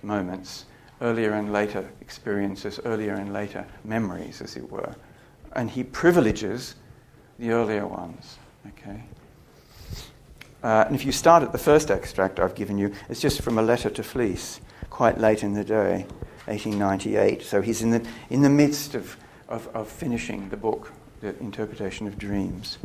moments, 0.02 0.66
earlier 1.00 1.32
and 1.32 1.52
later 1.52 1.88
experiences, 2.00 2.80
earlier 2.84 3.14
and 3.14 3.32
later 3.32 3.66
memories, 3.84 4.40
as 4.40 4.56
it 4.56 4.70
were. 4.70 4.94
And 5.52 5.70
he 5.70 5.84
privileges 5.84 6.74
the 7.38 7.50
earlier 7.50 7.86
ones. 7.86 8.38
Okay? 8.66 9.02
Uh, 10.62 10.84
and 10.86 10.94
if 10.94 11.04
you 11.04 11.12
start 11.12 11.42
at 11.42 11.52
the 11.52 11.58
first 11.58 11.90
extract 11.90 12.40
I've 12.40 12.54
given 12.54 12.78
you, 12.78 12.92
it's 13.08 13.20
just 13.20 13.42
from 13.42 13.58
a 13.58 13.62
letter 13.62 13.90
to 13.90 14.02
Fliess, 14.02 14.60
quite 14.90 15.18
late 15.18 15.42
in 15.44 15.54
the 15.54 15.64
day, 15.64 16.06
1898. 16.48 17.42
So 17.42 17.60
he's 17.60 17.82
in 17.82 17.90
the, 17.90 18.06
in 18.30 18.42
the 18.42 18.50
midst 18.50 18.94
of, 18.94 19.16
of, 19.48 19.68
of 19.68 19.88
finishing 19.88 20.48
the 20.48 20.56
book, 20.56 20.92
The 21.20 21.38
Interpretation 21.38 22.06
of 22.06 22.18
Dreams. 22.18 22.78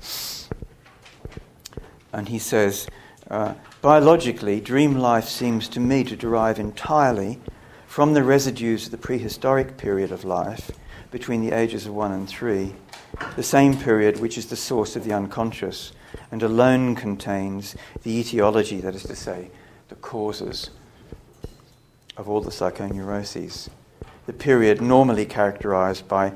And 2.11 2.29
he 2.29 2.39
says, 2.39 2.87
uh, 3.29 3.55
biologically, 3.81 4.61
dream 4.61 4.95
life 4.95 5.25
seems 5.25 5.67
to 5.69 5.79
me 5.79 6.03
to 6.03 6.15
derive 6.15 6.59
entirely 6.59 7.39
from 7.87 8.13
the 8.13 8.23
residues 8.23 8.85
of 8.85 8.91
the 8.91 8.97
prehistoric 8.97 9.77
period 9.77 10.11
of 10.11 10.23
life 10.23 10.71
between 11.11 11.41
the 11.41 11.55
ages 11.55 11.85
of 11.85 11.93
one 11.93 12.11
and 12.11 12.27
three, 12.27 12.73
the 13.35 13.43
same 13.43 13.77
period 13.77 14.19
which 14.19 14.37
is 14.37 14.47
the 14.47 14.55
source 14.55 14.95
of 14.95 15.03
the 15.03 15.13
unconscious 15.13 15.93
and 16.31 16.41
alone 16.41 16.95
contains 16.95 17.75
the 18.01 18.19
etiology, 18.19 18.81
that 18.81 18.95
is 18.95 19.03
to 19.03 19.15
say, 19.15 19.51
the 19.89 19.95
causes 19.95 20.71
of 22.17 22.29
all 22.29 22.41
the 22.41 22.51
psychoneuroses. 22.51 23.69
The 24.25 24.33
period 24.33 24.81
normally 24.81 25.25
characterized 25.25 26.07
by, 26.07 26.33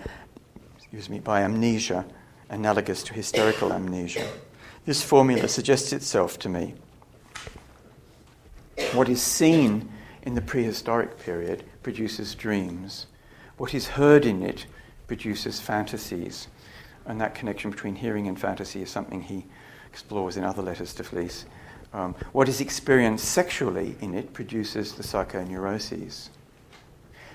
excuse 0.77 1.09
me, 1.09 1.19
by 1.19 1.41
amnesia, 1.41 2.05
analogous 2.49 3.03
to 3.03 3.13
hysterical 3.13 3.71
amnesia. 3.71 4.27
This 4.85 5.03
formula 5.03 5.47
suggests 5.47 5.93
itself 5.93 6.39
to 6.39 6.49
me. 6.49 6.73
What 8.93 9.09
is 9.09 9.21
seen 9.21 9.89
in 10.23 10.35
the 10.35 10.41
prehistoric 10.41 11.19
period 11.19 11.63
produces 11.83 12.35
dreams. 12.35 13.07
What 13.57 13.73
is 13.73 13.87
heard 13.87 14.25
in 14.25 14.43
it 14.43 14.65
produces 15.07 15.59
fantasies. 15.59 16.47
And 17.05 17.19
that 17.21 17.35
connection 17.35 17.71
between 17.71 17.95
hearing 17.95 18.27
and 18.27 18.39
fantasy 18.39 18.81
is 18.81 18.89
something 18.89 19.21
he 19.21 19.45
explores 19.89 20.37
in 20.37 20.43
other 20.43 20.61
letters 20.61 20.93
to 20.95 21.03
Fliess. 21.03 21.45
Um, 21.97 22.13
what 22.31 22.47
is 22.47 22.61
experienced 22.61 23.25
sexually 23.25 23.95
in 24.01 24.13
it 24.13 24.31
produces 24.31 24.93
the 24.93 25.01
psychoneuroses. 25.01 26.29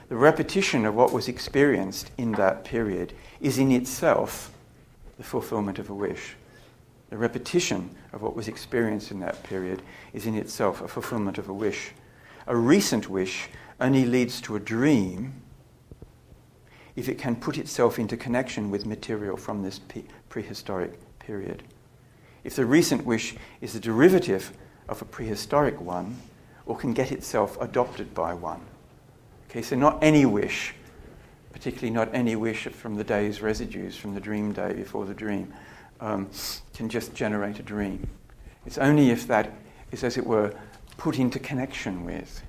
The 0.09 0.15
repetition 0.15 0.85
of 0.85 0.95
what 0.95 1.13
was 1.13 1.27
experienced 1.27 2.13
in 2.17 2.31
that 2.33 2.65
period 2.65 3.13
is 3.41 3.59
in 3.59 3.73
itself 3.73 4.53
the 5.17 5.25
fulfillment 5.25 5.81
of 5.81 5.91
a 5.91 5.95
wish. 5.95 6.37
The 7.11 7.19
repetition 7.19 7.91
of 8.13 8.23
what 8.23 8.37
was 8.37 8.47
experienced 8.47 9.11
in 9.11 9.19
that 9.19 9.43
period 9.43 9.83
is 10.13 10.27
in 10.27 10.37
itself 10.37 10.81
a 10.81 10.87
fulfillment 10.87 11.39
of 11.39 11.49
a 11.49 11.53
wish. 11.53 11.91
A 12.47 12.55
recent 12.55 13.11
wish 13.11 13.49
only 13.81 14.05
leads 14.05 14.41
to 14.43 14.55
a 14.55 14.61
dream 14.61 15.43
if 16.95 17.09
it 17.09 17.19
can 17.19 17.35
put 17.35 17.59
itself 17.59 17.99
into 17.99 18.17
connection 18.17 18.71
with 18.71 18.87
material 18.87 19.37
from 19.37 19.65
this 19.65 19.81
prehistoric 20.29 21.01
period. 21.19 21.65
If 22.45 22.57
the 22.57 22.67
recent 22.67 23.05
wish 23.05 23.35
is 23.61 23.75
a 23.75 23.81
derivative 23.81 24.53
of 24.89 25.01
a 25.01 25.05
prehistoric 25.05 25.81
one, 25.81 26.17
or 26.67 26.77
can 26.77 26.93
get 26.93 27.13
itself 27.13 27.61
adopted 27.61 28.15
by 28.15 28.35
one. 28.35 28.61
Okay, 29.49 29.63
so 29.63 29.77
not 29.77 29.99
any 30.03 30.25
wish, 30.25 30.75
particularly 31.53 31.91
not 31.91 32.09
any 32.15 32.37
wish 32.37 32.65
from 32.69 32.95
the 32.95 33.05
day's 33.05 33.43
residues 33.43 33.97
from 33.97 34.15
the 34.15 34.21
dream 34.21 34.53
day 34.53 34.73
before 34.73 35.05
the 35.05 35.15
dream, 35.15 35.53
um, 36.01 36.29
can 36.75 36.89
just 36.89 37.15
generate 37.15 37.59
a 37.59 37.63
dream. 37.63 38.09
It's 38.65 38.79
only 38.79 39.11
if 39.11 39.27
that 39.27 39.53
is, 39.91 40.05
as 40.05 40.17
it 40.17 40.27
were, 40.27 40.55
put 40.97 41.19
into 41.19 41.39
connection 41.39 42.05
with, 42.05 42.43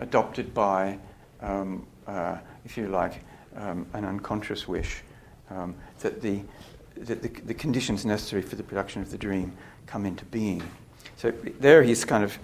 adopted 0.00 0.54
by, 0.54 0.98
um, 1.40 1.86
uh, 2.06 2.38
if 2.64 2.76
you 2.76 2.88
like, 2.88 3.24
um, 3.56 3.86
an 3.92 4.04
unconscious 4.04 4.66
wish, 4.66 5.02
um, 5.50 5.74
that 6.00 6.22
the 6.22 6.42
the, 6.96 7.14
the, 7.14 7.28
the, 7.28 7.54
conditions 7.54 8.04
necessary 8.04 8.42
for 8.42 8.56
the 8.56 8.62
production 8.62 9.02
of 9.02 9.10
the 9.10 9.18
dream 9.18 9.52
come 9.86 10.06
into 10.06 10.24
being. 10.26 10.62
So 11.16 11.30
there 11.60 11.82
he's 11.82 12.04
kind 12.04 12.24
of, 12.24 12.38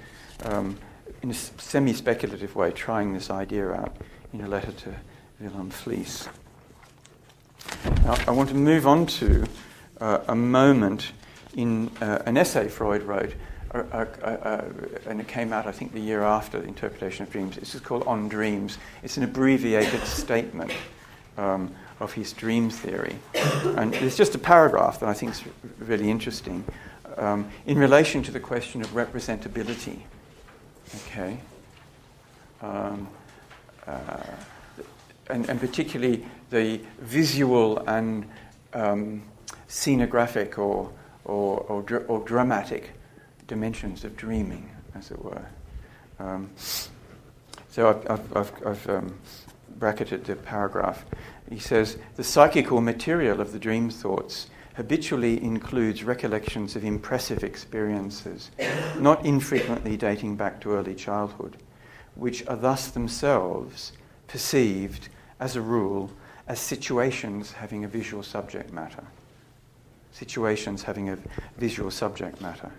um, 0.44 0.78
in 1.22 1.30
a 1.30 1.34
semi 1.34 1.92
speculative 1.92 2.54
way, 2.54 2.70
trying 2.70 3.12
this 3.12 3.30
idea 3.30 3.72
out 3.72 3.96
in 4.32 4.40
a 4.40 4.48
letter 4.48 4.72
to 4.72 4.94
Wilhelm 5.40 5.70
Fliess. 5.70 6.28
Now, 8.02 8.16
I 8.26 8.30
want 8.30 8.48
to 8.50 8.54
move 8.54 8.86
on 8.86 9.06
to 9.06 9.46
uh, 10.00 10.20
a 10.28 10.34
moment 10.34 11.12
in 11.54 11.90
uh, 12.00 12.22
an 12.26 12.36
essay 12.36 12.68
Freud 12.68 13.02
wrote, 13.02 13.34
uh, 13.74 13.82
uh, 13.92 13.96
uh, 14.26 14.64
and 15.06 15.20
it 15.20 15.28
came 15.28 15.52
out, 15.52 15.66
I 15.66 15.72
think, 15.72 15.92
the 15.92 16.00
year 16.00 16.22
after 16.22 16.60
the 16.60 16.66
interpretation 16.66 17.24
of 17.24 17.32
dreams. 17.32 17.56
This 17.56 17.74
is 17.74 17.80
called 17.80 18.04
On 18.06 18.28
Dreams. 18.28 18.78
It's 19.02 19.16
an 19.16 19.24
abbreviated 19.24 20.02
statement. 20.04 20.72
Um, 21.36 21.74
of 22.00 22.12
his 22.12 22.32
dream 22.32 22.70
theory. 22.70 23.16
And 23.76 23.92
there's 23.94 24.16
just 24.16 24.34
a 24.34 24.38
paragraph 24.38 25.00
that 25.00 25.08
I 25.08 25.14
think 25.14 25.32
is 25.32 25.42
really 25.78 26.10
interesting 26.10 26.64
um, 27.16 27.50
in 27.66 27.78
relation 27.78 28.22
to 28.22 28.30
the 28.30 28.40
question 28.40 28.80
of 28.80 28.88
representability. 28.90 30.00
Okay? 31.06 31.38
Um, 32.62 33.08
uh, 33.86 34.20
and, 35.30 35.48
and, 35.48 35.60
particularly 35.60 36.26
the 36.50 36.80
visual 37.00 37.78
and 37.86 38.28
um, 38.72 39.22
scenographic 39.68 40.58
or, 40.58 40.90
or, 41.24 41.60
or, 41.60 41.82
dr- 41.82 42.04
or, 42.08 42.20
dramatic 42.20 42.90
dimensions 43.46 44.04
of 44.04 44.16
dreaming, 44.16 44.70
as 44.94 45.10
it 45.10 45.22
were. 45.22 45.46
Um, 46.18 46.50
so 46.56 47.90
I've, 47.90 48.10
I've, 48.10 48.36
I've, 48.36 48.66
I've 48.66 48.88
um, 48.88 49.18
bracketed 49.78 50.24
the 50.24 50.36
paragraph. 50.36 51.04
He 51.50 51.58
says 51.58 51.98
the 52.16 52.24
psychical 52.24 52.80
material 52.80 53.40
of 53.40 53.52
the 53.52 53.58
dream 53.58 53.90
thoughts 53.90 54.48
habitually 54.74 55.42
includes 55.42 56.04
recollections 56.04 56.76
of 56.76 56.84
impressive 56.84 57.42
experiences, 57.42 58.50
not 58.98 59.24
infrequently 59.24 59.96
dating 59.96 60.36
back 60.36 60.60
to 60.60 60.72
early 60.72 60.94
childhood, 60.94 61.56
which 62.14 62.46
are 62.46 62.56
thus 62.56 62.88
themselves 62.88 63.92
perceived, 64.28 65.08
as 65.40 65.56
a 65.56 65.60
rule, 65.60 66.10
as 66.46 66.60
situations 66.60 67.52
having 67.52 67.84
a 67.84 67.88
visual 67.88 68.22
subject 68.22 68.72
matter. 68.72 69.04
Situations 70.12 70.82
having 70.82 71.10
a 71.10 71.18
visual 71.56 71.90
subject 71.90 72.40
matter. 72.40 72.70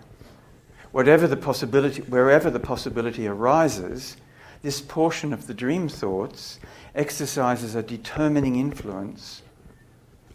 Whatever 0.92 1.26
the 1.26 1.36
possibility, 1.36 2.02
wherever 2.02 2.50
the 2.50 2.60
possibility 2.60 3.26
arises, 3.26 4.16
this 4.62 4.80
portion 4.80 5.32
of 5.32 5.46
the 5.46 5.54
dream 5.54 5.88
thoughts 5.88 6.58
exercises 6.94 7.74
a 7.74 7.82
determining 7.82 8.56
influence 8.56 9.42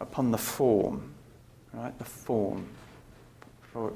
upon 0.00 0.30
the 0.30 0.38
form, 0.38 1.12
right? 1.72 1.96
The 1.98 2.04
form. 2.04 2.68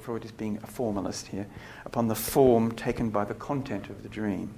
Freud 0.01 0.25
is 0.27 0.33
being 0.33 0.59
a 0.63 0.67
formalist 0.67 1.29
here, 1.29 1.47
upon 1.87 2.09
the 2.09 2.15
form 2.15 2.73
taken 2.73 3.09
by 3.09 3.25
the 3.25 3.35
content 3.35 3.89
of 3.89 4.03
the 4.03 4.11
dream. 4.11 4.53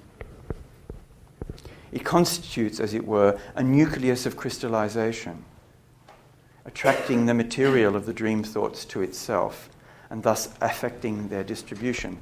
It 1.93 2.03
constitutes, 2.03 2.79
as 2.81 2.93
it 2.93 3.05
were, 3.07 3.39
a 3.55 3.63
nucleus 3.63 4.25
of 4.25 4.35
crystallization, 4.35 5.45
attracting 6.65 7.25
the 7.25 7.33
material 7.33 7.95
of 7.95 8.05
the 8.05 8.13
dream 8.13 8.43
thoughts 8.43 8.83
to 8.85 9.01
itself, 9.01 9.69
and 10.09 10.23
thus 10.23 10.49
affecting 10.59 11.29
their 11.29 11.43
distribution. 11.43 12.19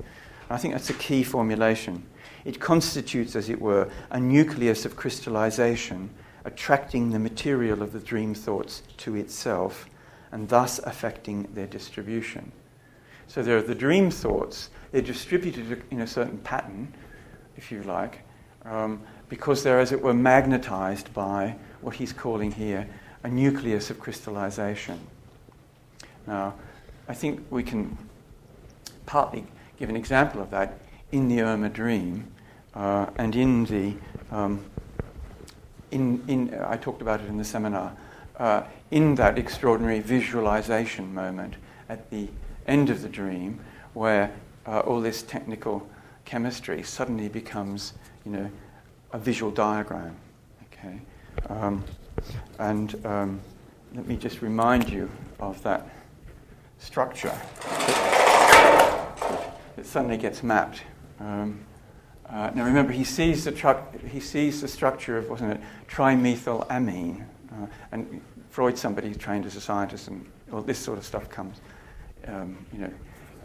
I 0.49 0.57
think 0.57 0.73
that's 0.73 0.89
a 0.89 0.93
key 0.93 1.23
formulation. 1.23 2.05
It 2.45 2.59
constitutes, 2.59 3.35
as 3.35 3.49
it 3.49 3.61
were, 3.61 3.89
a 4.09 4.19
nucleus 4.19 4.85
of 4.85 4.95
crystallization, 4.95 6.09
attracting 6.45 7.11
the 7.11 7.19
material 7.19 7.81
of 7.81 7.93
the 7.93 7.99
dream 7.99 8.33
thoughts 8.33 8.83
to 8.97 9.15
itself, 9.15 9.87
and 10.31 10.47
thus 10.49 10.79
affecting 10.79 11.43
their 11.53 11.67
distribution. 11.67 12.51
So 13.27 13.43
there 13.43 13.57
are 13.57 13.61
the 13.61 13.75
dream 13.75 14.09
thoughts, 14.11 14.69
they're 14.91 15.01
distributed 15.01 15.83
in 15.91 16.01
a 16.01 16.07
certain 16.07 16.39
pattern, 16.39 16.93
if 17.57 17.71
you 17.71 17.83
like, 17.83 18.19
um, 18.65 19.01
because 19.29 19.63
they're, 19.63 19.79
as 19.79 19.91
it 19.91 20.01
were, 20.01 20.13
magnetized 20.13 21.13
by 21.13 21.55
what 21.81 21.95
he's 21.95 22.13
calling 22.13 22.51
here 22.51 22.87
a 23.23 23.29
nucleus 23.29 23.89
of 23.89 23.99
crystallization. 23.99 24.99
Now, 26.27 26.55
I 27.07 27.13
think 27.13 27.45
we 27.49 27.63
can 27.63 27.97
partly 29.05 29.45
give 29.77 29.89
an 29.89 29.95
example 29.95 30.41
of 30.41 30.49
that 30.51 30.79
in 31.11 31.27
the 31.27 31.41
Irma 31.41 31.69
dream 31.69 32.27
uh, 32.73 33.07
and 33.17 33.35
in 33.35 33.65
the. 33.65 33.93
Um, 34.31 34.65
in, 35.91 36.23
in, 36.27 36.53
I 36.65 36.77
talked 36.77 37.01
about 37.01 37.19
it 37.19 37.27
in 37.27 37.37
the 37.37 37.43
seminar. 37.43 37.95
Uh, 38.37 38.63
in 38.91 39.15
that 39.15 39.37
extraordinary 39.37 39.99
visualization 39.99 41.13
moment 41.13 41.55
at 41.89 42.09
the 42.09 42.29
end 42.65 42.89
of 42.89 43.01
the 43.01 43.09
dream, 43.09 43.59
where 43.93 44.33
uh, 44.65 44.79
all 44.79 45.01
this 45.01 45.21
technical 45.21 45.87
chemistry 46.23 46.81
suddenly 46.81 47.27
becomes, 47.27 47.93
you 48.25 48.31
know, 48.31 48.49
a 49.11 49.19
visual 49.19 49.51
diagram. 49.51 50.15
Okay, 50.73 51.01
um, 51.49 51.83
and 52.59 53.05
um, 53.05 53.41
let 53.93 54.07
me 54.07 54.15
just 54.15 54.41
remind 54.41 54.89
you 54.89 55.09
of 55.39 55.61
that 55.63 55.89
structure 56.79 57.33
It 59.77 59.85
suddenly 59.85 60.17
gets 60.17 60.43
mapped. 60.43 60.81
Um, 61.21 61.59
uh, 62.27 62.49
now 62.55 62.65
remember, 62.65 62.93
he 62.93 63.03
sees 63.03 63.43
the 63.43 63.51
tru- 63.51 63.83
he 64.07 64.19
sees 64.19 64.61
the 64.61 64.67
structure 64.67 65.17
of 65.17 65.29
wasn't 65.29 65.51
it 65.51 65.61
trimethylamine, 65.87 67.25
uh, 67.51 67.65
and 67.91 68.21
Freud's 68.49 68.81
somebody 68.81 69.09
who's 69.09 69.17
trained 69.17 69.45
as 69.45 69.55
a 69.55 69.61
scientist, 69.61 70.07
and 70.07 70.25
all 70.51 70.61
this 70.61 70.79
sort 70.79 70.97
of 70.97 71.05
stuff 71.05 71.29
comes, 71.29 71.61
um, 72.27 72.65
you 72.73 72.79
know, 72.79 72.93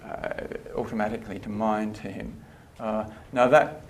uh, 0.05 0.79
automatically 0.79 1.39
to 1.41 1.49
mind 1.49 1.97
to 1.97 2.09
him. 2.09 2.41
Uh, 2.79 3.05
now 3.33 3.49
that 3.49 3.83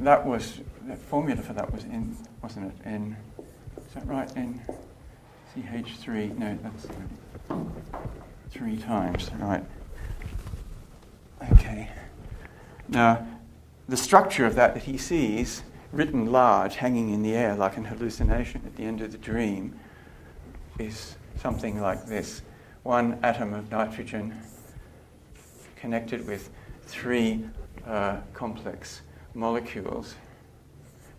that 0.00 0.26
was 0.26 0.60
the 0.86 0.96
formula 0.96 1.40
for 1.40 1.52
that 1.52 1.72
was 1.72 1.84
in 1.84 2.16
wasn't 2.42 2.66
it 2.66 2.86
in 2.88 3.16
is 3.38 3.94
that 3.94 4.06
right 4.06 4.36
in 4.36 4.60
CH3? 5.54 6.36
No, 6.38 6.58
that's 6.62 6.86
three 8.50 8.76
times 8.76 9.30
right. 9.38 9.64
Okay. 11.52 11.88
Now 12.90 13.24
the 13.88 13.96
structure 13.96 14.46
of 14.46 14.56
that 14.56 14.74
that 14.74 14.82
he 14.82 14.98
sees 14.98 15.62
written 15.92 16.26
large, 16.26 16.76
hanging 16.76 17.10
in 17.10 17.22
the 17.22 17.34
air 17.34 17.54
like 17.56 17.76
an 17.76 17.84
hallucination 17.84 18.62
at 18.66 18.76
the 18.76 18.84
end 18.84 19.00
of 19.00 19.12
the 19.12 19.18
dream, 19.18 19.78
is 20.78 21.16
something 21.40 21.80
like 21.80 22.06
this 22.06 22.42
one 22.82 23.18
atom 23.22 23.54
of 23.54 23.70
nitrogen 23.70 24.40
connected 25.76 26.26
with 26.26 26.50
three 26.82 27.44
uh, 27.86 28.18
complex 28.34 29.02
molecules, 29.34 30.14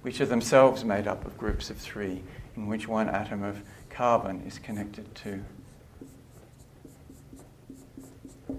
which 0.01 0.19
are 0.21 0.25
themselves 0.25 0.83
made 0.83 1.07
up 1.07 1.25
of 1.25 1.37
groups 1.37 1.69
of 1.69 1.77
three, 1.77 2.21
in 2.55 2.67
which 2.67 2.87
one 2.87 3.09
atom 3.09 3.43
of 3.43 3.61
carbon 3.89 4.41
is 4.45 4.59
connected 4.59 5.13
to 5.15 5.43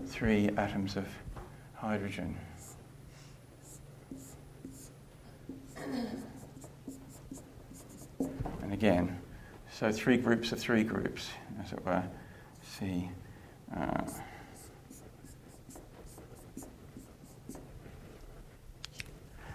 three 0.07 0.49
atoms 0.57 0.97
of 0.97 1.07
hydrogen. 1.75 2.37
And 8.63 8.73
again, 8.73 9.19
so 9.73 9.93
three 9.93 10.17
groups 10.17 10.53
of 10.53 10.59
three 10.59 10.85
groups, 10.85 11.31
as 11.65 11.73
it 11.73 11.85
were. 11.85 12.03
See. 12.79 13.11
Uh, 13.77 14.05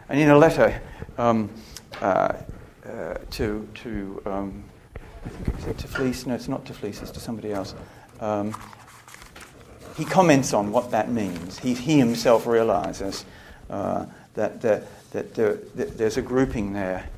and 0.10 0.20
in 0.20 0.30
a 0.30 0.38
letter 0.38 0.82
um, 1.18 1.50
uh, 2.02 2.34
uh, 2.86 3.16
to, 3.32 3.68
to 3.76 4.22
um, 4.26 4.64
I 5.26 5.30
think 5.30 5.70
it's 5.70 5.82
to 5.82 5.88
Fliess, 5.88 6.26
no, 6.26 6.36
it's 6.36 6.48
not 6.48 6.66
to 6.66 6.74
Fliess, 6.74 7.02
it's 7.02 7.12
to 7.12 7.20
somebody 7.20 7.52
else. 7.52 7.76
Um, 8.20 8.56
he 9.98 10.06
comments 10.06 10.54
on 10.54 10.72
what 10.72 10.92
that 10.92 11.12
means. 11.12 11.60
He, 11.60 11.74
he 11.74 11.98
himself 11.98 12.48
realizes 12.48 13.26
uh, 13.70 14.06
that, 14.36 14.62
that, 14.62 14.88
that, 15.12 15.34
there, 15.34 15.56
there's 15.74 16.18
a 16.18 16.22
grouping 16.22 16.74
there 16.74 17.10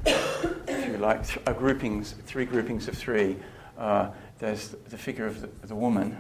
like, 1.00 1.26
th- 1.26 1.40
a 1.46 1.54
groupings, 1.54 2.14
three 2.26 2.46
groupings 2.46 2.88
of 2.88 2.98
three. 2.98 3.38
Uh, 3.78 4.10
there's 4.40 4.70
the 4.90 4.98
figure 4.98 5.26
of 5.26 5.42
the, 5.42 5.68
the 5.68 5.76
woman. 5.76 6.18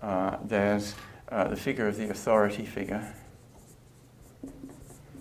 Uh, 0.00 0.36
there's 0.44 0.94
uh, 1.28 1.48
the 1.48 1.56
figure 1.56 1.86
of 1.86 1.96
the 1.96 2.10
authority 2.10 2.64
figure, 2.64 3.14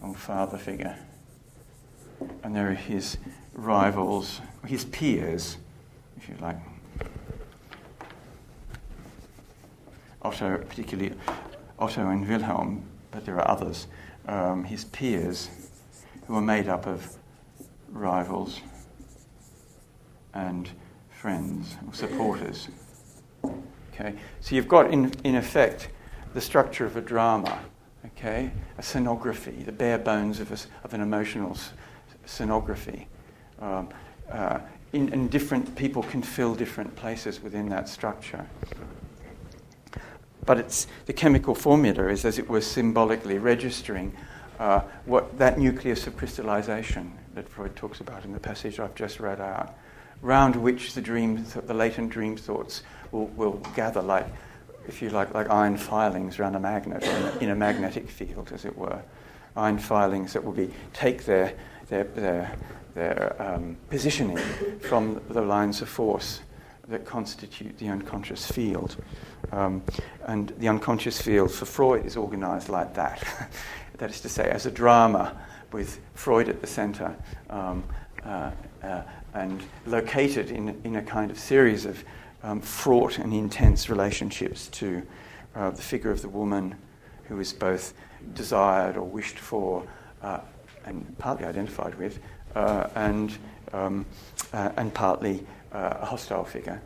or 0.02 0.14
father 0.16 0.58
figure. 0.58 0.98
And 2.44 2.56
there 2.56 2.72
are 2.72 2.76
his 2.76 3.18
rivals, 3.54 4.42
his 4.66 4.86
peers, 4.86 5.58
if 6.18 6.28
you 6.28 6.36
like. 6.42 6.58
Otto, 10.24 10.58
particularly 10.58 11.14
Otto 11.80 12.10
and 12.10 12.28
Wilhelm, 12.28 12.84
but 13.10 13.26
there 13.26 13.36
are 13.36 13.48
others. 13.50 13.88
Um, 14.32 14.64
his 14.64 14.86
peers, 14.86 15.50
who 16.26 16.38
are 16.38 16.42
made 16.42 16.70
up 16.70 16.88
of 16.88 17.18
rivals 17.90 18.62
and 20.34 20.70
friends 21.10 21.76
or 21.86 21.94
supporters. 21.94 22.70
Okay, 23.94 24.16
so 24.40 24.56
you've 24.56 24.70
got 24.70 24.90
in, 24.90 25.12
in 25.26 25.36
effect 25.36 25.90
the 26.34 26.40
structure 26.40 26.86
of 26.86 26.96
a 26.96 27.02
drama, 27.02 27.60
okay, 28.06 28.52
a 28.78 28.82
scenography, 28.82 29.66
the 29.66 29.72
bare 29.74 29.98
bones 29.98 30.40
of, 30.40 30.50
a, 30.54 30.86
of 30.86 30.94
an 30.94 31.02
emotional 31.02 31.58
scenography. 32.26 33.08
Um, 33.60 33.90
uh, 34.32 34.60
in, 34.94 35.12
and 35.12 35.30
different 35.30 35.76
people 35.76 36.04
can 36.04 36.22
fill 36.22 36.56
different 36.56 36.96
places 36.96 37.44
within 37.44 37.68
that 37.68 37.90
structure. 37.90 38.48
But 40.46 40.58
it's, 40.58 40.88
the 41.06 41.14
chemical 41.14 41.56
formula 41.56 42.08
is, 42.08 42.26
as 42.26 42.40
it 42.40 42.50
were, 42.50 42.62
symbolically 42.62 43.38
registering 43.38 44.16
uh, 44.60 44.82
what 45.06 45.38
that 45.38 45.58
nucleus 45.58 46.08
of 46.08 46.18
crystallization 46.18 47.14
that 47.36 47.48
Freud 47.48 47.76
talks 47.76 48.00
about 48.00 48.26
in 48.26 48.34
the 48.34 48.40
passage 48.40 48.80
I've 48.80 48.96
just 48.96 49.20
read 49.20 49.40
out, 49.40 49.76
round 50.22 50.56
which 50.56 50.94
the 50.94 51.02
dream, 51.02 51.46
the 51.66 51.74
latent 51.74 52.12
dream 52.12 52.38
thoughts 52.38 52.84
will, 53.12 53.28
will 53.28 53.62
gather, 53.76 54.02
like, 54.02 54.28
if 54.88 55.02
you 55.02 55.10
like, 55.10 55.34
like 55.34 55.50
iron 55.50 55.78
filings 55.78 56.40
around 56.40 56.56
a 56.56 56.60
magnet, 56.60 57.04
in 57.04 57.10
a, 57.10 57.38
in 57.38 57.50
a 57.50 57.56
magnetic 57.56 58.10
field, 58.10 58.52
as 58.54 58.66
it 58.66 58.78
were. 58.78 59.02
Iron 59.56 59.78
filings 59.78 60.34
that 60.34 60.44
will 60.44 60.54
be 60.54 60.72
take 60.94 61.26
their 61.26 61.54
their 61.90 62.06
their, 62.06 62.56
their 62.96 63.36
um, 63.42 63.78
positioning 63.90 64.38
from 64.80 65.22
the 65.30 65.42
lines 65.42 65.82
of 65.82 65.90
force 65.90 66.42
that 66.92 67.06
constitute 67.06 67.78
the 67.78 67.88
unconscious 67.88 68.50
field. 68.50 68.98
Um, 69.52 69.82
and 70.28 70.50
the 70.60 70.68
unconscious 70.68 71.22
field 71.22 71.52
for 71.52 71.66
Freud 71.66 72.06
is 72.06 72.16
organized 72.16 72.70
like 72.70 72.94
that. 72.94 73.24
that 73.98 74.10
is 74.10 74.22
to 74.22 74.30
say, 74.30 74.50
as 74.50 74.66
a 74.66 74.72
drama 74.72 75.40
with 75.72 76.00
Freud 76.14 76.50
at 76.50 76.62
the 76.62 76.68
center 76.68 77.16
um, 77.50 77.84
uh, 78.26 78.52
uh, 78.84 79.04
and 79.34 79.64
located 79.86 80.52
in, 80.52 80.80
in 80.84 80.98
a 80.98 81.02
kind 81.02 81.32
of 81.32 81.40
series 81.40 81.86
of 81.86 82.04
um, 82.44 82.60
fraught 82.62 83.18
and 83.20 83.34
intense 83.34 83.90
relationships 83.90 84.68
to 84.68 85.02
uh, 85.56 85.70
the 85.70 85.82
figure 85.82 86.12
of 86.12 86.22
the 86.22 86.30
woman 86.30 86.76
who 87.26 87.40
is 87.40 87.54
both 87.54 87.94
desired 88.34 88.98
or 88.98 89.04
wished 89.04 89.40
for 89.40 89.86
uh, 90.22 90.40
and 90.86 91.18
partly 91.18 91.46
identified 91.46 91.96
with, 91.96 92.20
uh, 92.56 92.88
and, 92.96 93.38
um, 93.74 94.06
uh, 94.54 94.72
and 94.78 94.94
partly 94.94 95.46
a 95.72 96.06
hostile 96.06 96.46
figure 96.46 96.82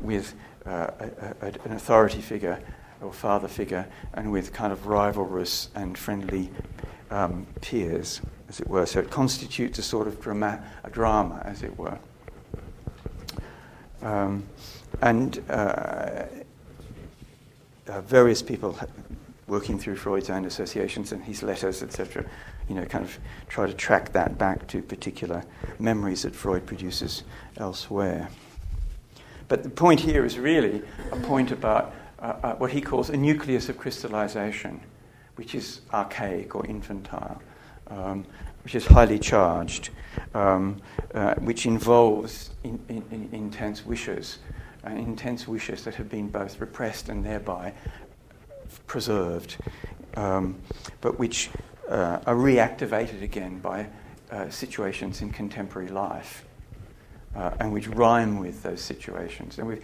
with 0.00 0.34
a, 0.64 1.10
a, 1.40 1.46
an 1.64 1.72
authority 1.72 2.20
figure 2.20 2.60
or 3.00 3.12
father 3.12 3.48
figure, 3.48 3.86
and 4.14 4.32
with 4.32 4.52
kind 4.52 4.72
of 4.72 4.86
rivalrous 4.86 5.68
and 5.74 5.98
friendly 5.98 6.50
um, 7.10 7.46
peers, 7.60 8.20
as 8.48 8.60
it 8.60 8.68
were. 8.68 8.86
So 8.86 9.00
it 9.00 9.10
constitutes 9.10 9.78
a 9.78 9.82
sort 9.82 10.08
of 10.08 10.20
drama, 10.20 10.62
a 10.82 10.90
drama 10.90 11.42
as 11.44 11.62
it 11.62 11.76
were. 11.78 11.98
Um, 14.02 14.44
and 15.02 15.42
uh, 15.50 16.24
uh, 17.88 18.00
various 18.02 18.42
people 18.42 18.78
working 19.46 19.78
through 19.78 19.96
Freud's 19.96 20.30
own 20.30 20.44
associations 20.44 21.12
and 21.12 21.22
his 21.22 21.42
letters, 21.42 21.82
etc., 21.82 22.24
you 22.68 22.74
know, 22.74 22.84
kind 22.84 23.04
of 23.04 23.16
try 23.48 23.66
to 23.66 23.72
track 23.72 24.12
that 24.12 24.38
back 24.38 24.66
to 24.66 24.82
particular 24.82 25.44
memories 25.78 26.22
that 26.22 26.34
Freud 26.34 26.66
produces 26.66 27.22
elsewhere. 27.58 28.28
but 29.48 29.62
the 29.62 29.70
point 29.70 30.00
here 30.00 30.24
is 30.24 30.38
really 30.38 30.82
a 31.12 31.16
point 31.16 31.52
about 31.52 31.94
uh, 32.18 32.34
uh, 32.42 32.54
what 32.56 32.70
he 32.70 32.80
calls 32.80 33.10
a 33.10 33.16
nucleus 33.16 33.68
of 33.68 33.76
crystallization, 33.76 34.80
which 35.36 35.54
is 35.54 35.82
archaic 35.92 36.54
or 36.54 36.66
infantile, 36.66 37.40
um, 37.88 38.24
which 38.64 38.74
is 38.74 38.86
highly 38.86 39.18
charged, 39.18 39.90
um, 40.34 40.80
uh, 41.14 41.34
which 41.34 41.66
involves 41.66 42.50
in, 42.64 42.80
in, 42.88 43.04
in 43.10 43.28
intense 43.32 43.84
wishes, 43.84 44.38
uh, 44.86 44.90
intense 44.90 45.46
wishes 45.46 45.84
that 45.84 45.94
have 45.94 46.08
been 46.08 46.28
both 46.28 46.58
repressed 46.58 47.08
and 47.08 47.24
thereby 47.24 47.72
preserved, 48.86 49.56
um, 50.16 50.58
but 51.00 51.18
which 51.18 51.50
uh, 51.88 52.18
are 52.26 52.34
reactivated 52.34 53.22
again 53.22 53.58
by 53.58 53.86
uh, 54.30 54.48
situations 54.48 55.20
in 55.20 55.30
contemporary 55.30 55.88
life. 55.88 56.45
Uh, 57.36 57.54
and 57.60 57.70
which 57.70 57.86
rhyme 57.88 58.38
with 58.38 58.62
those 58.62 58.80
situations. 58.80 59.58
And 59.58 59.78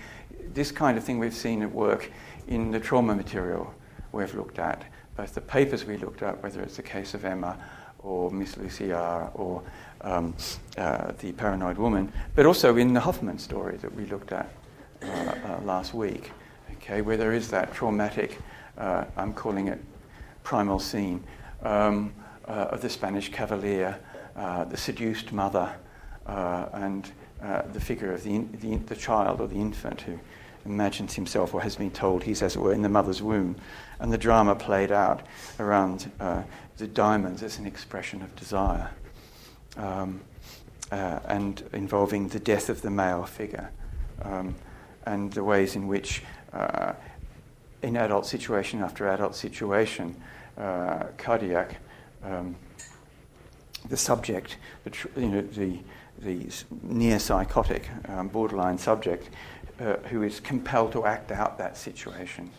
this 0.54 0.72
kind 0.72 0.96
of 0.96 1.04
thing 1.04 1.18
we've 1.18 1.34
seen 1.34 1.60
at 1.60 1.70
work 1.70 2.10
in 2.48 2.70
the 2.70 2.80
trauma 2.80 3.14
material 3.14 3.74
we've 4.10 4.34
looked 4.34 4.58
at, 4.58 4.84
both 5.18 5.34
the 5.34 5.42
papers 5.42 5.84
we 5.84 5.98
looked 5.98 6.22
at, 6.22 6.42
whether 6.42 6.62
it's 6.62 6.76
the 6.76 6.82
case 6.82 7.12
of 7.12 7.26
Emma 7.26 7.58
or 7.98 8.30
Miss 8.30 8.56
Lucy 8.56 8.90
R. 8.90 9.30
or 9.34 9.62
um, 10.00 10.34
uh, 10.78 11.12
the 11.18 11.32
paranoid 11.32 11.76
woman, 11.76 12.10
but 12.34 12.46
also 12.46 12.76
in 12.76 12.94
the 12.94 13.00
Hoffmann 13.00 13.38
story 13.38 13.76
that 13.76 13.94
we 13.94 14.06
looked 14.06 14.32
at 14.32 14.48
uh, 15.02 15.06
uh, 15.06 15.60
last 15.62 15.92
week, 15.92 16.32
okay, 16.76 17.02
where 17.02 17.18
there 17.18 17.34
is 17.34 17.48
that 17.50 17.74
traumatic, 17.74 18.38
uh, 18.78 19.04
I'm 19.14 19.34
calling 19.34 19.68
it 19.68 19.78
primal 20.42 20.78
scene, 20.78 21.22
um, 21.62 22.14
uh, 22.48 22.68
of 22.70 22.80
the 22.80 22.88
Spanish 22.88 23.30
cavalier, 23.30 23.98
the 24.34 24.76
seduced 24.76 25.32
mother, 25.32 25.70
and 26.26 27.12
the 27.42 27.80
figure 27.80 28.12
of 28.12 28.22
the, 28.22 28.38
the, 28.60 28.76
the 28.76 28.96
child 28.96 29.40
or 29.40 29.48
the 29.48 29.56
infant 29.56 30.02
who 30.02 30.18
imagines 30.64 31.14
himself 31.14 31.54
or 31.54 31.60
has 31.60 31.76
been 31.76 31.90
told 31.90 32.22
he's, 32.22 32.42
as 32.42 32.56
it 32.56 32.60
were, 32.60 32.72
in 32.72 32.82
the 32.82 32.88
mother's 32.88 33.22
womb. 33.22 33.56
And 33.98 34.12
the 34.12 34.18
drama 34.18 34.54
played 34.54 34.92
out 34.92 35.26
around 35.58 36.10
uh, 36.20 36.42
the 36.76 36.86
diamonds 36.86 37.42
as 37.42 37.58
an 37.58 37.66
expression 37.66 38.22
of 38.22 38.34
desire 38.36 38.90
um, 39.76 40.20
uh, 40.90 41.20
and 41.26 41.62
involving 41.72 42.28
the 42.28 42.40
death 42.40 42.68
of 42.68 42.82
the 42.82 42.90
male 42.90 43.24
figure 43.24 43.70
um, 44.22 44.54
and 45.06 45.32
the 45.32 45.42
ways 45.42 45.76
in 45.76 45.86
which, 45.86 46.22
uh, 46.52 46.92
in 47.82 47.96
adult 47.96 48.26
situation 48.26 48.80
after 48.82 49.08
adult 49.08 49.34
situation, 49.34 50.14
uh, 50.58 51.04
Cardillac, 51.18 51.76
um, 52.24 52.54
the 53.88 53.96
subject, 53.96 54.58
the, 54.84 54.90
tr- 54.90 55.08
you 55.16 55.28
know, 55.28 55.40
the, 55.40 55.78
the 56.24 56.46
near 56.82 57.18
psychotic, 57.18 57.88
um, 58.08 58.28
borderline 58.28 58.78
subject, 58.78 59.30
uh, 59.80 59.96
who 60.08 60.22
is 60.22 60.40
compelled 60.40 60.92
to 60.92 61.04
act 61.06 61.32
out 61.32 61.58
that 61.58 61.76
situation 61.76 62.50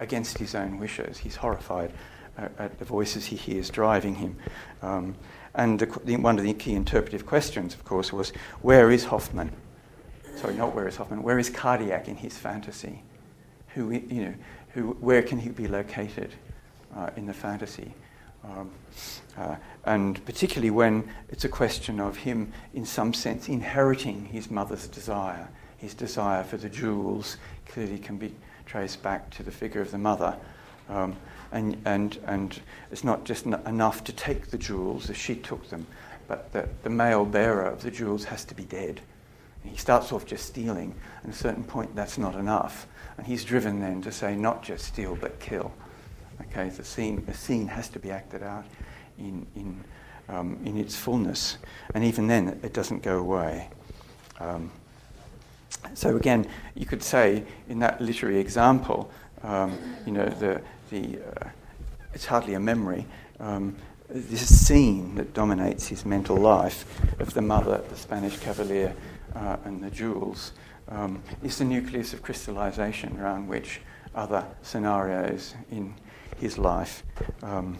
against 0.00 0.38
his 0.38 0.54
own 0.54 0.78
wishes. 0.78 1.18
He's 1.18 1.36
horrified 1.36 1.92
uh, 2.36 2.48
at 2.58 2.78
the 2.78 2.84
voices 2.84 3.26
he 3.26 3.36
hears 3.36 3.70
driving 3.70 4.16
him. 4.16 4.36
Um, 4.82 5.14
and 5.54 5.78
the, 5.78 5.86
the, 6.04 6.16
one 6.16 6.38
of 6.38 6.44
the 6.44 6.52
key 6.52 6.74
interpretive 6.74 7.26
questions, 7.26 7.74
of 7.74 7.84
course, 7.84 8.12
was 8.12 8.30
where 8.60 8.90
is 8.90 9.04
Hoffmann? 9.04 9.52
Sorry, 10.36 10.54
not 10.54 10.74
where 10.74 10.88
is 10.88 10.96
Hoffmann. 10.96 11.22
Where 11.22 11.38
is 11.38 11.48
Cardillac 11.48 12.08
in 12.08 12.16
his 12.16 12.36
fantasy? 12.36 13.02
Who, 13.74 13.92
you 13.92 14.24
know, 14.24 14.34
who, 14.70 14.92
where 15.00 15.22
can 15.22 15.38
he 15.38 15.50
be 15.50 15.68
located 15.68 16.34
uh, 16.96 17.10
in 17.16 17.26
the 17.26 17.34
fantasy? 17.34 17.94
Um, 18.44 18.70
uh, 19.36 19.56
and 19.84 20.24
particularly 20.24 20.70
when 20.70 21.10
it's 21.28 21.44
a 21.44 21.48
question 21.48 21.98
of 21.98 22.18
him, 22.18 22.52
in 22.72 22.84
some 22.84 23.14
sense, 23.14 23.48
inheriting 23.48 24.26
his 24.26 24.50
mother's 24.50 24.86
desire 24.86 25.48
his 25.84 25.94
desire 25.94 26.42
for 26.42 26.56
the 26.56 26.68
jewels 26.68 27.36
clearly 27.68 27.98
can 27.98 28.16
be 28.16 28.34
traced 28.66 29.02
back 29.02 29.30
to 29.30 29.42
the 29.42 29.50
figure 29.50 29.82
of 29.82 29.90
the 29.90 29.98
mother. 29.98 30.34
Um, 30.88 31.14
and, 31.52 31.80
and, 31.84 32.18
and 32.26 32.58
it's 32.90 33.04
not 33.04 33.24
just 33.24 33.46
n- 33.46 33.60
enough 33.66 34.02
to 34.04 34.12
take 34.12 34.48
the 34.48 34.58
jewels 34.58 35.10
as 35.10 35.16
she 35.16 35.36
took 35.36 35.68
them, 35.68 35.86
but 36.26 36.52
the, 36.52 36.68
the 36.82 36.90
male 36.90 37.24
bearer 37.24 37.66
of 37.66 37.82
the 37.82 37.90
jewels 37.90 38.24
has 38.24 38.44
to 38.46 38.54
be 38.54 38.64
dead. 38.64 39.00
And 39.62 39.72
he 39.72 39.78
starts 39.78 40.10
off 40.10 40.26
just 40.26 40.46
stealing, 40.46 40.94
and 41.22 41.32
at 41.32 41.38
a 41.38 41.42
certain 41.42 41.64
point, 41.64 41.94
that's 41.94 42.18
not 42.18 42.34
enough. 42.34 42.86
And 43.16 43.26
he's 43.26 43.44
driven 43.44 43.80
then 43.80 44.02
to 44.02 44.12
say, 44.12 44.34
not 44.34 44.62
just 44.62 44.86
steal, 44.86 45.16
but 45.16 45.38
kill. 45.38 45.70
Okay, 46.40 46.68
the 46.68 46.84
scene, 46.84 47.24
the 47.26 47.34
scene 47.34 47.66
has 47.68 47.88
to 47.90 47.98
be 47.98 48.10
acted 48.10 48.42
out 48.42 48.64
in, 49.18 49.46
in, 49.54 49.84
um, 50.28 50.58
in 50.64 50.78
its 50.78 50.96
fullness. 50.96 51.58
And 51.94 52.04
even 52.04 52.26
then, 52.26 52.60
it 52.62 52.72
doesn't 52.72 53.02
go 53.02 53.18
away. 53.18 53.70
Um, 54.40 54.70
so 55.94 56.16
again, 56.16 56.46
you 56.74 56.86
could 56.86 57.02
say 57.02 57.44
in 57.68 57.78
that 57.80 58.00
literary 58.00 58.38
example, 58.38 59.10
um, 59.42 59.78
you 60.06 60.12
know, 60.12 60.26
the, 60.26 60.60
the, 60.90 61.18
uh, 61.18 61.48
it's 62.14 62.26
hardly 62.26 62.54
a 62.54 62.60
memory. 62.60 63.06
Um, 63.38 63.76
this 64.08 64.66
scene 64.66 65.14
that 65.16 65.34
dominates 65.34 65.88
his 65.88 66.04
mental 66.04 66.36
life 66.36 66.84
of 67.20 67.34
the 67.34 67.42
mother, 67.42 67.82
the 67.88 67.96
Spanish 67.96 68.38
cavalier, 68.38 68.94
uh, 69.34 69.56
and 69.64 69.82
the 69.82 69.90
jewels 69.90 70.52
um, 70.88 71.22
is 71.42 71.58
the 71.58 71.64
nucleus 71.64 72.12
of 72.12 72.22
crystallization 72.22 73.18
around 73.20 73.48
which 73.48 73.80
other 74.14 74.46
scenarios 74.62 75.54
in 75.70 75.94
his 76.38 76.58
life 76.58 77.02
um, 77.42 77.76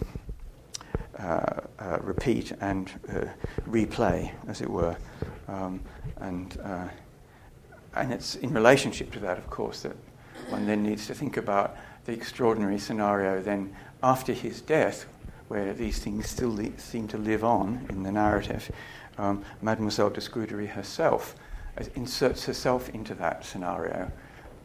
uh, 1.19 1.61
uh, 1.79 1.97
repeat 2.01 2.51
and 2.61 2.91
uh, 3.09 3.25
replay, 3.69 4.31
as 4.47 4.61
it 4.61 4.69
were. 4.69 4.97
Um, 5.47 5.81
and 6.17 6.57
uh, 6.63 6.87
and 7.95 8.11
it's 8.11 8.35
in 8.35 8.53
relationship 8.53 9.11
to 9.13 9.19
that, 9.19 9.37
of 9.37 9.49
course, 9.49 9.81
that 9.83 9.95
one 10.49 10.65
then 10.65 10.83
needs 10.83 11.07
to 11.07 11.13
think 11.13 11.37
about 11.37 11.77
the 12.05 12.11
extraordinary 12.11 12.77
scenario 12.77 13.41
then 13.41 13.73
after 14.03 14.33
his 14.33 14.59
death, 14.59 15.05
where 15.47 15.73
these 15.73 15.99
things 15.99 16.29
still 16.29 16.49
li- 16.49 16.73
seem 16.77 17.07
to 17.07 17.17
live 17.17 17.43
on 17.43 17.85
in 17.89 18.03
the 18.03 18.11
narrative. 18.11 18.69
Um, 19.17 19.45
Mademoiselle 19.61 20.09
de 20.09 20.19
Scudéry 20.19 20.67
herself 20.67 21.35
inserts 21.95 22.45
herself 22.45 22.89
into 22.89 23.13
that 23.15 23.45
scenario 23.45 24.11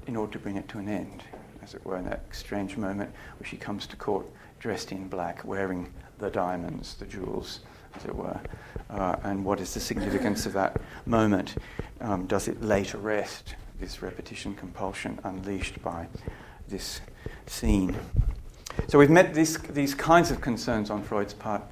in 0.06 0.16
order 0.16 0.32
to 0.32 0.38
bring 0.38 0.56
it 0.56 0.68
to 0.68 0.78
an 0.78 0.88
end, 0.88 1.22
as 1.70 1.74
it 1.74 1.86
were, 1.86 1.96
in 1.96 2.04
that 2.04 2.22
strange 2.32 2.76
moment 2.76 3.10
where 3.38 3.48
she 3.48 3.56
comes 3.56 3.86
to 3.86 3.96
court 3.96 4.26
dressed 4.58 4.90
in 4.90 5.08
black, 5.08 5.44
wearing 5.44 5.92
the 6.18 6.28
diamonds, 6.28 6.96
the 6.96 7.06
jewels, 7.06 7.60
as 7.94 8.04
it 8.04 8.14
were. 8.14 8.40
Uh, 8.90 9.16
and 9.22 9.44
what 9.44 9.60
is 9.60 9.72
the 9.72 9.80
significance 9.80 10.46
of 10.46 10.52
that 10.52 10.80
moment? 11.06 11.54
Um, 12.00 12.26
does 12.26 12.48
it 12.48 12.60
to 12.60 12.98
rest 12.98 13.54
this 13.78 14.02
repetition 14.02 14.54
compulsion 14.54 15.18
unleashed 15.22 15.80
by 15.82 16.08
this 16.68 17.00
scene? 17.46 17.96
So 18.88 18.98
we've 18.98 19.10
met 19.10 19.32
this, 19.32 19.56
these 19.56 19.94
kinds 19.94 20.32
of 20.32 20.40
concerns 20.40 20.90
on 20.90 21.02
Freud's 21.04 21.34
part 21.34 21.62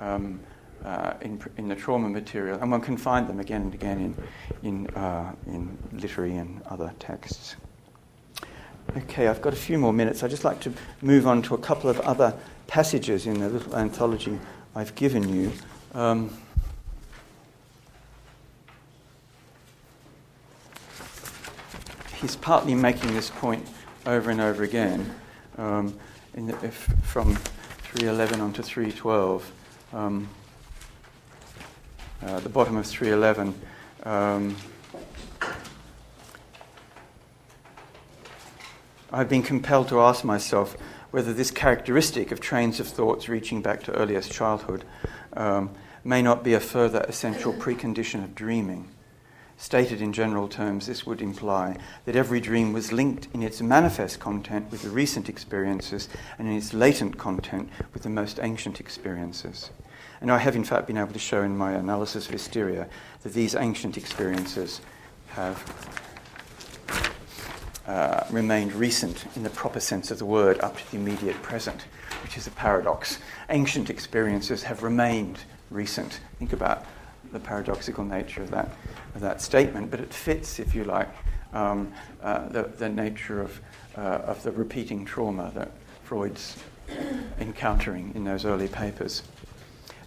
um, 0.00 0.40
uh, 0.82 1.14
in, 1.20 1.40
in, 1.58 1.68
the 1.68 1.76
trauma 1.76 2.08
material, 2.08 2.58
and 2.58 2.70
one 2.70 2.80
can 2.80 2.96
find 2.96 3.28
them 3.28 3.38
again 3.38 3.62
and 3.62 3.74
again 3.74 4.16
in, 4.62 4.68
in, 4.68 4.86
uh, 4.96 5.34
in 5.46 5.76
literary 5.92 6.36
and 6.36 6.62
other 6.62 6.92
texts. 6.98 7.56
Okay, 8.94 9.26
I've 9.26 9.40
got 9.40 9.54
a 9.54 9.56
few 9.56 9.78
more 9.78 9.92
minutes. 9.92 10.22
I'd 10.22 10.28
just 10.28 10.44
like 10.44 10.60
to 10.60 10.72
move 11.00 11.26
on 11.26 11.40
to 11.42 11.54
a 11.54 11.58
couple 11.58 11.88
of 11.88 11.98
other 12.00 12.34
passages 12.66 13.26
in 13.26 13.40
the 13.40 13.48
little 13.48 13.74
anthology 13.74 14.38
I've 14.74 14.94
given 14.94 15.26
you. 15.34 15.52
Um, 15.94 16.36
he's 22.20 22.36
partly 22.36 22.74
making 22.74 23.14
this 23.14 23.30
point 23.30 23.66
over 24.04 24.30
and 24.30 24.42
over 24.42 24.62
again 24.62 25.14
um, 25.56 25.98
the, 26.34 26.54
if, 26.62 26.74
from 27.02 27.34
311 27.94 28.42
on 28.42 28.52
to 28.52 28.62
312. 28.62 29.52
Um, 29.94 30.28
uh, 32.22 32.40
the 32.40 32.50
bottom 32.50 32.76
of 32.76 32.86
311. 32.86 33.54
I've 39.14 39.28
been 39.28 39.42
compelled 39.42 39.88
to 39.88 40.00
ask 40.00 40.24
myself 40.24 40.74
whether 41.10 41.34
this 41.34 41.50
characteristic 41.50 42.32
of 42.32 42.40
trains 42.40 42.80
of 42.80 42.88
thoughts 42.88 43.28
reaching 43.28 43.60
back 43.60 43.82
to 43.82 43.92
earliest 43.92 44.32
childhood 44.32 44.84
um, 45.34 45.70
may 46.02 46.22
not 46.22 46.42
be 46.42 46.54
a 46.54 46.60
further 46.60 47.04
essential 47.06 47.52
precondition 47.52 48.24
of 48.24 48.34
dreaming. 48.34 48.88
Stated 49.58 50.00
in 50.00 50.14
general 50.14 50.48
terms, 50.48 50.86
this 50.86 51.04
would 51.04 51.20
imply 51.20 51.76
that 52.06 52.16
every 52.16 52.40
dream 52.40 52.72
was 52.72 52.90
linked 52.90 53.28
in 53.34 53.42
its 53.42 53.60
manifest 53.60 54.18
content 54.18 54.70
with 54.70 54.80
the 54.80 54.88
recent 54.88 55.28
experiences 55.28 56.08
and 56.38 56.48
in 56.48 56.54
its 56.54 56.72
latent 56.72 57.18
content 57.18 57.68
with 57.92 58.04
the 58.04 58.08
most 58.08 58.40
ancient 58.42 58.80
experiences. 58.80 59.70
And 60.22 60.32
I 60.32 60.38
have, 60.38 60.56
in 60.56 60.64
fact, 60.64 60.86
been 60.86 60.96
able 60.96 61.12
to 61.12 61.18
show 61.18 61.42
in 61.42 61.56
my 61.56 61.72
analysis 61.72 62.26
of 62.26 62.32
hysteria 62.32 62.88
that 63.24 63.34
these 63.34 63.54
ancient 63.54 63.98
experiences 63.98 64.80
have 65.28 65.62
uh, 67.86 68.24
remained 68.30 68.72
recent 68.72 69.24
in 69.36 69.42
the 69.42 69.50
proper 69.50 69.80
sense 69.80 70.10
of 70.10 70.18
the 70.18 70.24
word 70.24 70.60
up 70.60 70.76
to 70.76 70.90
the 70.90 70.96
immediate 70.96 71.40
present, 71.42 71.86
which 72.22 72.36
is 72.36 72.46
a 72.46 72.50
paradox. 72.50 73.18
Ancient 73.50 73.90
experiences 73.90 74.62
have 74.62 74.82
remained 74.82 75.40
recent. 75.70 76.20
Think 76.38 76.52
about 76.52 76.84
the 77.32 77.40
paradoxical 77.40 78.04
nature 78.04 78.42
of 78.42 78.50
that, 78.50 78.68
of 79.14 79.20
that 79.20 79.40
statement, 79.40 79.90
but 79.90 80.00
it 80.00 80.12
fits, 80.12 80.60
if 80.60 80.74
you 80.74 80.84
like, 80.84 81.08
um, 81.52 81.92
uh, 82.22 82.48
the, 82.48 82.62
the 82.62 82.88
nature 82.88 83.40
of, 83.40 83.60
uh, 83.96 84.00
of 84.00 84.42
the 84.42 84.52
repeating 84.52 85.04
trauma 85.04 85.50
that 85.54 85.72
Freud's 86.04 86.56
encountering 87.40 88.12
in 88.14 88.24
those 88.24 88.44
early 88.44 88.68
papers. 88.68 89.22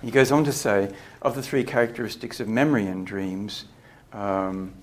He 0.02 0.12
goes 0.12 0.32
on 0.32 0.44
to 0.44 0.52
say 0.52 0.94
of 1.22 1.36
the 1.36 1.42
three 1.42 1.64
characteristics 1.64 2.40
of 2.40 2.48
memory 2.48 2.86
in 2.86 3.06
dreams, 3.06 3.66
um, 4.14 4.74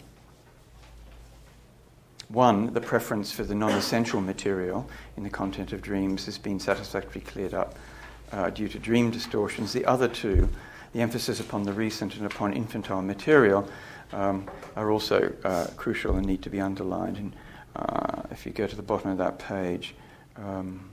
one, 2.33 2.72
the 2.72 2.80
preference 2.80 3.30
for 3.30 3.45
the 3.45 3.55
non 3.55 3.72
essential 3.72 4.20
material 4.20 4.89
in 5.16 5.22
the 5.22 5.30
content 5.30 5.72
of 5.72 5.83
dreams 5.83 6.24
has 6.24 6.39
been 6.39 6.59
satisfactorily 6.59 7.20
cleared 7.20 7.53
up 7.53 7.76
uh, 8.33 8.49
due 8.51 8.68
to 8.68 8.78
dream 8.78 9.11
distortions. 9.11 9.72
The 9.72 9.85
other 9.85 10.09
two, 10.09 10.49
the 10.95 11.01
emphasis 11.01 11.41
upon 11.41 11.64
the 11.64 11.72
recent 11.72 12.16
and 12.16 12.24
upon 12.24 12.55
infantile 12.55 13.03
material, 13.03 13.68
um, 14.12 14.49
are 14.76 14.91
also 14.91 15.33
uh, 15.45 15.66
crucial 15.76 16.16
and 16.16 16.26
need 16.26 16.43
to 16.43 16.51
be 16.51 16.61
underlined. 16.61 17.18
And 17.18 17.37
uh, 17.76 18.22
if 18.30 18.47
you 18.47 18.53
go 18.53 18.66
to 18.66 18.76
the 18.76 18.83
bottom 18.83 19.11
of 19.11 19.18
that 19.18 19.39
page, 19.39 19.95
um, 20.37 20.91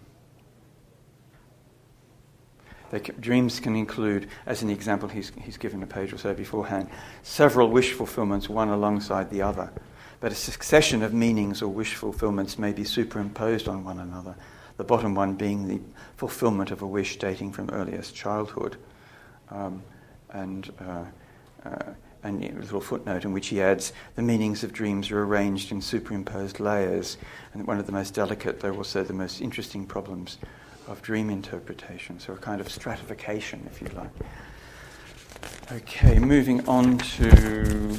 can, 2.91 3.15
dreams 3.21 3.61
can 3.61 3.77
include, 3.77 4.27
as 4.45 4.59
the 4.59 4.73
example 4.73 5.07
he's, 5.07 5.31
he's 5.41 5.57
given 5.57 5.81
a 5.83 5.87
page 5.87 6.11
or 6.11 6.17
so 6.17 6.33
beforehand, 6.33 6.89
several 7.23 7.69
wish 7.69 7.93
fulfillments, 7.93 8.49
one 8.49 8.67
alongside 8.67 9.29
the 9.29 9.41
other 9.41 9.71
but 10.19 10.31
a 10.31 10.35
succession 10.35 11.01
of 11.03 11.13
meanings 11.13 11.61
or 11.61 11.67
wish 11.67 11.95
fulfillments 11.95 12.57
may 12.57 12.71
be 12.71 12.83
superimposed 12.83 13.67
on 13.67 13.83
one 13.83 13.99
another, 13.99 14.35
the 14.77 14.83
bottom 14.83 15.15
one 15.15 15.35
being 15.35 15.67
the 15.67 15.79
fulfillment 16.17 16.71
of 16.71 16.81
a 16.81 16.87
wish 16.87 17.17
dating 17.17 17.51
from 17.51 17.69
earliest 17.69 18.15
childhood. 18.15 18.77
Um, 19.49 19.81
and 20.31 20.71
uh, 20.79 21.05
uh, 21.65 21.93
and 22.23 22.43
a 22.43 22.51
little 22.59 22.81
footnote 22.81 23.23
in 23.23 23.31
which 23.31 23.47
he 23.47 23.61
adds 23.61 23.93
the 24.15 24.21
meanings 24.21 24.63
of 24.63 24.73
dreams 24.73 25.09
are 25.11 25.23
arranged 25.23 25.71
in 25.71 25.81
superimposed 25.81 26.59
layers, 26.59 27.17
and 27.53 27.65
one 27.65 27.79
of 27.79 27.85
the 27.85 27.91
most 27.91 28.13
delicate, 28.13 28.59
though 28.59 28.75
also 28.75 29.03
the 29.03 29.13
most 29.13 29.41
interesting 29.41 29.85
problems 29.85 30.37
of 30.87 31.01
dream 31.01 31.29
interpretation. 31.29 32.19
So 32.19 32.33
a 32.33 32.37
kind 32.37 32.59
of 32.59 32.69
stratification, 32.69 33.67
if 33.71 33.81
you 33.81 33.87
like. 33.95 34.09
Okay, 35.71 36.19
moving 36.19 36.67
on 36.67 36.97
to 36.97 37.97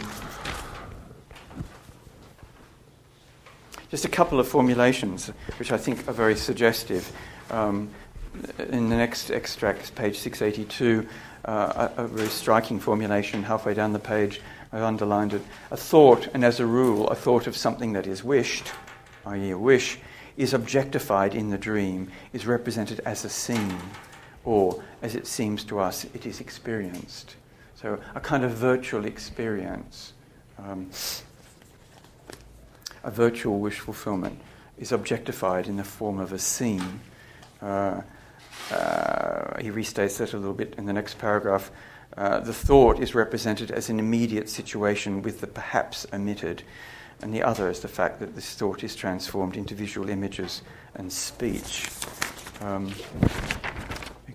Just 3.90 4.04
a 4.04 4.08
couple 4.08 4.38
of 4.38 4.46
formulations 4.46 5.32
which 5.58 5.72
I 5.72 5.76
think 5.76 6.06
are 6.08 6.12
very 6.12 6.36
suggestive. 6.36 7.10
Um, 7.50 7.90
in 8.58 8.88
the 8.88 8.96
next 8.96 9.30
extract, 9.30 9.94
page 9.96 10.16
682, 10.18 11.08
uh, 11.44 11.88
a, 11.96 12.04
a, 12.04 12.06
very 12.06 12.28
striking 12.28 12.78
formulation 12.78 13.42
halfway 13.42 13.74
down 13.74 13.92
the 13.92 13.98
page. 13.98 14.40
I've 14.72 14.84
underlined 14.84 15.34
it. 15.34 15.42
A 15.72 15.76
thought, 15.76 16.28
and 16.34 16.44
as 16.44 16.60
a 16.60 16.66
rule, 16.66 17.08
a 17.08 17.16
thought 17.16 17.48
of 17.48 17.56
something 17.56 17.92
that 17.94 18.06
is 18.06 18.22
wished, 18.22 18.70
i.e., 19.26 19.50
a 19.50 19.58
wish, 19.58 19.98
is 20.36 20.54
objectified 20.54 21.34
in 21.34 21.50
the 21.50 21.58
dream, 21.58 22.12
is 22.32 22.46
represented 22.46 23.00
as 23.00 23.24
a 23.24 23.28
scene, 23.28 23.78
or 24.44 24.80
as 25.02 25.16
it 25.16 25.26
seems 25.26 25.64
to 25.64 25.80
us, 25.80 26.04
it 26.14 26.26
is 26.26 26.40
experienced. 26.40 27.34
So, 27.74 27.98
a 28.14 28.20
kind 28.20 28.44
of 28.44 28.52
virtual 28.52 29.06
experience. 29.06 30.12
Um, 30.58 30.90
a 33.04 33.10
virtual 33.10 33.58
wish 33.58 33.78
fulfillment 33.78 34.40
is 34.78 34.92
objectified 34.92 35.66
in 35.66 35.76
the 35.76 35.84
form 35.84 36.18
of 36.18 36.32
a 36.32 36.38
scene. 36.38 37.00
Uh, 37.60 38.00
uh, 38.70 39.60
he 39.60 39.70
restates 39.70 40.18
that 40.18 40.32
a 40.32 40.36
little 40.36 40.54
bit 40.54 40.74
in 40.78 40.86
the 40.86 40.92
next 40.92 41.18
paragraph. 41.18 41.70
Uh, 42.16 42.40
the 42.40 42.52
thought 42.52 42.98
is 42.98 43.14
represented 43.14 43.70
as 43.70 43.88
an 43.88 43.98
immediate 43.98 44.48
situation 44.48 45.22
with 45.22 45.40
the 45.40 45.46
perhaps 45.46 46.06
omitted, 46.12 46.62
and 47.22 47.32
the 47.34 47.42
other 47.42 47.68
is 47.68 47.80
the 47.80 47.88
fact 47.88 48.18
that 48.20 48.34
this 48.34 48.54
thought 48.54 48.82
is 48.82 48.96
transformed 48.96 49.56
into 49.56 49.74
visual 49.74 50.08
images 50.08 50.62
and 50.94 51.12
speech. 51.12 51.88
Um, 52.60 52.92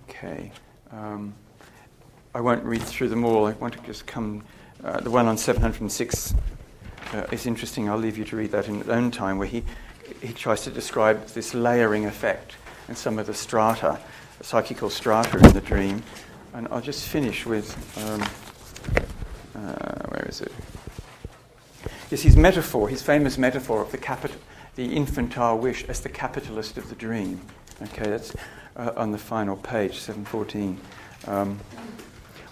okay. 0.09 0.51
Um, 0.91 1.33
I 2.33 2.41
won't 2.41 2.63
read 2.63 2.81
through 2.81 3.09
them 3.09 3.23
all. 3.23 3.45
I 3.45 3.53
want 3.53 3.73
to 3.73 3.81
just 3.81 4.05
come. 4.05 4.43
Uh, 4.83 4.99
the 4.99 5.09
one 5.09 5.25
on 5.25 5.37
706 5.37 6.33
uh, 7.13 7.25
is 7.31 7.45
interesting. 7.45 7.89
I'll 7.89 7.97
leave 7.97 8.17
you 8.17 8.25
to 8.25 8.35
read 8.35 8.51
that 8.51 8.67
in 8.67 8.79
your 8.79 8.91
own 8.91 9.11
time, 9.11 9.37
where 9.37 9.47
he, 9.47 9.63
he 10.21 10.33
tries 10.33 10.63
to 10.63 10.71
describe 10.71 11.25
this 11.27 11.53
layering 11.53 12.05
effect 12.05 12.55
and 12.87 12.97
some 12.97 13.19
of 13.19 13.27
the 13.27 13.33
strata, 13.33 13.99
psychical 14.41 14.89
strata 14.89 15.37
in 15.37 15.53
the 15.53 15.61
dream. 15.61 16.03
And 16.53 16.67
I'll 16.71 16.81
just 16.81 17.07
finish 17.07 17.45
with 17.45 17.75
um, 17.97 18.21
uh, 19.55 20.07
where 20.07 20.25
is 20.27 20.41
it? 20.41 20.51
Yes, 22.11 22.21
his 22.21 22.37
metaphor, 22.37 22.87
his 22.87 23.01
famous 23.01 23.37
metaphor 23.37 23.81
of 23.81 23.91
the, 23.91 24.31
the 24.75 24.93
infantile 24.95 25.57
wish 25.57 25.83
as 25.85 26.01
the 26.01 26.09
capitalist 26.09 26.77
of 26.77 26.89
the 26.89 26.95
dream. 26.95 27.41
Okay, 27.81 28.09
that's 28.09 28.33
uh, 28.75 28.91
on 28.95 29.11
the 29.11 29.17
final 29.17 29.57
page, 29.57 29.99
714. 29.99 30.79
Um, 31.27 31.59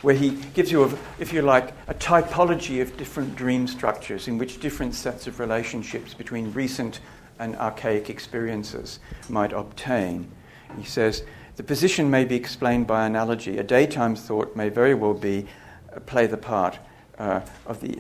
where 0.04 0.14
he 0.14 0.32
gives 0.54 0.72
you, 0.72 0.84
a, 0.84 0.98
if 1.18 1.34
you 1.34 1.42
like, 1.42 1.72
a 1.88 1.94
typology 1.94 2.82
of 2.82 2.96
different 2.98 3.36
dream 3.36 3.66
structures 3.66 4.28
in 4.28 4.38
which 4.38 4.60
different 4.60 4.94
sets 4.94 5.28
of 5.28 5.40
relationships 5.40 6.14
between 6.14 6.52
recent 6.52 7.00
and 7.40 7.56
archaic 7.56 8.10
experiences 8.10 9.00
might 9.30 9.54
obtain. 9.54 10.30
He 10.78 10.84
says, 10.84 11.24
the 11.56 11.64
position 11.64 12.10
may 12.10 12.26
be 12.26 12.36
explained 12.36 12.86
by 12.86 13.06
analogy. 13.06 13.58
A 13.58 13.64
daytime 13.64 14.16
thought 14.16 14.56
may 14.56 14.70
very 14.70 14.94
well 14.94 15.14
be 15.14 15.48
uh, 15.96 16.00
play 16.02 16.28
the 16.28 16.38
part 16.38 16.80
uh, 17.18 17.42
of 17.66 17.80
the 17.80 18.00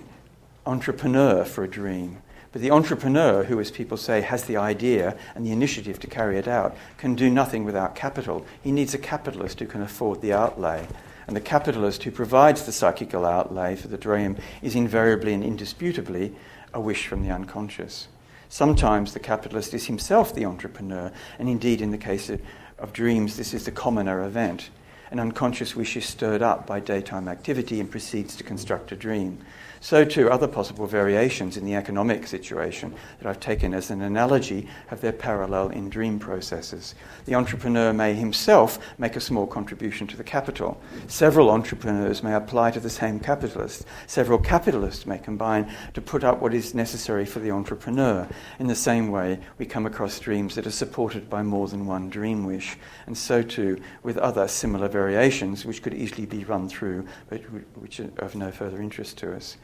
entrepreneur 0.66 1.45
for 1.45 1.64
a 1.64 1.70
dream. 1.70 2.18
But 2.51 2.62
the 2.62 2.72
entrepreneur, 2.72 3.43
who, 3.43 3.60
as 3.60 3.72
people 3.72 3.97
say, 3.97 4.22
has 4.22 4.43
the 4.43 4.58
idea 4.58 5.18
and 5.36 5.45
the 5.45 5.51
initiative 5.51 5.99
to 6.01 6.08
carry 6.08 6.38
it 6.38 6.47
out, 6.47 6.76
can 6.97 7.16
do 7.16 7.30
nothing 7.30 7.64
without 7.64 7.95
capital. 7.95 8.45
He 8.62 8.72
needs 8.72 8.93
a 8.93 8.99
capitalist 8.99 9.60
who 9.60 9.66
can 9.68 9.82
afford 9.82 10.22
the 10.22 10.34
outlay. 10.34 10.88
And 11.28 11.36
the 11.36 11.41
capitalist 11.41 12.03
who 12.03 12.11
provides 12.11 12.63
the 12.63 12.71
psychical 12.71 13.26
outlay 13.26 13.76
for 13.76 13.88
the 13.88 13.97
dream 13.97 14.38
is 14.61 14.76
invariably 14.76 15.34
and 15.34 15.43
indisputably 15.43 16.36
a 16.74 16.82
wish 16.82 17.07
from 17.07 17.24
the 17.24 17.32
unconscious. 17.32 18.07
Sometimes 18.49 19.13
the 19.13 19.19
capitalist 19.19 19.74
is 19.74 19.88
himself 19.88 20.36
the 20.36 20.45
entrepreneur, 20.45 21.11
and 21.39 21.49
indeed, 21.49 21.82
in 21.82 21.91
the 21.91 21.97
case 21.97 22.30
of, 22.30 22.41
of 22.78 22.93
dreams, 22.93 23.38
this 23.38 23.53
is 23.53 23.65
the 23.65 23.71
commoner 23.71 24.24
event. 24.24 24.69
An 25.11 25.19
unconscious 25.19 25.76
wish 25.76 25.95
is 25.95 26.05
stirred 26.05 26.41
up 26.41 26.67
by 26.67 26.80
daytime 26.80 27.28
activity 27.28 27.80
and 27.80 27.89
proceeds 27.89 28.36
to 28.36 28.43
construct 28.43 28.91
a 28.91 28.95
dream. 28.95 29.39
So, 29.84 30.05
too, 30.05 30.31
other 30.31 30.47
possible 30.47 30.88
variations 30.88 31.57
in 31.57 31.65
the 31.65 31.75
economic 31.75 32.25
situation 32.25 32.95
that 33.19 33.27
I've 33.27 33.41
taken 33.41 33.73
as 33.73 33.91
an 33.91 34.01
analogy 34.01 34.69
have 34.88 35.01
their 35.01 35.11
parallel 35.11 35.71
in 35.71 35.89
dream 35.89 36.19
processes. 36.19 36.95
The 37.25 37.36
entrepreneur 37.36 37.91
may 37.91 38.13
himself 38.13 38.79
make 38.97 39.17
a 39.17 39.19
small 39.19 39.45
contribution 39.45 40.07
to 40.07 40.15
the 40.15 40.23
capital. 40.23 40.79
Several 41.09 41.49
entrepreneurs 41.49 42.23
may 42.23 42.34
apply 42.34 42.71
to 42.71 42.79
the 42.79 42.89
same 42.89 43.19
capitalist. 43.19 43.84
Several 44.07 44.39
capitalists 44.39 45.05
may 45.05 45.17
combine 45.17 45.69
to 45.95 46.01
put 46.01 46.23
up 46.23 46.41
what 46.41 46.53
is 46.53 46.73
necessary 46.73 47.25
for 47.25 47.39
the 47.39 47.51
entrepreneur. 47.51 48.25
In 48.59 48.67
the 48.67 48.75
same 48.75 49.11
way, 49.11 49.41
we 49.57 49.65
come 49.65 49.86
across 49.86 50.17
dreams 50.17 50.55
that 50.55 50.65
are 50.65 50.71
supported 50.71 51.29
by 51.29 51.43
more 51.43 51.67
than 51.67 51.86
one 51.86 52.09
dream 52.09 52.45
wish, 52.45 52.77
and 53.05 53.17
so 53.17 53.41
too 53.41 53.81
with 54.01 54.17
other 54.17 54.47
similar 54.47 54.88
variations 54.88 55.65
which 55.65 55.84
could 55.84 55.93
easily 55.93 56.25
be 56.25 56.45
run 56.45 56.69
through, 56.69 57.05
but 57.27 57.41
which 57.75 57.99
are 57.99 58.09
of 58.19 58.34
no 58.34 58.49
further 58.49 58.81
interest 58.81 59.17
to 59.17 59.36
us. 59.36 59.57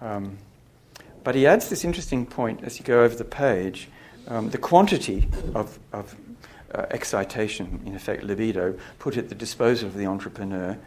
Um, 0.00 0.38
but 1.22 1.34
he 1.34 1.46
adds 1.46 1.68
this 1.68 1.84
interesting 1.84 2.26
point 2.26 2.64
as 2.64 2.78
you 2.78 2.84
go 2.84 3.02
over 3.04 3.14
the 3.14 3.24
page 3.24 3.88
um, 4.28 4.50
the 4.50 4.58
quantity 4.58 5.28
of, 5.54 5.78
of 5.92 6.14
uh, 6.74 6.86
excitation, 6.90 7.80
in 7.84 7.94
effect, 7.94 8.22
libido, 8.22 8.78
put 8.98 9.16
at 9.16 9.28
the 9.28 9.34
disposal 9.34 9.88
of 9.88 9.96
the 9.96 10.06
entrepreneur, 10.06 10.78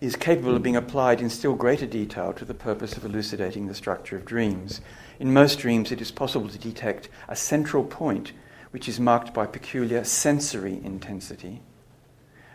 is 0.00 0.16
capable 0.16 0.56
of 0.56 0.62
being 0.62 0.76
applied 0.76 1.20
in 1.20 1.28
still 1.30 1.54
greater 1.54 1.86
detail 1.86 2.32
to 2.32 2.44
the 2.44 2.54
purpose 2.54 2.96
of 2.96 3.04
elucidating 3.04 3.66
the 3.66 3.74
structure 3.74 4.16
of 4.16 4.24
dreams. 4.24 4.80
In 5.18 5.32
most 5.32 5.58
dreams, 5.58 5.92
it 5.92 6.00
is 6.00 6.10
possible 6.10 6.48
to 6.48 6.58
detect 6.58 7.08
a 7.28 7.36
central 7.36 7.84
point 7.84 8.32
which 8.70 8.88
is 8.88 9.00
marked 9.00 9.32
by 9.32 9.46
peculiar 9.46 10.04
sensory 10.04 10.80
intensity 10.84 11.62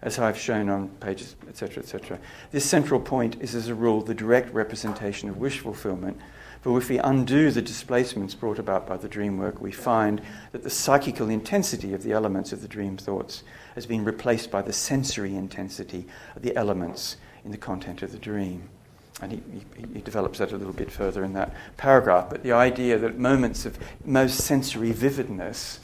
as 0.02 0.18
I've 0.18 0.38
shown 0.38 0.70
on 0.70 0.90
pages, 1.00 1.36
etc., 1.48 1.84
etc. 1.84 2.20
This 2.52 2.66
central 2.66 3.00
point 3.00 3.38
is, 3.40 3.54
as 3.54 3.68
a 3.68 3.76
rule, 3.76 4.02
the 4.02 4.16
direct 4.16 4.54
representation 4.54 5.30
of 5.30 5.38
wish 5.38 5.60
fulfillment. 5.60 6.18
But 6.64 6.76
if 6.76 6.90
we 6.90 7.00
undo 7.00 7.50
the 7.50 7.62
displacements 7.62 8.36
brought 8.36 8.60
about 8.60 8.88
by 8.88 8.98
the 8.98 9.08
dream 9.08 9.38
work, 9.38 9.62
we 9.62 9.72
find 9.72 10.22
that 10.52 10.64
the 10.64 10.70
psychical 10.70 11.30
intensity 11.30 11.94
of 11.94 12.04
the 12.04 12.12
elements 12.12 12.52
of 12.52 12.62
the 12.62 12.68
dream 12.68 12.98
thoughts 12.98 13.44
has 13.74 13.86
been 13.86 14.04
replaced 14.04 14.52
by 14.52 14.62
the 14.62 14.74
sensory 14.74 15.36
intensity 15.36 16.06
of 16.36 16.44
the 16.44 16.56
elements 16.56 17.18
in 17.44 17.52
the 17.52 17.58
content 17.58 18.04
of 18.04 18.12
the 18.12 18.20
dream. 18.20 18.70
And 19.22 19.32
he, 19.32 19.44
he, 19.54 19.86
he, 19.94 20.02
develops 20.02 20.40
that 20.40 20.52
a 20.52 20.58
little 20.58 20.74
bit 20.74 20.92
further 20.92 21.24
in 21.24 21.34
that 21.34 21.54
paragraph. 21.78 22.30
But 22.30 22.44
the 22.44 22.54
idea 22.54 22.98
that 22.98 23.20
moments 23.20 23.66
of 23.66 23.78
most 24.04 24.38
sensory 24.40 24.92
vividness 24.92 25.80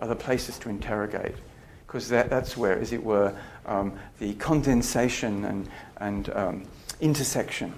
are 0.00 0.08
the 0.08 0.16
places 0.16 0.58
to 0.58 0.68
interrogate 0.68 1.36
because 1.86 2.08
that, 2.08 2.30
that's 2.30 2.56
where, 2.56 2.78
as 2.78 2.92
it 2.92 3.02
were, 3.02 3.34
um, 3.66 3.92
the 4.18 4.34
condensation 4.34 5.44
and, 5.44 5.68
and 5.98 6.30
um, 6.30 6.64
intersection 7.00 7.72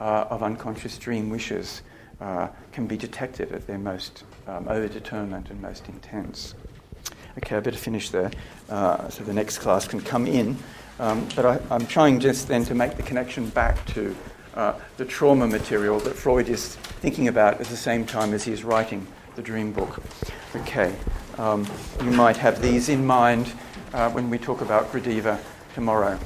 uh, 0.00 0.26
of 0.30 0.42
unconscious 0.42 0.96
dream 0.98 1.30
wishes 1.30 1.82
uh, 2.20 2.48
can 2.72 2.86
be 2.86 2.96
detected 2.96 3.52
at 3.52 3.66
their 3.66 3.78
most 3.78 4.24
um, 4.46 4.66
overdetermined 4.66 5.50
and 5.50 5.60
most 5.60 5.88
intense. 5.88 6.54
Okay, 7.38 7.56
I 7.56 7.60
better 7.60 7.76
finish 7.76 8.10
there 8.10 8.30
uh, 8.68 9.08
so 9.08 9.24
the 9.24 9.32
next 9.32 9.58
class 9.58 9.86
can 9.86 10.00
come 10.00 10.26
in. 10.26 10.56
Um, 10.98 11.26
but 11.34 11.46
I, 11.46 11.74
am 11.74 11.86
trying 11.86 12.20
just 12.20 12.48
then 12.48 12.64
to 12.66 12.74
make 12.74 12.96
the 12.96 13.02
connection 13.02 13.48
back 13.50 13.84
to 13.94 14.14
uh, 14.54 14.74
the 14.98 15.04
trauma 15.04 15.46
material 15.46 15.98
that 16.00 16.14
Freud 16.14 16.48
is 16.48 16.76
thinking 16.76 17.28
about 17.28 17.60
at 17.60 17.66
the 17.68 17.76
same 17.76 18.04
time 18.04 18.34
as 18.34 18.44
he's 18.44 18.64
writing 18.64 19.06
the 19.36 19.42
dream 19.42 19.72
book. 19.72 20.02
Okay, 20.56 20.94
um, 21.40 21.66
you 22.04 22.10
might 22.10 22.36
have 22.36 22.60
these 22.60 22.90
in 22.90 23.06
mind 23.06 23.50
uh, 23.94 24.10
when 24.10 24.28
we 24.28 24.36
talk 24.36 24.60
about 24.60 24.92
Gradiva 24.92 25.40
tomorrow. 25.74 26.18